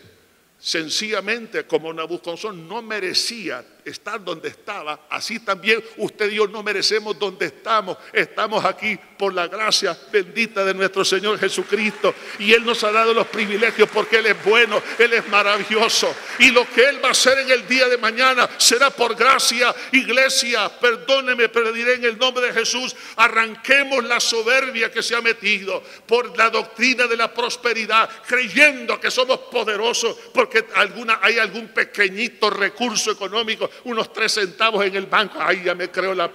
Sencillamente, 0.59 1.67
como 1.67 1.93
Nabucodonosor 1.93 2.55
no 2.55 2.81
merecía 2.81 3.63
estar 3.85 4.25
donde 4.25 4.49
estaba, 4.49 5.07
así 5.11 5.41
también 5.41 5.85
usted 5.99 6.31
y 6.31 6.37
yo 6.37 6.47
no 6.47 6.63
merecemos 6.63 7.19
donde 7.19 7.45
estamos. 7.45 7.99
Estamos 8.11 8.65
aquí 8.65 8.99
por 9.21 9.35
la 9.35 9.49
gracia 9.49 9.95
bendita 10.11 10.65
de 10.65 10.73
nuestro 10.73 11.05
Señor 11.05 11.39
Jesucristo. 11.39 12.15
Y 12.39 12.55
Él 12.55 12.65
nos 12.65 12.83
ha 12.85 12.91
dado 12.91 13.13
los 13.13 13.27
privilegios 13.27 13.87
porque 13.93 14.17
Él 14.17 14.27
es 14.29 14.43
bueno, 14.43 14.83
Él 14.99 15.13
es 15.13 15.29
maravilloso. 15.29 16.15
Y 16.39 16.51
lo 16.53 16.67
que 16.71 16.89
Él 16.89 17.05
va 17.05 17.09
a 17.09 17.11
hacer 17.11 17.39
en 17.41 17.51
el 17.51 17.69
día 17.69 17.87
de 17.91 17.99
mañana 17.99 18.49
será 18.57 18.89
por 18.89 19.15
gracia. 19.15 19.75
Iglesia, 19.93 20.71
perdóneme, 20.81 21.51
pero 21.51 21.71
diré 21.71 21.97
en 21.97 22.05
el 22.07 22.17
nombre 22.17 22.47
de 22.47 22.55
Jesús, 22.55 22.97
arranquemos 23.17 24.03
la 24.05 24.21
soberbia 24.21 24.91
que 24.91 25.03
se 25.03 25.15
ha 25.15 25.21
metido 25.21 25.83
por 26.07 26.35
la 26.39 26.49
doctrina 26.49 27.07
de 27.07 27.19
la 27.19 27.35
prosperidad, 27.35 28.09
creyendo 28.27 28.99
que 28.99 29.11
somos 29.11 29.39
poderosos 29.51 30.17
porque 30.33 30.65
alguna, 30.77 31.19
hay 31.21 31.39
algún 31.39 31.69
pequeñito 31.69 32.49
recurso 32.49 33.11
económico 33.11 33.69
unos 33.85 34.15
tres 34.15 34.33
centavos 34.33 34.83
en 34.87 34.97
el 34.97 35.05
banco. 35.05 35.37
Ay, 35.39 35.65
ya 35.65 35.75
me 35.75 35.91
creo 35.91 36.15
la, 36.15 36.31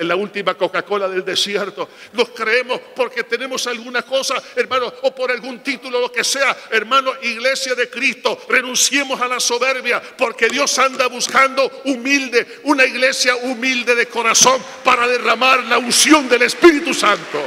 la, 0.00 0.16
última 0.16 0.52
Coca-Cola 0.52 1.08
del 1.08 1.24
desierto. 1.24 1.88
Creemos 2.34 2.80
porque 2.94 3.24
tenemos 3.24 3.66
alguna 3.66 4.02
cosa, 4.02 4.42
hermano, 4.54 4.92
o 5.02 5.14
por 5.14 5.30
algún 5.30 5.60
título, 5.60 6.00
lo 6.00 6.12
que 6.12 6.24
sea. 6.24 6.56
Hermano, 6.70 7.12
iglesia 7.22 7.74
de 7.74 7.88
Cristo, 7.88 8.46
renunciemos 8.48 9.20
a 9.20 9.28
la 9.28 9.40
soberbia 9.40 10.00
porque 10.00 10.48
Dios 10.48 10.78
anda 10.78 11.06
buscando 11.08 11.82
humilde, 11.84 12.60
una 12.64 12.84
iglesia 12.84 13.36
humilde 13.36 13.94
de 13.94 14.06
corazón 14.06 14.62
para 14.84 15.06
derramar 15.06 15.64
la 15.64 15.78
unción 15.78 16.28
del 16.28 16.42
Espíritu 16.42 16.94
Santo. 16.94 17.42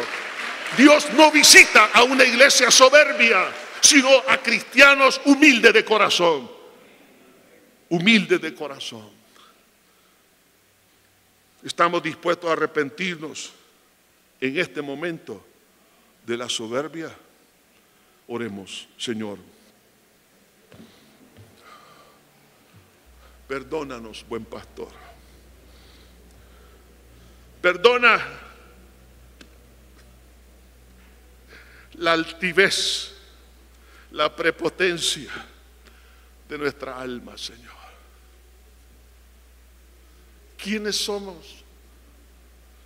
Dios 0.77 1.07
no 1.13 1.31
visita 1.31 1.89
a 1.93 2.03
una 2.03 2.23
iglesia 2.23 2.71
soberbia, 2.71 3.47
sino 3.81 4.09
a 4.27 4.37
cristianos 4.37 5.19
humildes 5.25 5.73
de 5.73 5.83
corazón. 5.83 6.49
Humildes 7.89 8.39
de 8.39 8.53
corazón. 8.53 9.09
Estamos 11.63 12.01
dispuestos 12.01 12.49
a 12.49 12.53
arrepentirnos 12.53 13.51
en 14.41 14.57
este 14.57 14.81
momento 14.81 15.45
de 16.25 16.37
la 16.37 16.49
soberbia. 16.49 17.15
Oremos, 18.27 18.87
Señor. 18.97 19.39
Perdónanos, 23.47 24.25
buen 24.27 24.45
pastor. 24.45 24.91
Perdona 27.61 28.23
la 31.95 32.13
altivez, 32.13 33.15
la 34.11 34.33
prepotencia 34.33 35.31
de 36.47 36.57
nuestra 36.57 36.99
alma, 36.99 37.37
Señor. 37.37 37.73
¿Quiénes 40.57 40.95
somos? 40.95 41.63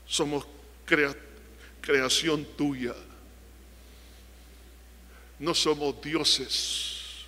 Somos 0.06 0.45
creación 1.84 2.46
tuya. 2.58 2.96
No 5.38 5.54
somos 5.54 6.02
dioses. 6.02 7.26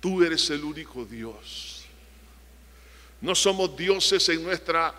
Tú 0.00 0.22
eres 0.22 0.50
el 0.50 0.64
único 0.64 1.04
Dios. 1.04 1.84
No 3.20 3.34
somos 3.34 3.74
dioses 3.76 4.28
en 4.28 4.42
nuestra 4.42 4.94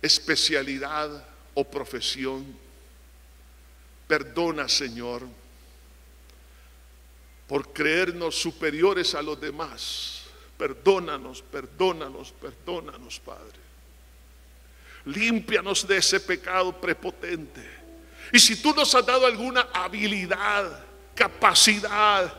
especialidad 0.00 1.26
o 1.54 1.64
profesión. 1.64 2.56
Perdona, 4.06 4.68
Señor, 4.68 5.26
por 7.46 7.72
creernos 7.72 8.36
superiores 8.36 9.14
a 9.14 9.22
los 9.22 9.38
demás 9.40 10.16
Perdónanos, 10.56 11.42
perdónanos, 11.42 12.32
perdónanos, 12.32 13.20
Padre. 13.20 13.65
Límpianos 15.06 15.86
de 15.86 15.96
ese 15.96 16.20
pecado 16.20 16.78
prepotente. 16.78 17.62
Y 18.32 18.38
si 18.38 18.60
tú 18.60 18.74
nos 18.74 18.94
has 18.94 19.06
dado 19.06 19.24
alguna 19.24 19.68
habilidad, 19.72 20.84
capacidad, 21.14 22.32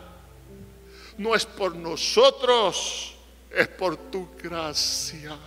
no 1.18 1.34
es 1.34 1.46
por 1.46 1.76
nosotros, 1.76 3.16
es 3.50 3.68
por 3.70 3.98
tu 3.98 4.30
gracia. 4.36 5.38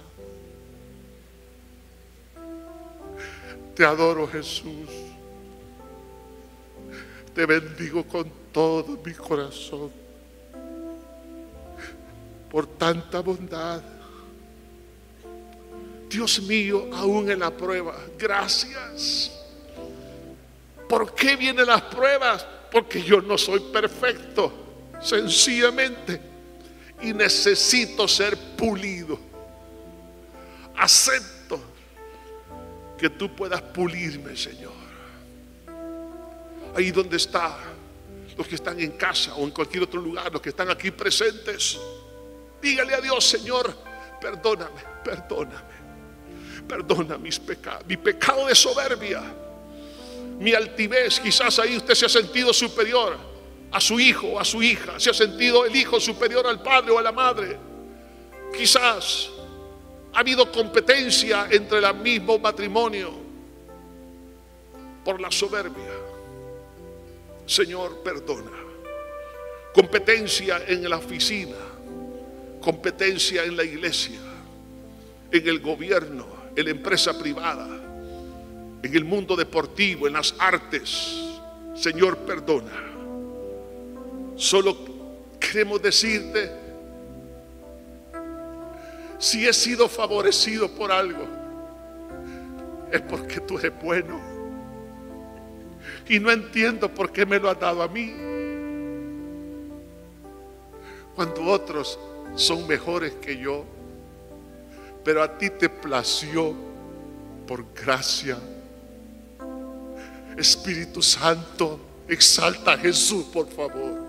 Te 3.74 3.84
adoro 3.84 4.26
Jesús. 4.26 4.88
Te 7.34 7.46
bendigo 7.46 8.04
con 8.04 8.30
todo 8.52 8.98
mi 9.04 9.14
corazón 9.14 9.92
por 12.50 12.66
tanta 12.66 13.20
bondad. 13.20 13.82
Dios 16.10 16.42
mío, 16.42 16.88
aún 16.92 17.30
en 17.30 17.38
la 17.38 17.52
prueba, 17.52 17.96
gracias. 18.18 19.30
¿Por 20.88 21.14
qué 21.14 21.36
vienen 21.36 21.66
las 21.66 21.82
pruebas? 21.82 22.44
Porque 22.72 23.00
yo 23.00 23.22
no 23.22 23.38
soy 23.38 23.60
perfecto, 23.72 24.52
sencillamente. 25.00 26.20
Y 27.00 27.14
necesito 27.14 28.08
ser 28.08 28.36
pulido. 28.56 29.18
Acepto 30.76 31.60
que 32.98 33.08
tú 33.08 33.34
puedas 33.36 33.62
pulirme, 33.62 34.36
Señor. 34.36 34.72
Ahí 36.74 36.90
donde 36.90 37.18
está, 37.18 37.56
los 38.36 38.48
que 38.48 38.56
están 38.56 38.80
en 38.80 38.90
casa 38.92 39.36
o 39.36 39.44
en 39.44 39.52
cualquier 39.52 39.84
otro 39.84 40.00
lugar, 40.00 40.32
los 40.32 40.42
que 40.42 40.48
están 40.48 40.70
aquí 40.70 40.90
presentes, 40.90 41.78
dígale 42.60 42.94
a 42.94 43.00
Dios, 43.00 43.24
Señor, 43.24 43.76
perdóname, 44.20 44.82
perdóname. 45.04 45.79
Perdona 46.70 47.18
mis 47.18 47.40
pecados, 47.40 47.84
mi 47.88 47.96
pecado 47.96 48.46
de 48.46 48.54
soberbia, 48.54 49.20
mi 50.38 50.54
altivez. 50.54 51.18
Quizás 51.18 51.58
ahí 51.58 51.76
usted 51.76 51.94
se 51.94 52.06
ha 52.06 52.08
sentido 52.08 52.52
superior 52.52 53.16
a 53.72 53.80
su 53.80 53.98
hijo 53.98 54.28
o 54.28 54.38
a 54.38 54.44
su 54.44 54.62
hija, 54.62 55.00
se 55.00 55.10
ha 55.10 55.14
sentido 55.14 55.64
el 55.64 55.74
hijo 55.74 55.98
superior 55.98 56.46
al 56.46 56.62
padre 56.62 56.92
o 56.92 56.98
a 56.98 57.02
la 57.02 57.10
madre. 57.10 57.56
Quizás 58.56 59.30
ha 60.12 60.20
habido 60.20 60.50
competencia 60.52 61.48
entre 61.50 61.78
el 61.78 61.94
mismo 61.96 62.38
matrimonio 62.38 63.10
por 65.04 65.20
la 65.20 65.30
soberbia. 65.32 65.92
Señor, 67.46 68.00
perdona. 68.04 68.52
Competencia 69.74 70.62
en 70.68 70.88
la 70.88 70.98
oficina, 70.98 71.56
competencia 72.60 73.42
en 73.42 73.56
la 73.56 73.64
iglesia, 73.64 74.20
en 75.32 75.48
el 75.48 75.58
gobierno, 75.58 76.39
en 76.56 76.64
la 76.64 76.70
empresa 76.70 77.18
privada, 77.18 77.68
en 78.82 78.94
el 78.94 79.04
mundo 79.04 79.36
deportivo, 79.36 80.06
en 80.06 80.14
las 80.14 80.34
artes. 80.38 81.16
Señor, 81.74 82.18
perdona. 82.18 82.72
Solo 84.36 84.76
queremos 85.38 85.82
decirte, 85.82 86.50
si 89.18 89.46
he 89.46 89.52
sido 89.52 89.88
favorecido 89.88 90.70
por 90.70 90.90
algo, 90.90 91.26
es 92.90 93.00
porque 93.02 93.40
tú 93.40 93.58
eres 93.58 93.72
bueno. 93.82 94.18
Y 96.08 96.18
no 96.18 96.30
entiendo 96.30 96.92
por 96.92 97.12
qué 97.12 97.24
me 97.24 97.38
lo 97.38 97.50
has 97.50 97.60
dado 97.60 97.82
a 97.82 97.88
mí. 97.88 98.12
Cuando 101.14 101.44
otros 101.44 101.98
son 102.34 102.66
mejores 102.66 103.12
que 103.14 103.36
yo 103.36 103.64
pero 105.04 105.22
a 105.22 105.38
ti 105.38 105.50
te 105.50 105.68
plació 105.68 106.54
por 107.46 107.64
gracia. 107.74 108.38
Espíritu 110.36 111.02
Santo, 111.02 111.80
exalta 112.08 112.72
a 112.72 112.78
Jesús, 112.78 113.24
por 113.32 113.48
favor. 113.48 114.08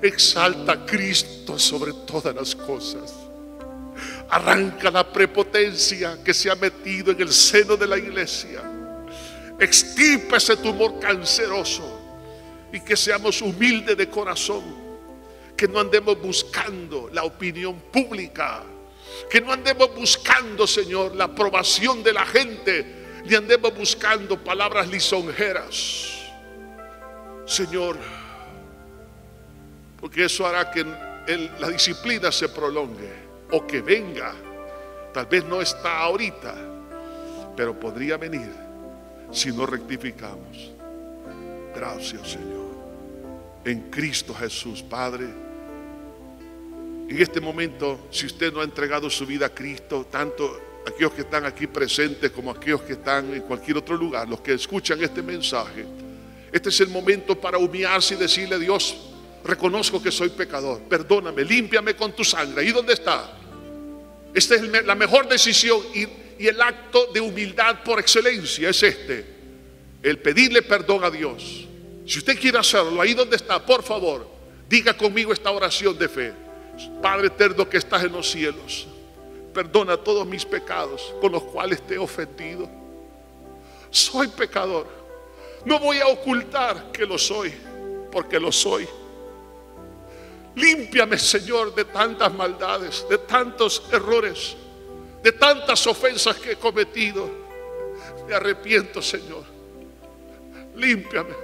Exalta 0.00 0.72
a 0.72 0.86
Cristo 0.86 1.58
sobre 1.58 1.92
todas 2.06 2.34
las 2.34 2.54
cosas. 2.54 3.12
Arranca 4.30 4.90
la 4.90 5.12
prepotencia 5.12 6.18
que 6.24 6.32
se 6.32 6.50
ha 6.50 6.54
metido 6.54 7.12
en 7.12 7.20
el 7.20 7.32
seno 7.32 7.76
de 7.76 7.86
la 7.86 7.98
iglesia. 7.98 8.62
Extirpa 9.60 10.38
ese 10.38 10.56
tumor 10.56 10.98
canceroso 10.98 12.00
y 12.72 12.80
que 12.80 12.96
seamos 12.96 13.42
humildes 13.42 13.96
de 13.96 14.08
corazón. 14.08 14.82
Que 15.56 15.68
no 15.68 15.78
andemos 15.78 16.20
buscando 16.20 17.10
la 17.12 17.24
opinión 17.24 17.78
pública 17.92 18.64
que 19.30 19.40
no 19.40 19.52
andemos 19.52 19.94
buscando, 19.94 20.66
Señor, 20.66 21.14
la 21.14 21.24
aprobación 21.24 22.02
de 22.02 22.12
la 22.12 22.26
gente, 22.26 23.22
ni 23.24 23.34
andemos 23.34 23.74
buscando 23.74 24.42
palabras 24.42 24.88
lisonjeras. 24.88 26.22
Señor, 27.46 27.98
porque 30.00 30.24
eso 30.24 30.46
hará 30.46 30.70
que 30.70 30.84
la 30.84 31.68
disciplina 31.68 32.32
se 32.32 32.48
prolongue 32.48 33.12
o 33.52 33.66
que 33.66 33.80
venga. 33.80 34.34
Tal 35.12 35.26
vez 35.26 35.44
no 35.44 35.60
está 35.60 36.00
ahorita, 36.00 36.54
pero 37.56 37.78
podría 37.78 38.16
venir 38.16 38.50
si 39.30 39.52
no 39.52 39.66
rectificamos. 39.66 40.72
Gracias, 41.74 42.32
Señor. 42.32 42.72
En 43.64 43.90
Cristo 43.90 44.34
Jesús, 44.34 44.82
Padre. 44.82 45.51
En 47.12 47.20
este 47.20 47.42
momento, 47.42 48.08
si 48.10 48.24
usted 48.24 48.50
no 48.50 48.62
ha 48.62 48.64
entregado 48.64 49.10
su 49.10 49.26
vida 49.26 49.44
a 49.44 49.48
Cristo, 49.50 50.06
tanto 50.10 50.80
aquellos 50.86 51.12
que 51.12 51.20
están 51.20 51.44
aquí 51.44 51.66
presentes 51.66 52.30
como 52.30 52.50
aquellos 52.50 52.80
que 52.80 52.94
están 52.94 53.34
en 53.34 53.42
cualquier 53.42 53.76
otro 53.76 53.98
lugar, 53.98 54.26
los 54.26 54.40
que 54.40 54.54
escuchan 54.54 55.02
este 55.04 55.20
mensaje, 55.20 55.84
este 56.50 56.70
es 56.70 56.80
el 56.80 56.88
momento 56.88 57.38
para 57.38 57.58
humillarse 57.58 58.14
y 58.14 58.16
decirle 58.16 58.54
a 58.54 58.58
Dios, 58.58 58.96
reconozco 59.44 60.02
que 60.02 60.10
soy 60.10 60.30
pecador, 60.30 60.80
perdóname, 60.88 61.44
límpiame 61.44 61.94
con 61.94 62.16
tu 62.16 62.24
sangre. 62.24 62.64
¿Y 62.64 62.72
dónde 62.72 62.94
está? 62.94 63.30
Esta 64.32 64.54
es 64.54 64.62
la 64.62 64.94
mejor 64.94 65.28
decisión 65.28 65.80
y, 65.94 66.06
y 66.42 66.46
el 66.46 66.62
acto 66.62 67.08
de 67.12 67.20
humildad 67.20 67.82
por 67.84 68.00
excelencia 68.00 68.70
es 68.70 68.82
este, 68.82 69.26
el 70.02 70.18
pedirle 70.18 70.62
perdón 70.62 71.04
a 71.04 71.10
Dios. 71.10 71.68
Si 72.06 72.20
usted 72.20 72.40
quiere 72.40 72.56
hacerlo, 72.56 73.02
ahí 73.02 73.12
donde 73.12 73.36
está, 73.36 73.62
por 73.66 73.82
favor, 73.82 74.26
diga 74.66 74.96
conmigo 74.96 75.34
esta 75.34 75.50
oración 75.50 75.98
de 75.98 76.08
fe. 76.08 76.51
Padre 77.00 77.26
eterno 77.26 77.68
que 77.68 77.76
estás 77.76 78.02
en 78.04 78.12
los 78.12 78.30
cielos, 78.30 78.86
perdona 79.52 79.96
todos 79.96 80.26
mis 80.26 80.44
pecados 80.44 81.14
con 81.20 81.32
los 81.32 81.42
cuales 81.44 81.82
te 81.86 81.94
he 81.94 81.98
ofendido. 81.98 82.68
Soy 83.90 84.28
pecador. 84.28 84.86
No 85.64 85.78
voy 85.78 85.98
a 85.98 86.08
ocultar 86.08 86.90
que 86.90 87.06
lo 87.06 87.18
soy, 87.18 87.52
porque 88.10 88.40
lo 88.40 88.50
soy. 88.50 88.88
Límpiame, 90.54 91.18
Señor, 91.18 91.74
de 91.74 91.84
tantas 91.84 92.32
maldades, 92.32 93.06
de 93.08 93.18
tantos 93.18 93.82
errores, 93.92 94.56
de 95.22 95.32
tantas 95.32 95.86
ofensas 95.86 96.36
que 96.36 96.52
he 96.52 96.56
cometido. 96.56 97.30
Me 98.26 98.34
arrepiento, 98.34 99.00
Señor. 99.00 99.44
Límpiame. 100.74 101.34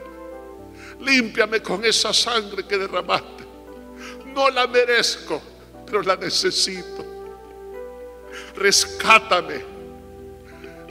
Límpiame 1.00 1.62
con 1.62 1.84
esa 1.84 2.12
sangre 2.12 2.66
que 2.66 2.76
derramaste. 2.76 3.47
No 4.38 4.50
la 4.50 4.68
merezco, 4.68 5.42
pero 5.84 6.00
la 6.00 6.14
necesito. 6.14 7.04
Rescátame. 8.54 9.64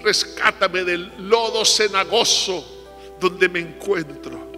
Rescátame 0.04 0.84
del 0.84 1.30
lodo 1.30 1.64
cenagoso 1.64 2.62
donde 3.18 3.48
me 3.48 3.60
encuentro. 3.60 4.52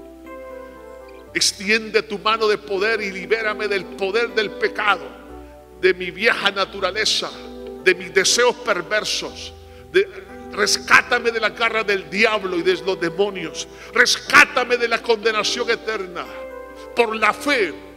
Extiende 1.36 2.02
tu 2.02 2.18
mano 2.18 2.48
de 2.48 2.58
poder 2.58 3.00
y 3.00 3.12
libérame 3.12 3.68
del 3.68 3.86
poder 3.86 4.34
del 4.34 4.50
pecado, 4.50 5.06
de 5.80 5.94
mi 5.94 6.10
vieja 6.10 6.50
naturaleza, 6.50 7.30
de 7.84 7.94
mis 7.94 8.12
deseos 8.12 8.56
perversos. 8.56 9.54
rescátame 10.52 11.30
de 11.30 11.40
la 11.40 11.50
garra 11.50 11.84
del 11.84 12.10
diablo 12.10 12.58
y 12.58 12.64
de 12.64 12.74
los 12.84 13.00
demonios. 13.00 13.68
Rescátame 13.94 14.78
de 14.78 14.88
la 14.88 15.00
condenación 15.00 15.70
eterna. 15.70 16.26
Por 16.96 17.16
la 17.16 17.32
fe 17.34 17.89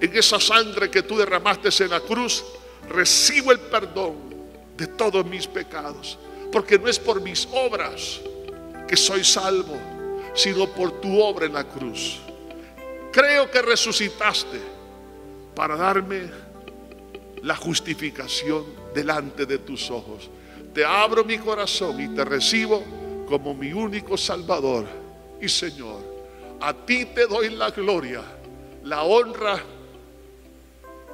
en 0.00 0.16
esa 0.16 0.40
sangre 0.40 0.90
que 0.90 1.02
tú 1.02 1.16
derramaste 1.16 1.68
en 1.84 1.90
la 1.90 2.00
cruz, 2.00 2.44
recibo 2.88 3.52
el 3.52 3.60
perdón 3.60 4.16
de 4.76 4.86
todos 4.86 5.24
mis 5.26 5.46
pecados. 5.46 6.18
Porque 6.50 6.78
no 6.78 6.88
es 6.88 6.98
por 6.98 7.20
mis 7.20 7.46
obras 7.52 8.20
que 8.88 8.96
soy 8.96 9.22
salvo, 9.22 9.76
sino 10.34 10.66
por 10.68 11.00
tu 11.00 11.20
obra 11.20 11.46
en 11.46 11.52
la 11.52 11.64
cruz. 11.64 12.18
Creo 13.12 13.50
que 13.50 13.62
resucitaste 13.62 14.60
para 15.54 15.76
darme 15.76 16.30
la 17.42 17.56
justificación 17.56 18.64
delante 18.94 19.46
de 19.46 19.58
tus 19.58 19.90
ojos. 19.90 20.30
Te 20.72 20.84
abro 20.84 21.24
mi 21.24 21.38
corazón 21.38 22.00
y 22.00 22.08
te 22.14 22.24
recibo 22.24 22.82
como 23.28 23.54
mi 23.54 23.72
único 23.72 24.16
Salvador 24.16 24.86
y 25.40 25.48
Señor. 25.48 26.02
A 26.60 26.72
ti 26.72 27.06
te 27.06 27.26
doy 27.26 27.50
la 27.50 27.70
gloria, 27.70 28.22
la 28.84 29.02
honra 29.02 29.62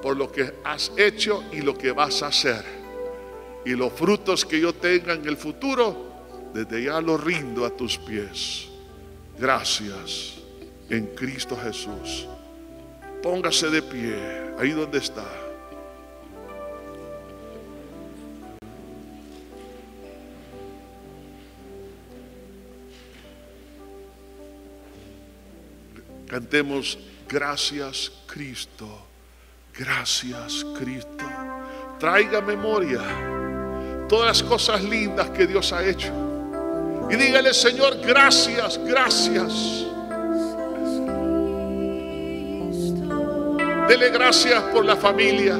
por 0.02 0.16
lo 0.16 0.30
que 0.30 0.54
has 0.64 0.92
hecho 0.96 1.44
y 1.52 1.60
lo 1.60 1.76
que 1.76 1.92
vas 1.92 2.22
a 2.22 2.28
hacer. 2.28 2.64
Y 3.64 3.70
los 3.70 3.92
frutos 3.92 4.44
que 4.44 4.60
yo 4.60 4.72
tenga 4.74 5.14
en 5.14 5.26
el 5.26 5.36
futuro, 5.36 6.06
desde 6.54 6.84
ya 6.84 7.00
los 7.00 7.22
rindo 7.22 7.64
a 7.64 7.70
tus 7.70 7.98
pies. 7.98 8.68
Gracias 9.38 10.34
en 10.88 11.06
Cristo 11.14 11.56
Jesús. 11.56 12.26
Póngase 13.22 13.68
de 13.70 13.82
pie 13.82 14.16
ahí 14.58 14.70
donde 14.70 14.98
está. 14.98 15.26
Cantemos 26.26 26.98
gracias 27.28 28.12
Cristo. 28.26 29.05
Gracias, 29.78 30.64
Cristo. 30.78 31.24
Traiga 31.98 32.40
memoria, 32.40 33.00
todas 34.08 34.26
las 34.26 34.42
cosas 34.42 34.82
lindas 34.82 35.30
que 35.30 35.46
Dios 35.46 35.72
ha 35.72 35.84
hecho. 35.84 36.12
Y 37.10 37.16
dígale, 37.16 37.52
Señor, 37.54 37.98
gracias, 38.00 38.78
gracias. 38.84 39.86
Dele 43.88 44.10
gracias 44.10 44.62
por 44.64 44.84
la 44.84 44.96
familia. 44.96 45.56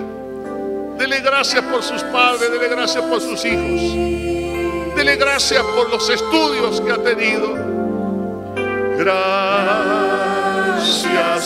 Dele 0.99 1.21
gracias 1.21 1.63
por 1.65 1.83
sus 1.83 2.03
padres. 2.05 2.51
Dele 2.51 2.69
gracias 2.69 3.05
por 3.05 3.21
sus 3.21 3.45
hijos. 3.45 3.81
Dele 4.97 5.17
gracias 5.17 5.63
por 5.63 5.91
los 5.91 6.09
estudios 6.09 6.81
que 6.81 6.91
ha 6.91 7.03
tenido. 7.03 7.55
Gracias. 8.97 9.95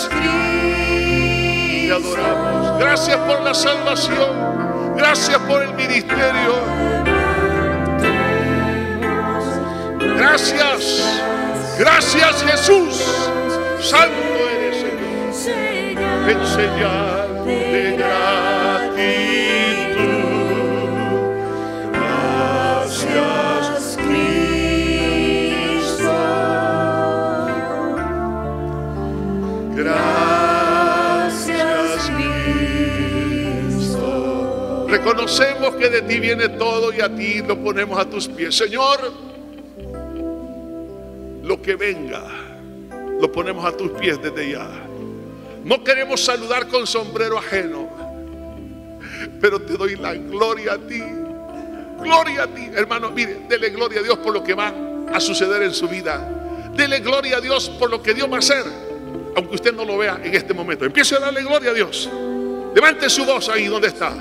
Te 0.09 1.93
adoramos. 1.93 2.50
Gracias 2.81 3.19
por 3.19 3.43
la 3.43 3.53
salvación. 3.53 4.97
Gracias 4.97 5.39
por 5.41 5.63
el 5.63 5.75
ministerio. 5.75 6.55
Gracias. 10.17 11.21
Gracias 11.79 12.43
Jesús. 12.43 13.05
Santo 13.81 14.17
eres 14.51 14.79
Señor. 15.37 16.31
Enseñar 16.31 17.45
de 17.45 17.97
gratitud. 17.99 18.20
Reconocemos 35.01 35.77
que 35.77 35.89
de 35.89 36.03
ti 36.03 36.21
viene 36.21 36.51
todo 36.51 36.93
y 36.93 37.01
a 37.01 37.09
ti 37.09 37.41
lo 37.41 37.59
ponemos 37.59 37.99
a 37.99 38.05
tus 38.05 38.29
pies. 38.29 38.55
Señor, 38.55 39.11
lo 41.43 41.63
que 41.63 41.75
venga, 41.75 42.23
lo 43.19 43.33
ponemos 43.33 43.65
a 43.65 43.75
tus 43.75 43.93
pies 43.93 44.21
desde 44.21 44.53
ya. 44.53 44.69
No 45.65 45.83
queremos 45.83 46.23
saludar 46.23 46.69
con 46.69 46.87
sombrero 46.87 47.39
ajeno, 47.39 47.89
pero 49.41 49.63
te 49.63 49.79
doy 49.79 49.97
la 49.97 50.15
gloria 50.15 50.75
a 50.75 50.79
ti. 50.79 51.03
Gloria 52.03 52.43
a 52.43 52.47
ti, 52.49 52.69
hermano. 52.75 53.11
Mire, 53.11 53.47
dele 53.49 53.71
gloria 53.71 54.01
a 54.01 54.03
Dios 54.03 54.19
por 54.19 54.35
lo 54.35 54.45
que 54.45 54.53
va 54.53 54.71
a 55.11 55.19
suceder 55.19 55.63
en 55.63 55.73
su 55.73 55.89
vida. 55.89 56.29
Dele 56.77 57.01
gloria 57.01 57.39
a 57.39 57.41
Dios 57.41 57.71
por 57.71 57.89
lo 57.89 58.03
que 58.03 58.13
Dios 58.13 58.31
va 58.31 58.37
a 58.37 58.41
hacer, 58.41 58.65
aunque 59.35 59.55
usted 59.55 59.73
no 59.73 59.87
lo 59.87 59.97
vea 59.97 60.21
en 60.23 60.35
este 60.35 60.53
momento. 60.53 60.85
Empiece 60.85 61.17
a 61.17 61.21
darle 61.21 61.43
gloria 61.43 61.71
a 61.71 61.75
Dios. 61.75 62.07
Levante 62.75 63.09
su 63.09 63.25
voz 63.25 63.49
ahí 63.49 63.65
donde 63.65 63.89
está. 63.89 64.15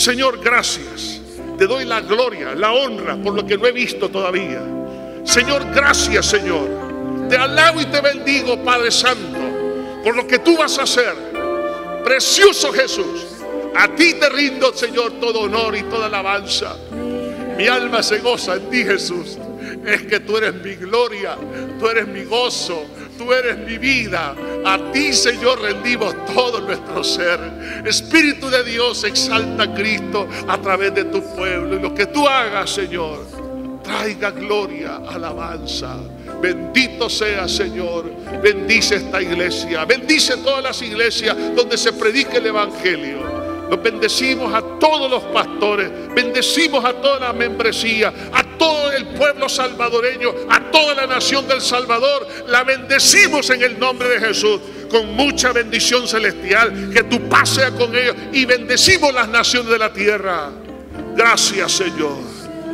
Señor, 0.00 0.40
gracias. 0.42 1.20
Te 1.58 1.66
doy 1.66 1.84
la 1.84 2.00
gloria, 2.00 2.54
la 2.54 2.72
honra 2.72 3.18
por 3.22 3.34
lo 3.34 3.44
que 3.46 3.58
no 3.58 3.66
he 3.66 3.72
visto 3.72 4.08
todavía. 4.08 4.62
Señor, 5.24 5.66
gracias, 5.74 6.24
Señor. 6.24 7.28
Te 7.28 7.36
alabo 7.36 7.82
y 7.82 7.84
te 7.84 8.00
bendigo, 8.00 8.64
Padre 8.64 8.90
Santo, 8.90 9.38
por 10.02 10.16
lo 10.16 10.26
que 10.26 10.38
tú 10.38 10.56
vas 10.56 10.78
a 10.78 10.84
hacer. 10.84 11.12
Precioso 12.02 12.72
Jesús. 12.72 13.26
A 13.76 13.88
ti 13.88 14.14
te 14.14 14.30
rindo, 14.30 14.72
Señor, 14.72 15.20
todo 15.20 15.40
honor 15.40 15.76
y 15.76 15.82
toda 15.82 16.06
alabanza. 16.06 16.76
Mi 17.58 17.68
alma 17.68 18.02
se 18.02 18.20
goza 18.20 18.54
en 18.54 18.70
ti, 18.70 18.82
Jesús. 18.82 19.36
Es 19.84 20.04
que 20.04 20.20
tú 20.20 20.38
eres 20.38 20.54
mi 20.54 20.76
gloria, 20.76 21.36
tú 21.78 21.86
eres 21.86 22.08
mi 22.08 22.24
gozo, 22.24 22.86
tú 23.20 23.30
eres 23.34 23.58
mi 23.58 23.76
vida. 23.76 24.34
A 24.64 24.90
ti, 24.92 25.12
Señor, 25.12 25.60
rendimos 25.60 26.14
todo 26.34 26.62
nuestro 26.62 27.04
ser. 27.04 27.38
Espíritu 27.84 28.48
de 28.48 28.64
Dios, 28.64 29.04
exalta 29.04 29.64
a 29.64 29.74
Cristo 29.74 30.26
a 30.48 30.56
través 30.56 30.94
de 30.94 31.04
tu 31.04 31.22
pueblo. 31.36 31.76
Y 31.76 31.80
lo 31.80 31.94
que 31.94 32.06
tú 32.06 32.26
hagas, 32.26 32.70
Señor, 32.70 33.26
traiga 33.82 34.30
gloria, 34.30 34.96
alabanza. 35.06 35.98
Bendito 36.40 37.10
sea, 37.10 37.46
Señor. 37.46 38.10
Bendice 38.42 38.96
esta 38.96 39.20
iglesia. 39.20 39.84
Bendice 39.84 40.38
todas 40.38 40.62
las 40.62 40.80
iglesias 40.80 41.36
donde 41.54 41.76
se 41.76 41.92
predique 41.92 42.38
el 42.38 42.46
Evangelio. 42.46 43.39
Bendecimos 43.82 44.52
a 44.52 44.62
todos 44.78 45.10
los 45.10 45.22
pastores, 45.24 45.90
bendecimos 46.14 46.84
a 46.84 46.92
toda 46.94 47.20
la 47.20 47.32
membresía, 47.32 48.12
a 48.32 48.42
todo 48.58 48.92
el 48.92 49.06
pueblo 49.08 49.48
salvadoreño, 49.48 50.34
a 50.48 50.70
toda 50.70 50.94
la 50.94 51.06
nación 51.06 51.46
del 51.48 51.60
Salvador. 51.60 52.26
La 52.48 52.64
bendecimos 52.64 53.48
en 53.50 53.62
el 53.62 53.78
nombre 53.78 54.08
de 54.08 54.20
Jesús 54.20 54.60
con 54.90 55.14
mucha 55.14 55.52
bendición 55.52 56.06
celestial. 56.06 56.90
Que 56.92 57.04
tu 57.04 57.28
paz 57.28 57.50
sea 57.50 57.70
con 57.70 57.94
ellos 57.94 58.16
y 58.32 58.44
bendecimos 58.44 59.14
las 59.14 59.28
naciones 59.28 59.70
de 59.70 59.78
la 59.78 59.92
tierra. 59.92 60.50
Gracias, 61.16 61.72
Señor, 61.72 62.18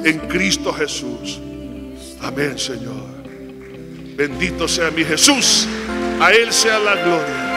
en 0.05 0.19
Cristo 0.21 0.73
Jesús. 0.73 1.39
Amén, 2.23 2.59
Señor. 2.59 3.07
Bendito 4.17 4.67
sea 4.67 4.91
mi 4.91 5.05
Jesús. 5.05 5.67
A 6.21 6.33
Él 6.33 6.53
sea 6.53 6.79
la 6.79 6.95
gloria. 6.95 7.56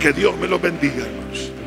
Que 0.00 0.12
Dios 0.12 0.36
me 0.38 0.46
lo 0.46 0.60
bendiga, 0.60 1.04
hermanos. 1.04 1.57